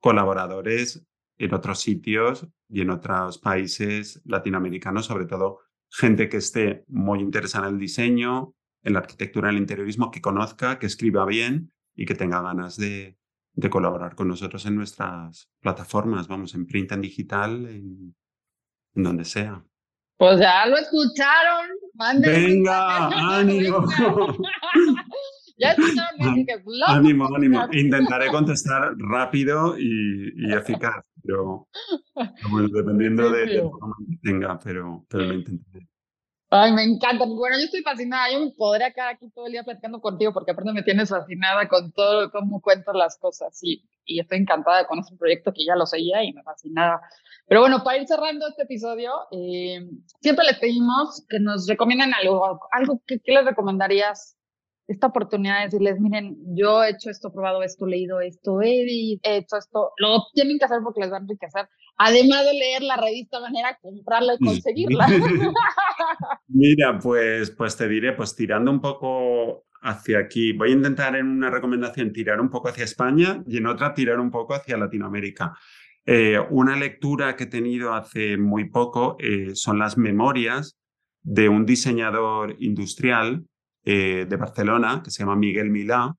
colaboradores 0.00 1.04
en 1.38 1.54
otros 1.54 1.80
sitios 1.80 2.46
y 2.68 2.80
en 2.80 2.90
otros 2.90 3.38
países 3.38 4.20
latinoamericanos, 4.24 5.06
sobre 5.06 5.26
todo 5.26 5.60
gente 5.90 6.28
que 6.28 6.38
esté 6.38 6.84
muy 6.88 7.20
interesada 7.20 7.68
en 7.68 7.74
el 7.74 7.80
diseño, 7.80 8.54
en 8.82 8.94
la 8.94 9.00
arquitectura, 9.00 9.48
en 9.48 9.56
el 9.56 9.62
interiorismo, 9.62 10.10
que 10.10 10.20
conozca, 10.20 10.78
que 10.78 10.86
escriba 10.86 11.24
bien 11.26 11.72
y 11.94 12.06
que 12.06 12.14
tenga 12.14 12.40
ganas 12.40 12.76
de, 12.76 13.18
de 13.54 13.70
colaborar 13.70 14.14
con 14.14 14.28
nosotros 14.28 14.64
en 14.66 14.76
nuestras 14.76 15.50
plataformas, 15.60 16.28
vamos, 16.28 16.54
en 16.54 16.66
print, 16.66 16.92
en 16.92 17.00
digital, 17.02 17.66
en, 17.66 18.14
donde 18.94 19.24
sea. 19.24 19.62
Pues 20.16 20.38
ya 20.38 20.66
lo 20.66 20.76
escucharon. 20.76 21.68
Venga, 22.20 23.38
ánimo. 23.38 23.86
ya 25.58 25.72
escucharon, 25.72 26.46
Ánimo, 26.86 27.28
ánimo. 27.34 27.66
Intentaré 27.72 28.28
contestar 28.28 28.94
rápido 28.98 29.78
y, 29.78 30.32
y 30.36 30.52
eficaz, 30.52 31.04
pero, 31.22 31.68
bueno, 32.50 32.68
dependiendo 32.72 33.30
de, 33.30 33.46
de 33.46 33.62
que 33.62 34.18
tenga, 34.22 34.58
pero, 34.58 35.04
pero 35.08 35.24
lo 35.24 35.34
intentaré. 35.34 35.88
Ay, 36.54 36.70
me 36.70 36.82
encanta. 36.82 37.24
Bueno, 37.24 37.56
yo 37.56 37.64
estoy 37.64 37.80
fascinada. 37.80 38.30
Yo 38.30 38.40
me 38.40 38.50
podría 38.50 38.92
quedar 38.92 39.14
aquí 39.14 39.30
todo 39.30 39.46
el 39.46 39.52
día 39.52 39.64
platicando 39.64 40.02
contigo 40.02 40.34
porque 40.34 40.50
aparte 40.50 40.70
me 40.74 40.82
tienes 40.82 41.08
fascinada 41.08 41.66
con 41.66 41.90
todo 41.92 42.30
cómo 42.30 42.60
cuentas 42.60 42.94
las 42.94 43.16
cosas 43.16 43.58
y, 43.62 43.82
y 44.04 44.20
estoy 44.20 44.40
encantada 44.40 44.86
con 44.86 44.98
este 44.98 45.16
proyecto 45.16 45.50
que 45.54 45.64
ya 45.64 45.76
lo 45.76 45.86
seguía 45.86 46.22
y 46.22 46.34
me 46.34 46.42
fascinaba. 46.42 47.00
Pero 47.46 47.62
bueno, 47.62 47.82
para 47.82 47.96
ir 47.96 48.06
cerrando 48.06 48.46
este 48.46 48.64
episodio, 48.64 49.12
eh, 49.30 49.80
siempre 50.20 50.44
les 50.44 50.58
pedimos 50.58 51.24
que 51.26 51.40
nos 51.40 51.66
recomienden 51.66 52.12
algo, 52.12 52.60
algo 52.70 53.00
que, 53.06 53.18
¿qué 53.20 53.32
les 53.32 53.46
recomendarías 53.46 54.36
esta 54.88 55.06
oportunidad 55.06 55.58
de 55.58 55.64
decirles, 55.64 56.00
miren, 56.00 56.36
yo 56.54 56.82
he 56.82 56.90
hecho 56.90 57.10
esto, 57.10 57.32
probado 57.32 57.62
esto, 57.62 57.86
leído 57.86 58.20
esto, 58.20 58.60
he 58.60 59.18
hecho 59.22 59.56
esto, 59.56 59.92
lo 59.98 60.24
tienen 60.34 60.58
que 60.58 60.64
hacer 60.64 60.78
porque 60.82 61.00
les 61.00 61.12
va 61.12 61.16
a 61.16 61.20
enriquecer. 61.20 61.68
Además 61.96 62.44
de 62.44 62.54
leer 62.54 62.82
la 62.82 62.96
revista 62.96 63.40
Manera, 63.40 63.78
comprarla 63.80 64.34
y 64.38 64.44
conseguirla. 64.44 65.06
Mira, 66.48 66.98
pues, 66.98 67.50
pues 67.52 67.76
te 67.76 67.88
diré, 67.88 68.12
pues 68.12 68.34
tirando 68.34 68.70
un 68.70 68.80
poco 68.80 69.64
hacia 69.82 70.18
aquí, 70.18 70.52
voy 70.52 70.70
a 70.70 70.74
intentar 70.74 71.16
en 71.16 71.26
una 71.26 71.50
recomendación 71.50 72.12
tirar 72.12 72.40
un 72.40 72.50
poco 72.50 72.68
hacia 72.68 72.84
España 72.84 73.42
y 73.46 73.58
en 73.58 73.66
otra 73.66 73.94
tirar 73.94 74.20
un 74.20 74.30
poco 74.30 74.54
hacia 74.54 74.76
Latinoamérica. 74.76 75.54
Eh, 76.04 76.38
una 76.50 76.76
lectura 76.76 77.36
que 77.36 77.44
he 77.44 77.48
tenido 77.48 77.94
hace 77.94 78.36
muy 78.36 78.68
poco 78.68 79.16
eh, 79.20 79.54
son 79.54 79.78
las 79.78 79.96
memorias 79.96 80.76
de 81.22 81.48
un 81.48 81.64
diseñador 81.64 82.56
industrial 82.58 83.44
eh, 83.84 84.26
de 84.28 84.36
Barcelona, 84.36 85.02
que 85.02 85.10
se 85.10 85.20
llama 85.20 85.36
Miguel 85.36 85.70
Milá, 85.70 86.14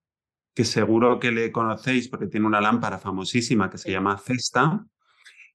que 0.54 0.66
seguro 0.66 1.20
que 1.20 1.32
le 1.32 1.52
conocéis 1.52 2.08
porque 2.10 2.28
tiene 2.28 2.46
una 2.46 2.62
lámpara 2.62 3.00
famosísima 3.00 3.70
que 3.70 3.78
se 3.78 3.92
llama 3.92 4.18
Cesta. 4.18 4.86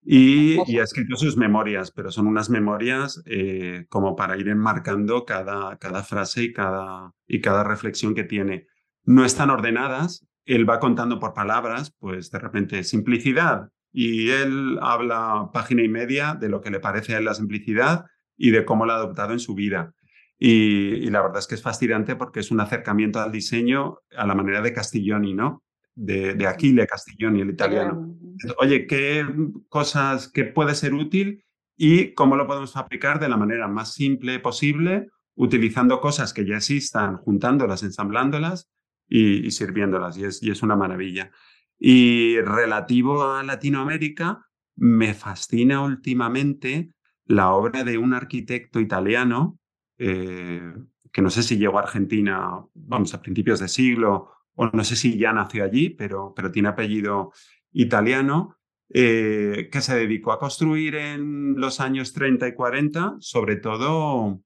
Y, 0.02 0.58
ha 0.78 0.84
escrito 0.84 1.16
sus 1.16 1.36
memorias, 1.36 1.90
pero 1.90 2.10
son 2.10 2.26
unas 2.26 2.48
memorias 2.48 3.22
eh, 3.26 3.84
como 3.88 4.16
para 4.16 4.36
ir 4.38 4.48
enmarcando 4.48 5.24
cada, 5.24 5.76
cada 5.76 6.02
frase 6.02 6.44
y 6.44 6.52
cada, 6.52 7.12
y 7.26 7.40
cada 7.40 7.64
reflexión 7.64 8.14
que 8.14 8.24
tiene. 8.24 8.68
No 9.04 9.24
están 9.24 9.50
ordenadas, 9.50 10.26
él 10.46 10.68
va 10.68 10.80
contando 10.80 11.18
por 11.18 11.34
palabras, 11.34 11.94
pues 11.98 12.30
de 12.30 12.38
repente 12.38 12.84
simplicidad, 12.84 13.68
y 13.92 14.30
él 14.30 14.78
habla 14.80 15.50
página 15.52 15.82
y 15.82 15.88
media 15.88 16.34
de 16.34 16.48
lo 16.48 16.60
que 16.60 16.70
le 16.70 16.80
parece 16.80 17.14
a 17.14 17.18
él 17.18 17.24
la 17.24 17.34
simplicidad 17.34 18.06
y 18.36 18.50
de 18.50 18.64
cómo 18.64 18.86
la 18.86 18.94
ha 18.94 18.96
adoptado 18.96 19.32
en 19.32 19.40
su 19.40 19.54
vida. 19.54 19.94
Y, 20.38 21.10
la 21.10 21.22
verdad 21.22 21.40
es 21.40 21.48
que 21.48 21.56
es 21.56 21.62
fascinante 21.62 22.14
porque 22.14 22.40
es 22.40 22.50
un 22.50 22.60
acercamiento 22.60 23.20
al 23.20 23.32
diseño 23.32 23.98
a 24.16 24.26
la 24.26 24.34
manera 24.34 24.62
de 24.62 24.72
Castiglioni, 24.72 25.34
¿no? 25.34 25.64
De, 25.94 26.34
de 26.34 26.46
Aquile 26.46 26.86
Castiglioni, 26.86 27.40
el 27.40 27.50
italiano. 27.50 28.16
Oye, 28.58 28.86
¿qué 28.86 29.26
cosas 29.68 30.30
que 30.30 30.44
puede 30.44 30.76
ser 30.76 30.94
útil 30.94 31.44
y 31.76 32.14
cómo 32.14 32.36
lo 32.36 32.46
podemos 32.46 32.76
aplicar 32.76 33.18
de 33.18 33.28
la 33.28 33.36
manera 33.36 33.66
más 33.66 33.94
simple 33.94 34.38
posible, 34.38 35.08
utilizando 35.34 36.00
cosas 36.00 36.32
que 36.32 36.46
ya 36.46 36.56
existan, 36.56 37.16
juntándolas, 37.16 37.82
ensamblándolas 37.82 38.70
y, 39.08 39.50
sirviéndolas? 39.50 40.16
Y 40.18 40.24
es, 40.24 40.40
y 40.40 40.52
es 40.52 40.62
una 40.62 40.76
maravilla. 40.76 41.32
Y 41.80 42.40
relativo 42.40 43.24
a 43.24 43.42
Latinoamérica, 43.42 44.46
me 44.76 45.14
fascina 45.14 45.82
últimamente 45.82 46.92
la 47.24 47.50
obra 47.50 47.82
de 47.82 47.98
un 47.98 48.14
arquitecto 48.14 48.78
italiano 48.78 49.57
eh, 49.98 50.72
que 51.12 51.22
no 51.22 51.30
sé 51.30 51.42
si 51.42 51.58
llegó 51.58 51.78
a 51.78 51.82
Argentina, 51.82 52.64
vamos, 52.74 53.14
a 53.14 53.20
principios 53.20 53.60
de 53.60 53.68
siglo, 53.68 54.30
o 54.54 54.66
no 54.66 54.84
sé 54.84 54.96
si 54.96 55.18
ya 55.18 55.32
nació 55.32 55.64
allí, 55.64 55.90
pero, 55.90 56.32
pero 56.34 56.50
tiene 56.50 56.68
apellido 56.68 57.32
italiano, 57.72 58.56
eh, 58.90 59.68
que 59.70 59.80
se 59.80 59.96
dedicó 59.96 60.32
a 60.32 60.38
construir 60.38 60.94
en 60.94 61.54
los 61.56 61.80
años 61.80 62.12
30 62.12 62.48
y 62.48 62.54
40, 62.54 63.16
sobre 63.20 63.56
todo 63.56 64.40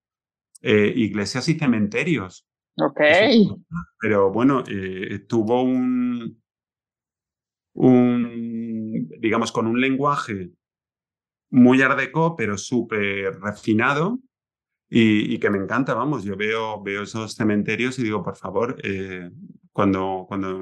eh, 0.63 0.93
iglesias 0.97 1.49
y 1.49 1.55
cementerios. 1.55 2.47
Ok. 2.77 3.01
Pero 4.01 4.33
bueno, 4.33 4.65
tuvo 5.29 5.63
un, 5.63 6.43
un, 7.75 9.09
digamos, 9.21 9.53
con 9.53 9.67
un 9.67 9.81
lenguaje 9.81 10.51
muy 11.51 11.83
ardeco, 11.83 12.35
pero 12.35 12.57
súper 12.57 13.39
refinado, 13.41 14.19
y, 14.95 15.39
que 15.39 15.49
me 15.49 15.57
encanta, 15.57 15.95
vamos, 15.95 16.23
yo 16.23 16.37
veo, 16.37 16.83
veo 16.83 17.05
esos 17.05 17.35
cementerios 17.35 17.99
y 17.99 18.03
digo, 18.03 18.23
por 18.23 18.37
favor, 18.37 18.77
eh, 18.85 19.31
cuando, 19.73 20.27
cuando 20.29 20.61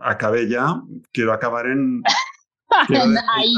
acabe 0.00 0.48
ya, 0.48 0.80
quiero 1.12 1.32
acabar 1.32 1.66
en... 1.66 2.00
Ahí. 2.78 3.54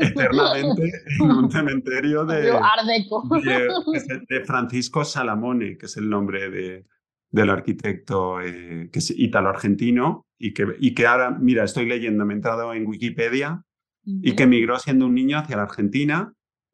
eternamente 0.00 0.90
en 1.20 1.30
un 1.30 1.50
cementerio 1.52 2.24
de, 2.24 2.42
de, 2.42 4.20
de, 4.28 4.44
Francisco 4.44 5.04
Salamone, 5.04 5.76
que 5.76 5.86
es 5.86 5.96
el 5.96 6.08
nombre 6.08 6.50
de, 6.50 6.86
del 7.30 7.50
arquitecto 7.50 8.40
eh, 8.40 8.88
que 8.92 8.98
es 8.98 9.10
italo-argentino 9.10 10.26
y 10.38 10.54
que, 10.54 10.74
y 10.80 10.94
que 10.94 11.06
ahora, 11.06 11.30
mira, 11.30 11.64
estoy 11.64 11.86
leyendo, 11.86 12.24
me 12.24 12.34
he 12.34 12.36
entrado 12.36 12.72
en 12.74 12.86
Wikipedia 12.86 13.62
y 14.04 14.34
que 14.34 14.44
emigró 14.44 14.78
siendo 14.78 15.06
un 15.06 15.14
niño 15.14 15.38
hacia 15.38 15.56
la 15.56 15.64
Argentina 15.64 16.32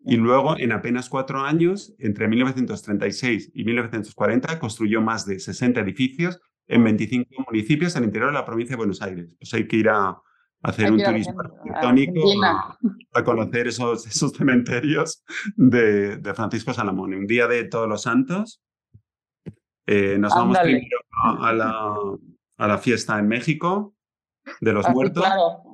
y 0.08 0.16
luego, 0.16 0.56
en 0.56 0.70
apenas 0.70 1.08
cuatro 1.08 1.40
años, 1.40 1.92
entre 1.98 2.28
1936 2.28 3.50
y 3.52 3.64
1940, 3.64 4.60
construyó 4.60 5.02
más 5.02 5.26
de 5.26 5.40
60 5.40 5.80
edificios 5.80 6.40
en 6.68 6.84
25 6.84 7.44
municipios 7.50 7.96
al 7.96 8.04
interior 8.04 8.30
de 8.30 8.34
la 8.34 8.44
provincia 8.44 8.74
de 8.74 8.78
Buenos 8.78 9.02
Aires. 9.02 9.34
Pues 9.36 9.52
hay 9.54 9.66
que 9.66 9.76
ir 9.78 9.88
a, 9.88 10.16
hacer 10.62 10.92
un 10.92 11.02
turismo 11.02 11.40
arquitectónico, 11.40 12.20
a, 13.14 13.24
conocer 13.24 13.66
esos, 13.66 14.06
esos 14.06 14.30
cementerios 14.30 15.24
de, 15.56 16.18
de, 16.18 16.34
Francisco 16.34 16.72
Salamone. 16.72 17.16
Un 17.16 17.26
día 17.26 17.48
de 17.48 17.64
Todos 17.64 17.88
los 17.88 18.02
Santos. 18.02 18.62
Eh, 19.88 20.18
nos 20.20 20.32
vamos 20.32 20.56
primero 20.60 20.98
a, 21.20 21.52
la, 21.52 21.96
a 22.58 22.68
la 22.68 22.78
fiesta 22.78 23.18
en 23.18 23.26
México, 23.26 23.95
de 24.60 24.72
los 24.72 24.88
muertos. 24.90 25.24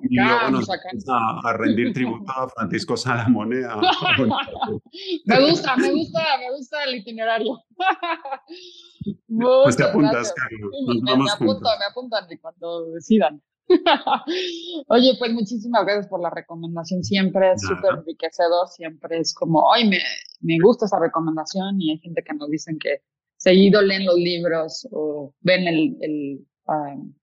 y 0.02 0.16
luego 0.16 0.50
nos 0.50 0.66
vamos 0.66 1.44
a, 1.44 1.52
rendir 1.54 1.92
tributo 1.92 2.32
a 2.32 2.48
Francisco 2.48 2.96
Salamonea. 2.96 3.76
me 5.26 5.50
gusta, 5.50 5.76
me 5.76 5.92
gusta, 5.92 6.20
me 6.38 6.50
gusta 6.56 6.84
el 6.84 6.96
itinerario. 6.96 7.62
pues 9.64 9.76
te 9.76 9.84
apuntas, 9.84 10.32
Carlos. 10.32 10.70
me, 11.02 11.30
apunto, 11.30 11.68
me 11.78 11.84
apuntan 11.90 12.26
cuando 12.40 12.86
decidan. 12.92 13.42
Oye, 14.88 15.14
pues 15.18 15.32
muchísimas 15.32 15.84
gracias 15.84 16.08
por 16.08 16.20
la 16.20 16.30
recomendación. 16.30 17.02
Siempre 17.04 17.52
es 17.52 17.62
súper 17.62 17.98
enriquecedor. 17.98 18.68
Siempre 18.68 19.18
es 19.18 19.34
como, 19.34 19.72
ay, 19.72 19.88
me, 19.88 19.98
me 20.40 20.58
gusta 20.62 20.86
esa 20.86 20.98
recomendación. 20.98 21.80
Y 21.80 21.92
hay 21.92 21.98
gente 21.98 22.22
que 22.22 22.34
nos 22.34 22.50
dicen 22.50 22.78
que 22.78 23.02
seguido 23.36 23.82
leen 23.82 24.06
los 24.06 24.16
libros 24.16 24.88
o 24.92 25.34
ven 25.40 25.66
el, 25.66 25.96
el 26.00 26.46
um, 26.66 27.14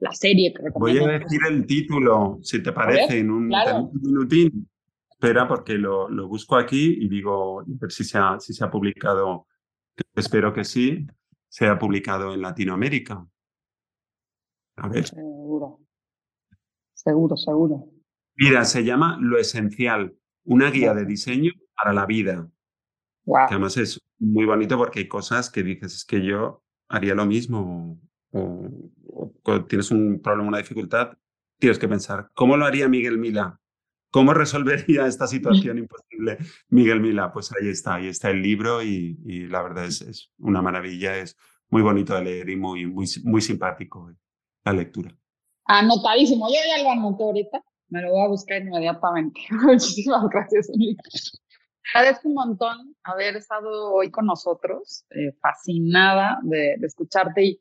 la 0.00 0.12
serie 0.12 0.52
que 0.52 0.62
Voy 0.74 0.98
a 0.98 1.18
decir 1.18 1.40
el 1.48 1.66
título, 1.66 2.38
si 2.42 2.62
te 2.62 2.72
parece, 2.72 3.18
en 3.18 3.30
un, 3.30 3.52
minutín. 4.02 4.68
Espera, 5.10 5.48
porque 5.48 5.74
lo, 5.74 6.08
lo, 6.08 6.28
busco 6.28 6.56
aquí 6.56 6.96
y 7.00 7.08
digo, 7.08 7.60
a 7.60 7.64
ver 7.66 7.90
si 7.90 8.04
se 8.04 8.18
ha, 8.18 8.38
si 8.38 8.52
se 8.54 8.64
ha 8.64 8.70
publicado, 8.70 9.46
espero 10.14 10.52
que 10.52 10.64
sí, 10.64 11.06
se 11.48 11.66
ha 11.66 11.78
publicado 11.78 12.34
en 12.34 12.42
Latinoamérica. 12.42 13.26
A 14.76 14.88
ver. 14.88 15.06
Seguro. 15.06 15.80
Seguro, 16.94 17.36
seguro. 17.36 17.84
Mira, 18.36 18.64
se 18.64 18.84
llama 18.84 19.18
Lo 19.20 19.38
Esencial, 19.38 20.14
una 20.44 20.70
guía 20.70 20.94
de 20.94 21.04
diseño 21.04 21.52
para 21.74 21.92
la 21.92 22.06
vida. 22.06 22.48
Wow. 23.24 23.48
Que 23.48 23.54
además 23.54 23.76
es 23.76 24.00
muy 24.18 24.44
bonito 24.44 24.76
porque 24.78 25.00
hay 25.00 25.08
cosas 25.08 25.50
que 25.50 25.62
dices, 25.62 25.94
es 25.94 26.04
que 26.04 26.24
yo 26.24 26.62
haría 26.88 27.14
lo 27.14 27.26
mismo 27.26 28.00
o, 28.32 28.68
tienes 29.68 29.90
un 29.90 30.20
problema, 30.22 30.48
una 30.48 30.58
dificultad, 30.58 31.16
tienes 31.58 31.78
que 31.78 31.88
pensar, 31.88 32.30
¿cómo 32.34 32.56
lo 32.56 32.64
haría 32.64 32.88
Miguel 32.88 33.18
Mila? 33.18 33.60
¿Cómo 34.10 34.34
resolvería 34.34 35.06
esta 35.06 35.26
situación 35.26 35.78
imposible 35.78 36.38
Miguel 36.68 37.00
Mila? 37.00 37.32
Pues 37.32 37.52
ahí 37.52 37.68
está, 37.68 37.96
ahí 37.96 38.08
está 38.08 38.30
el 38.30 38.42
libro 38.42 38.82
y, 38.82 39.46
la 39.48 39.62
verdad 39.62 39.84
es, 39.84 40.00
es, 40.02 40.30
una 40.38 40.62
maravilla, 40.62 41.16
es 41.16 41.36
muy 41.68 41.82
bonito 41.82 42.14
de 42.14 42.24
leer 42.24 42.50
y 42.50 42.56
muy, 42.56 42.86
muy, 42.86 43.06
muy 43.24 43.40
simpático 43.40 44.10
la 44.64 44.72
lectura. 44.72 45.14
Anotadísimo, 45.64 46.48
yo 46.48 46.54
ya 46.66 46.82
lo 46.82 46.90
anoté 46.90 47.22
ahorita, 47.22 47.62
me 47.88 48.02
lo 48.02 48.10
voy 48.10 48.24
a 48.24 48.28
buscar 48.28 48.62
inmediatamente. 48.62 49.40
Muchísimas 49.50 50.28
gracias, 50.30 50.68
Agradezco 51.94 52.28
un 52.28 52.34
montón 52.34 52.94
haber 53.02 53.36
estado 53.36 53.94
hoy 53.94 54.10
con 54.10 54.26
nosotros, 54.26 55.06
eh, 55.10 55.32
fascinada 55.40 56.38
de, 56.42 56.76
de 56.78 56.86
escucharte 56.86 57.42
y 57.42 57.60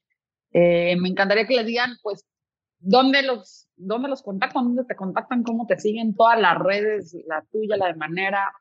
eh, 0.59 0.95
me 0.99 1.09
encantaría 1.09 1.45
que 1.45 1.55
le 1.55 1.63
digan, 1.63 1.97
pues, 2.01 2.25
dónde 2.79 3.21
los, 3.21 3.69
dónde 3.75 4.09
los 4.09 4.23
contactan, 4.23 4.63
dónde 4.63 4.85
te 4.85 4.95
contactan, 4.95 5.43
cómo 5.43 5.67
te 5.67 5.77
siguen 5.77 6.15
todas 6.15 6.41
las 6.41 6.57
redes, 6.57 7.15
la 7.27 7.45
tuya, 7.51 7.77
la 7.77 7.87
de 7.87 7.95
manera. 7.95 8.51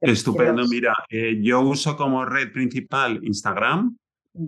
Estupendo, 0.00 0.66
mira, 0.66 0.94
eh, 1.10 1.38
yo 1.42 1.60
uso 1.60 1.94
como 1.94 2.24
red 2.24 2.52
principal 2.52 3.20
Instagram. 3.22 3.98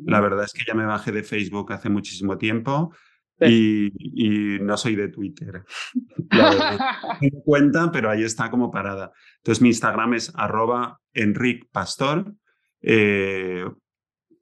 La 0.06 0.20
verdad 0.22 0.44
es 0.44 0.54
que 0.54 0.64
ya 0.66 0.72
me 0.72 0.86
bajé 0.86 1.12
de 1.12 1.24
Facebook 1.24 1.70
hace 1.74 1.90
muchísimo 1.90 2.38
tiempo. 2.38 2.94
Y, 3.38 3.92
y, 3.96 4.60
no 4.60 4.76
soy 4.78 4.96
de 4.96 5.08
Twitter. 5.08 5.64
me 7.20 7.30
cuenta, 7.44 7.90
pero 7.92 8.08
ahí 8.08 8.22
está 8.22 8.50
como 8.50 8.70
parada. 8.70 9.12
Entonces 9.38 9.60
mi 9.60 9.68
Instagram 9.68 10.14
es 10.14 10.32
arroba 10.36 11.00
enricpastor. 11.12 12.32
Eh, 12.80 13.64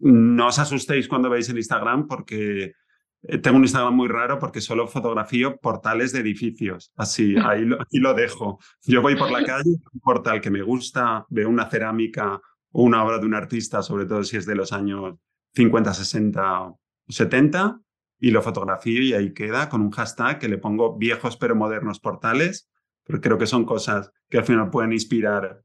no 0.00 0.48
os 0.48 0.58
asustéis 0.58 1.08
cuando 1.08 1.30
veáis 1.30 1.48
el 1.48 1.58
Instagram 1.58 2.06
porque 2.06 2.74
eh, 3.22 3.38
tengo 3.38 3.56
un 3.56 3.64
Instagram 3.64 3.94
muy 3.94 4.08
raro 4.08 4.38
porque 4.38 4.60
solo 4.60 4.88
fotografío 4.88 5.58
portales 5.58 6.12
de 6.12 6.20
edificios. 6.20 6.92
Así, 6.96 7.36
ahí 7.44 7.64
lo, 7.64 7.78
lo 7.90 8.14
dejo. 8.14 8.58
Yo 8.82 9.02
voy 9.02 9.16
por 9.16 9.30
la 9.30 9.44
calle, 9.44 9.76
un 9.92 10.00
portal 10.00 10.40
que 10.40 10.50
me 10.50 10.62
gusta, 10.62 11.26
veo 11.28 11.48
una 11.48 11.68
cerámica 11.68 12.40
o 12.72 12.82
una 12.82 13.04
obra 13.04 13.18
de 13.18 13.26
un 13.26 13.34
artista, 13.34 13.82
sobre 13.82 14.06
todo 14.06 14.24
si 14.24 14.36
es 14.36 14.46
de 14.46 14.54
los 14.54 14.72
años 14.72 15.16
50, 15.54 15.92
60 15.92 16.74
70, 17.08 17.80
y 18.20 18.30
lo 18.30 18.42
fotografío 18.42 19.02
y 19.02 19.14
ahí 19.14 19.32
queda 19.32 19.68
con 19.68 19.80
un 19.80 19.90
hashtag 19.90 20.38
que 20.38 20.48
le 20.48 20.58
pongo 20.58 20.96
viejos 20.96 21.36
pero 21.36 21.56
modernos 21.56 22.00
portales, 22.00 22.70
porque 23.04 23.20
creo 23.20 23.38
que 23.38 23.46
son 23.46 23.64
cosas 23.64 24.12
que 24.28 24.38
al 24.38 24.44
final 24.44 24.70
pueden 24.70 24.92
inspirar 24.92 25.62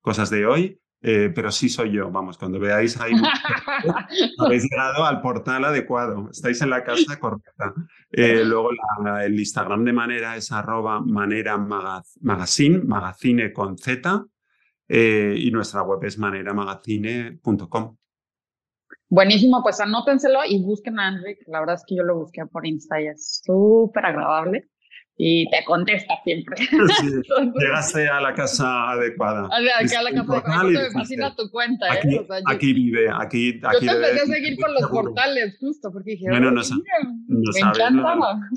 cosas 0.00 0.30
de 0.30 0.46
hoy. 0.46 0.80
Eh, 1.06 1.30
pero 1.34 1.52
sí 1.52 1.68
soy 1.68 1.92
yo, 1.92 2.10
vamos, 2.10 2.38
cuando 2.38 2.58
veáis 2.58 2.98
ahí, 2.98 3.12
habéis 4.38 4.62
llegado 4.62 5.04
al 5.04 5.20
portal 5.20 5.62
adecuado, 5.66 6.30
estáis 6.30 6.62
en 6.62 6.70
la 6.70 6.82
casa 6.82 7.20
correcta. 7.20 7.74
Eh, 8.10 8.42
luego 8.42 8.70
el 9.22 9.38
Instagram 9.38 9.84
de 9.84 9.92
Manera 9.92 10.34
es 10.34 10.50
arroba 10.50 11.02
manera 11.02 11.58
magazine, 11.58 12.78
magazine 12.84 13.52
con 13.52 13.76
Z, 13.76 14.24
eh, 14.88 15.34
y 15.36 15.50
nuestra 15.50 15.82
web 15.82 16.02
es 16.04 16.16
maneramagazine.com. 16.16 17.96
Buenísimo, 19.10 19.62
pues 19.62 19.80
anótenselo 19.80 20.40
y 20.48 20.62
busquen 20.62 20.98
a 20.98 21.08
Enrique. 21.08 21.44
La 21.48 21.60
verdad 21.60 21.74
es 21.74 21.84
que 21.86 21.96
yo 21.96 22.02
lo 22.02 22.16
busqué 22.16 22.46
por 22.46 22.66
Insta 22.66 23.02
y 23.02 23.08
es 23.08 23.42
súper 23.44 24.06
agradable 24.06 24.70
y 25.16 25.48
te 25.50 25.64
contesta 25.64 26.14
siempre. 26.24 26.56
llegaste 27.58 28.08
a 28.08 28.20
la 28.20 28.34
casa 28.34 28.90
adecuada. 28.90 29.48
A, 29.50 29.60
la 29.60 29.72
casa 29.80 30.00
adecuada. 30.00 30.64
me 30.64 30.90
fascina 30.90 31.34
tu 31.36 31.50
cuenta. 31.50 31.92
Aquí, 31.92 32.16
¿eh? 32.16 32.26
aquí 32.46 32.72
vive, 32.72 33.08
aquí, 33.10 33.60
aquí 33.62 33.86
Yo 33.86 33.92
te 33.92 33.96
empecé 33.96 34.20
a 34.22 34.26
seguir 34.26 34.58
por 34.58 34.70
los 34.70 34.90
portales, 34.90 35.56
justo, 35.60 35.92
porque 35.92 36.12
dije, 36.12 36.26
bueno, 36.28 36.50
no, 36.50 36.62
me 37.28 37.60
encanta. 37.60 38.14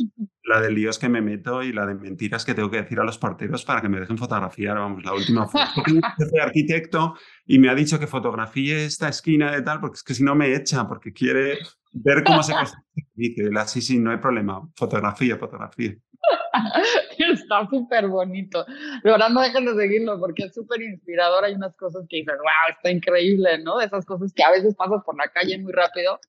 La, 0.48 0.62
de 0.62 0.72
líos 0.72 0.98
que 0.98 1.10
me 1.10 1.22
meto 1.22 1.62
y 1.62 1.74
la 1.74 1.86
de 1.86 1.94
mentiras 1.94 2.46
que 2.46 2.54
tengo 2.54 2.72
que 2.72 2.78
decir 2.78 2.98
a 3.02 3.04
los 3.04 3.18
porteros 3.18 3.66
para 3.66 3.82
que 3.82 3.90
me 3.90 4.00
dejen 4.00 4.18
fotografiar, 4.18 4.78
vamos, 4.78 5.04
la 5.04 5.14
última 5.14 5.46
foto. 5.46 5.66
Soy 6.30 6.40
arquitecto 6.42 7.16
y 7.46 7.60
me 7.60 7.68
ha 7.70 7.76
dicho 7.76 8.00
que 8.00 8.08
fotografíe 8.08 8.86
esta 8.86 9.10
esquina 9.10 9.52
de 9.52 9.62
tal, 9.62 9.82
porque 9.82 9.96
es 9.96 10.04
que 10.04 10.14
si 10.14 10.24
no 10.24 10.36
me 10.36 10.56
echa, 10.56 10.88
porque 10.88 11.12
quiere 11.12 11.58
ver 11.92 12.24
cómo 12.24 12.44
se 12.44 12.54
construye. 12.54 13.66
Sí, 13.66 13.82
sí, 13.82 14.00
no 14.00 14.12
hay 14.12 14.18
problema, 14.18 14.62
fotografía, 14.74 15.36
fotografía. 15.38 15.98
Está 17.18 17.68
súper 17.70 18.08
bonito. 18.08 18.66
De 19.04 19.12
verdad 19.12 19.30
no 19.30 19.42
dejen 19.42 19.66
de 19.66 19.76
seguirlo 19.76 20.20
porque 20.20 20.46
es 20.46 20.54
súper 20.54 20.82
inspirador. 20.82 21.46
Hay 21.46 21.54
unas 21.54 21.76
cosas 21.76 22.06
que 22.10 22.18
dices, 22.18 22.36
wow, 22.38 22.76
está 22.76 22.92
increíble, 22.92 23.60
¿no? 23.64 23.78
De 23.78 23.86
esas 23.86 24.06
cosas 24.06 24.34
que 24.34 24.44
a 24.44 24.52
veces 24.52 24.76
pasas 24.76 25.04
por 25.06 25.18
la 25.18 25.28
calle 25.30 25.58
muy 25.60 25.72
rápido 25.72 26.20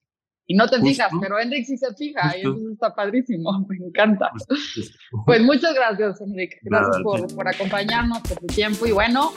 y 0.47 0.55
no 0.55 0.67
te 0.67 0.81
fijas, 0.81 1.11
pero 1.21 1.39
Enric 1.39 1.65
sí 1.65 1.77
se 1.77 1.93
fija 1.93 2.35
y 2.35 2.41
eso 2.41 2.57
está 2.71 2.95
padrísimo. 2.95 3.51
Me 3.69 3.77
encanta. 3.77 4.31
Pues 5.25 5.43
muchas 5.43 5.75
gracias, 5.75 6.21
Enric. 6.21 6.57
Gracias 6.63 6.97
por, 7.03 7.35
por 7.35 7.47
acompañarnos, 7.47 8.19
por 8.21 8.39
tu 8.39 8.47
tiempo 8.47 8.87
y 8.87 8.91
bueno, 8.91 9.31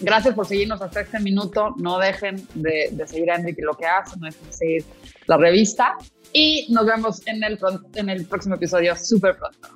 Gracias 0.00 0.34
por 0.34 0.46
seguirnos 0.46 0.82
hasta 0.82 1.00
este 1.00 1.20
minuto. 1.20 1.74
No 1.78 1.98
dejen 1.98 2.36
de, 2.54 2.90
de 2.92 3.06
seguir 3.06 3.30
a 3.30 3.36
Enrique 3.36 3.62
lo 3.62 3.74
que 3.74 3.86
hace, 3.86 4.18
no 4.18 4.26
dejen 4.26 4.46
de 4.46 4.52
seguir 4.52 4.84
la 5.26 5.36
revista. 5.36 5.96
Y 6.32 6.66
nos 6.70 6.86
vemos 6.86 7.26
en 7.26 7.42
el, 7.44 7.58
en 7.94 8.10
el 8.10 8.26
próximo 8.26 8.56
episodio 8.56 8.94
súper 8.96 9.36
pronto. 9.36 9.68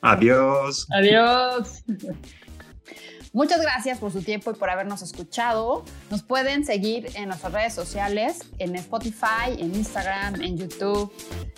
Adiós. 0.00 0.86
Adiós. 0.92 1.84
Muchas 3.34 3.62
gracias 3.62 3.98
por 3.98 4.12
su 4.12 4.22
tiempo 4.22 4.50
y 4.50 4.54
por 4.54 4.68
habernos 4.68 5.00
escuchado. 5.00 5.84
Nos 6.10 6.22
pueden 6.22 6.66
seguir 6.66 7.08
en 7.14 7.28
nuestras 7.28 7.50
redes 7.50 7.72
sociales, 7.72 8.40
en 8.58 8.76
Spotify, 8.76 9.56
en 9.58 9.74
Instagram, 9.74 10.42
en 10.42 10.58
YouTube, 10.58 11.10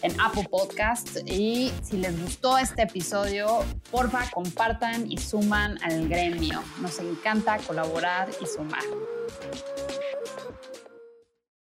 en 0.03 0.21
Apple 0.21 0.47
Podcasts. 0.49 1.21
Y 1.27 1.73
si 1.83 1.97
les 1.97 2.21
gustó 2.23 2.59
este 2.59 2.83
episodio, 2.83 3.65
porfa, 3.91 4.31
compartan 4.31 5.11
y 5.11 5.19
suman 5.19 5.77
al 5.83 6.09
gremio. 6.09 6.62
Nos 6.81 7.01
encanta 7.01 7.59
colaborar 7.59 8.29
y 8.41 8.47
sumar. 8.47 8.85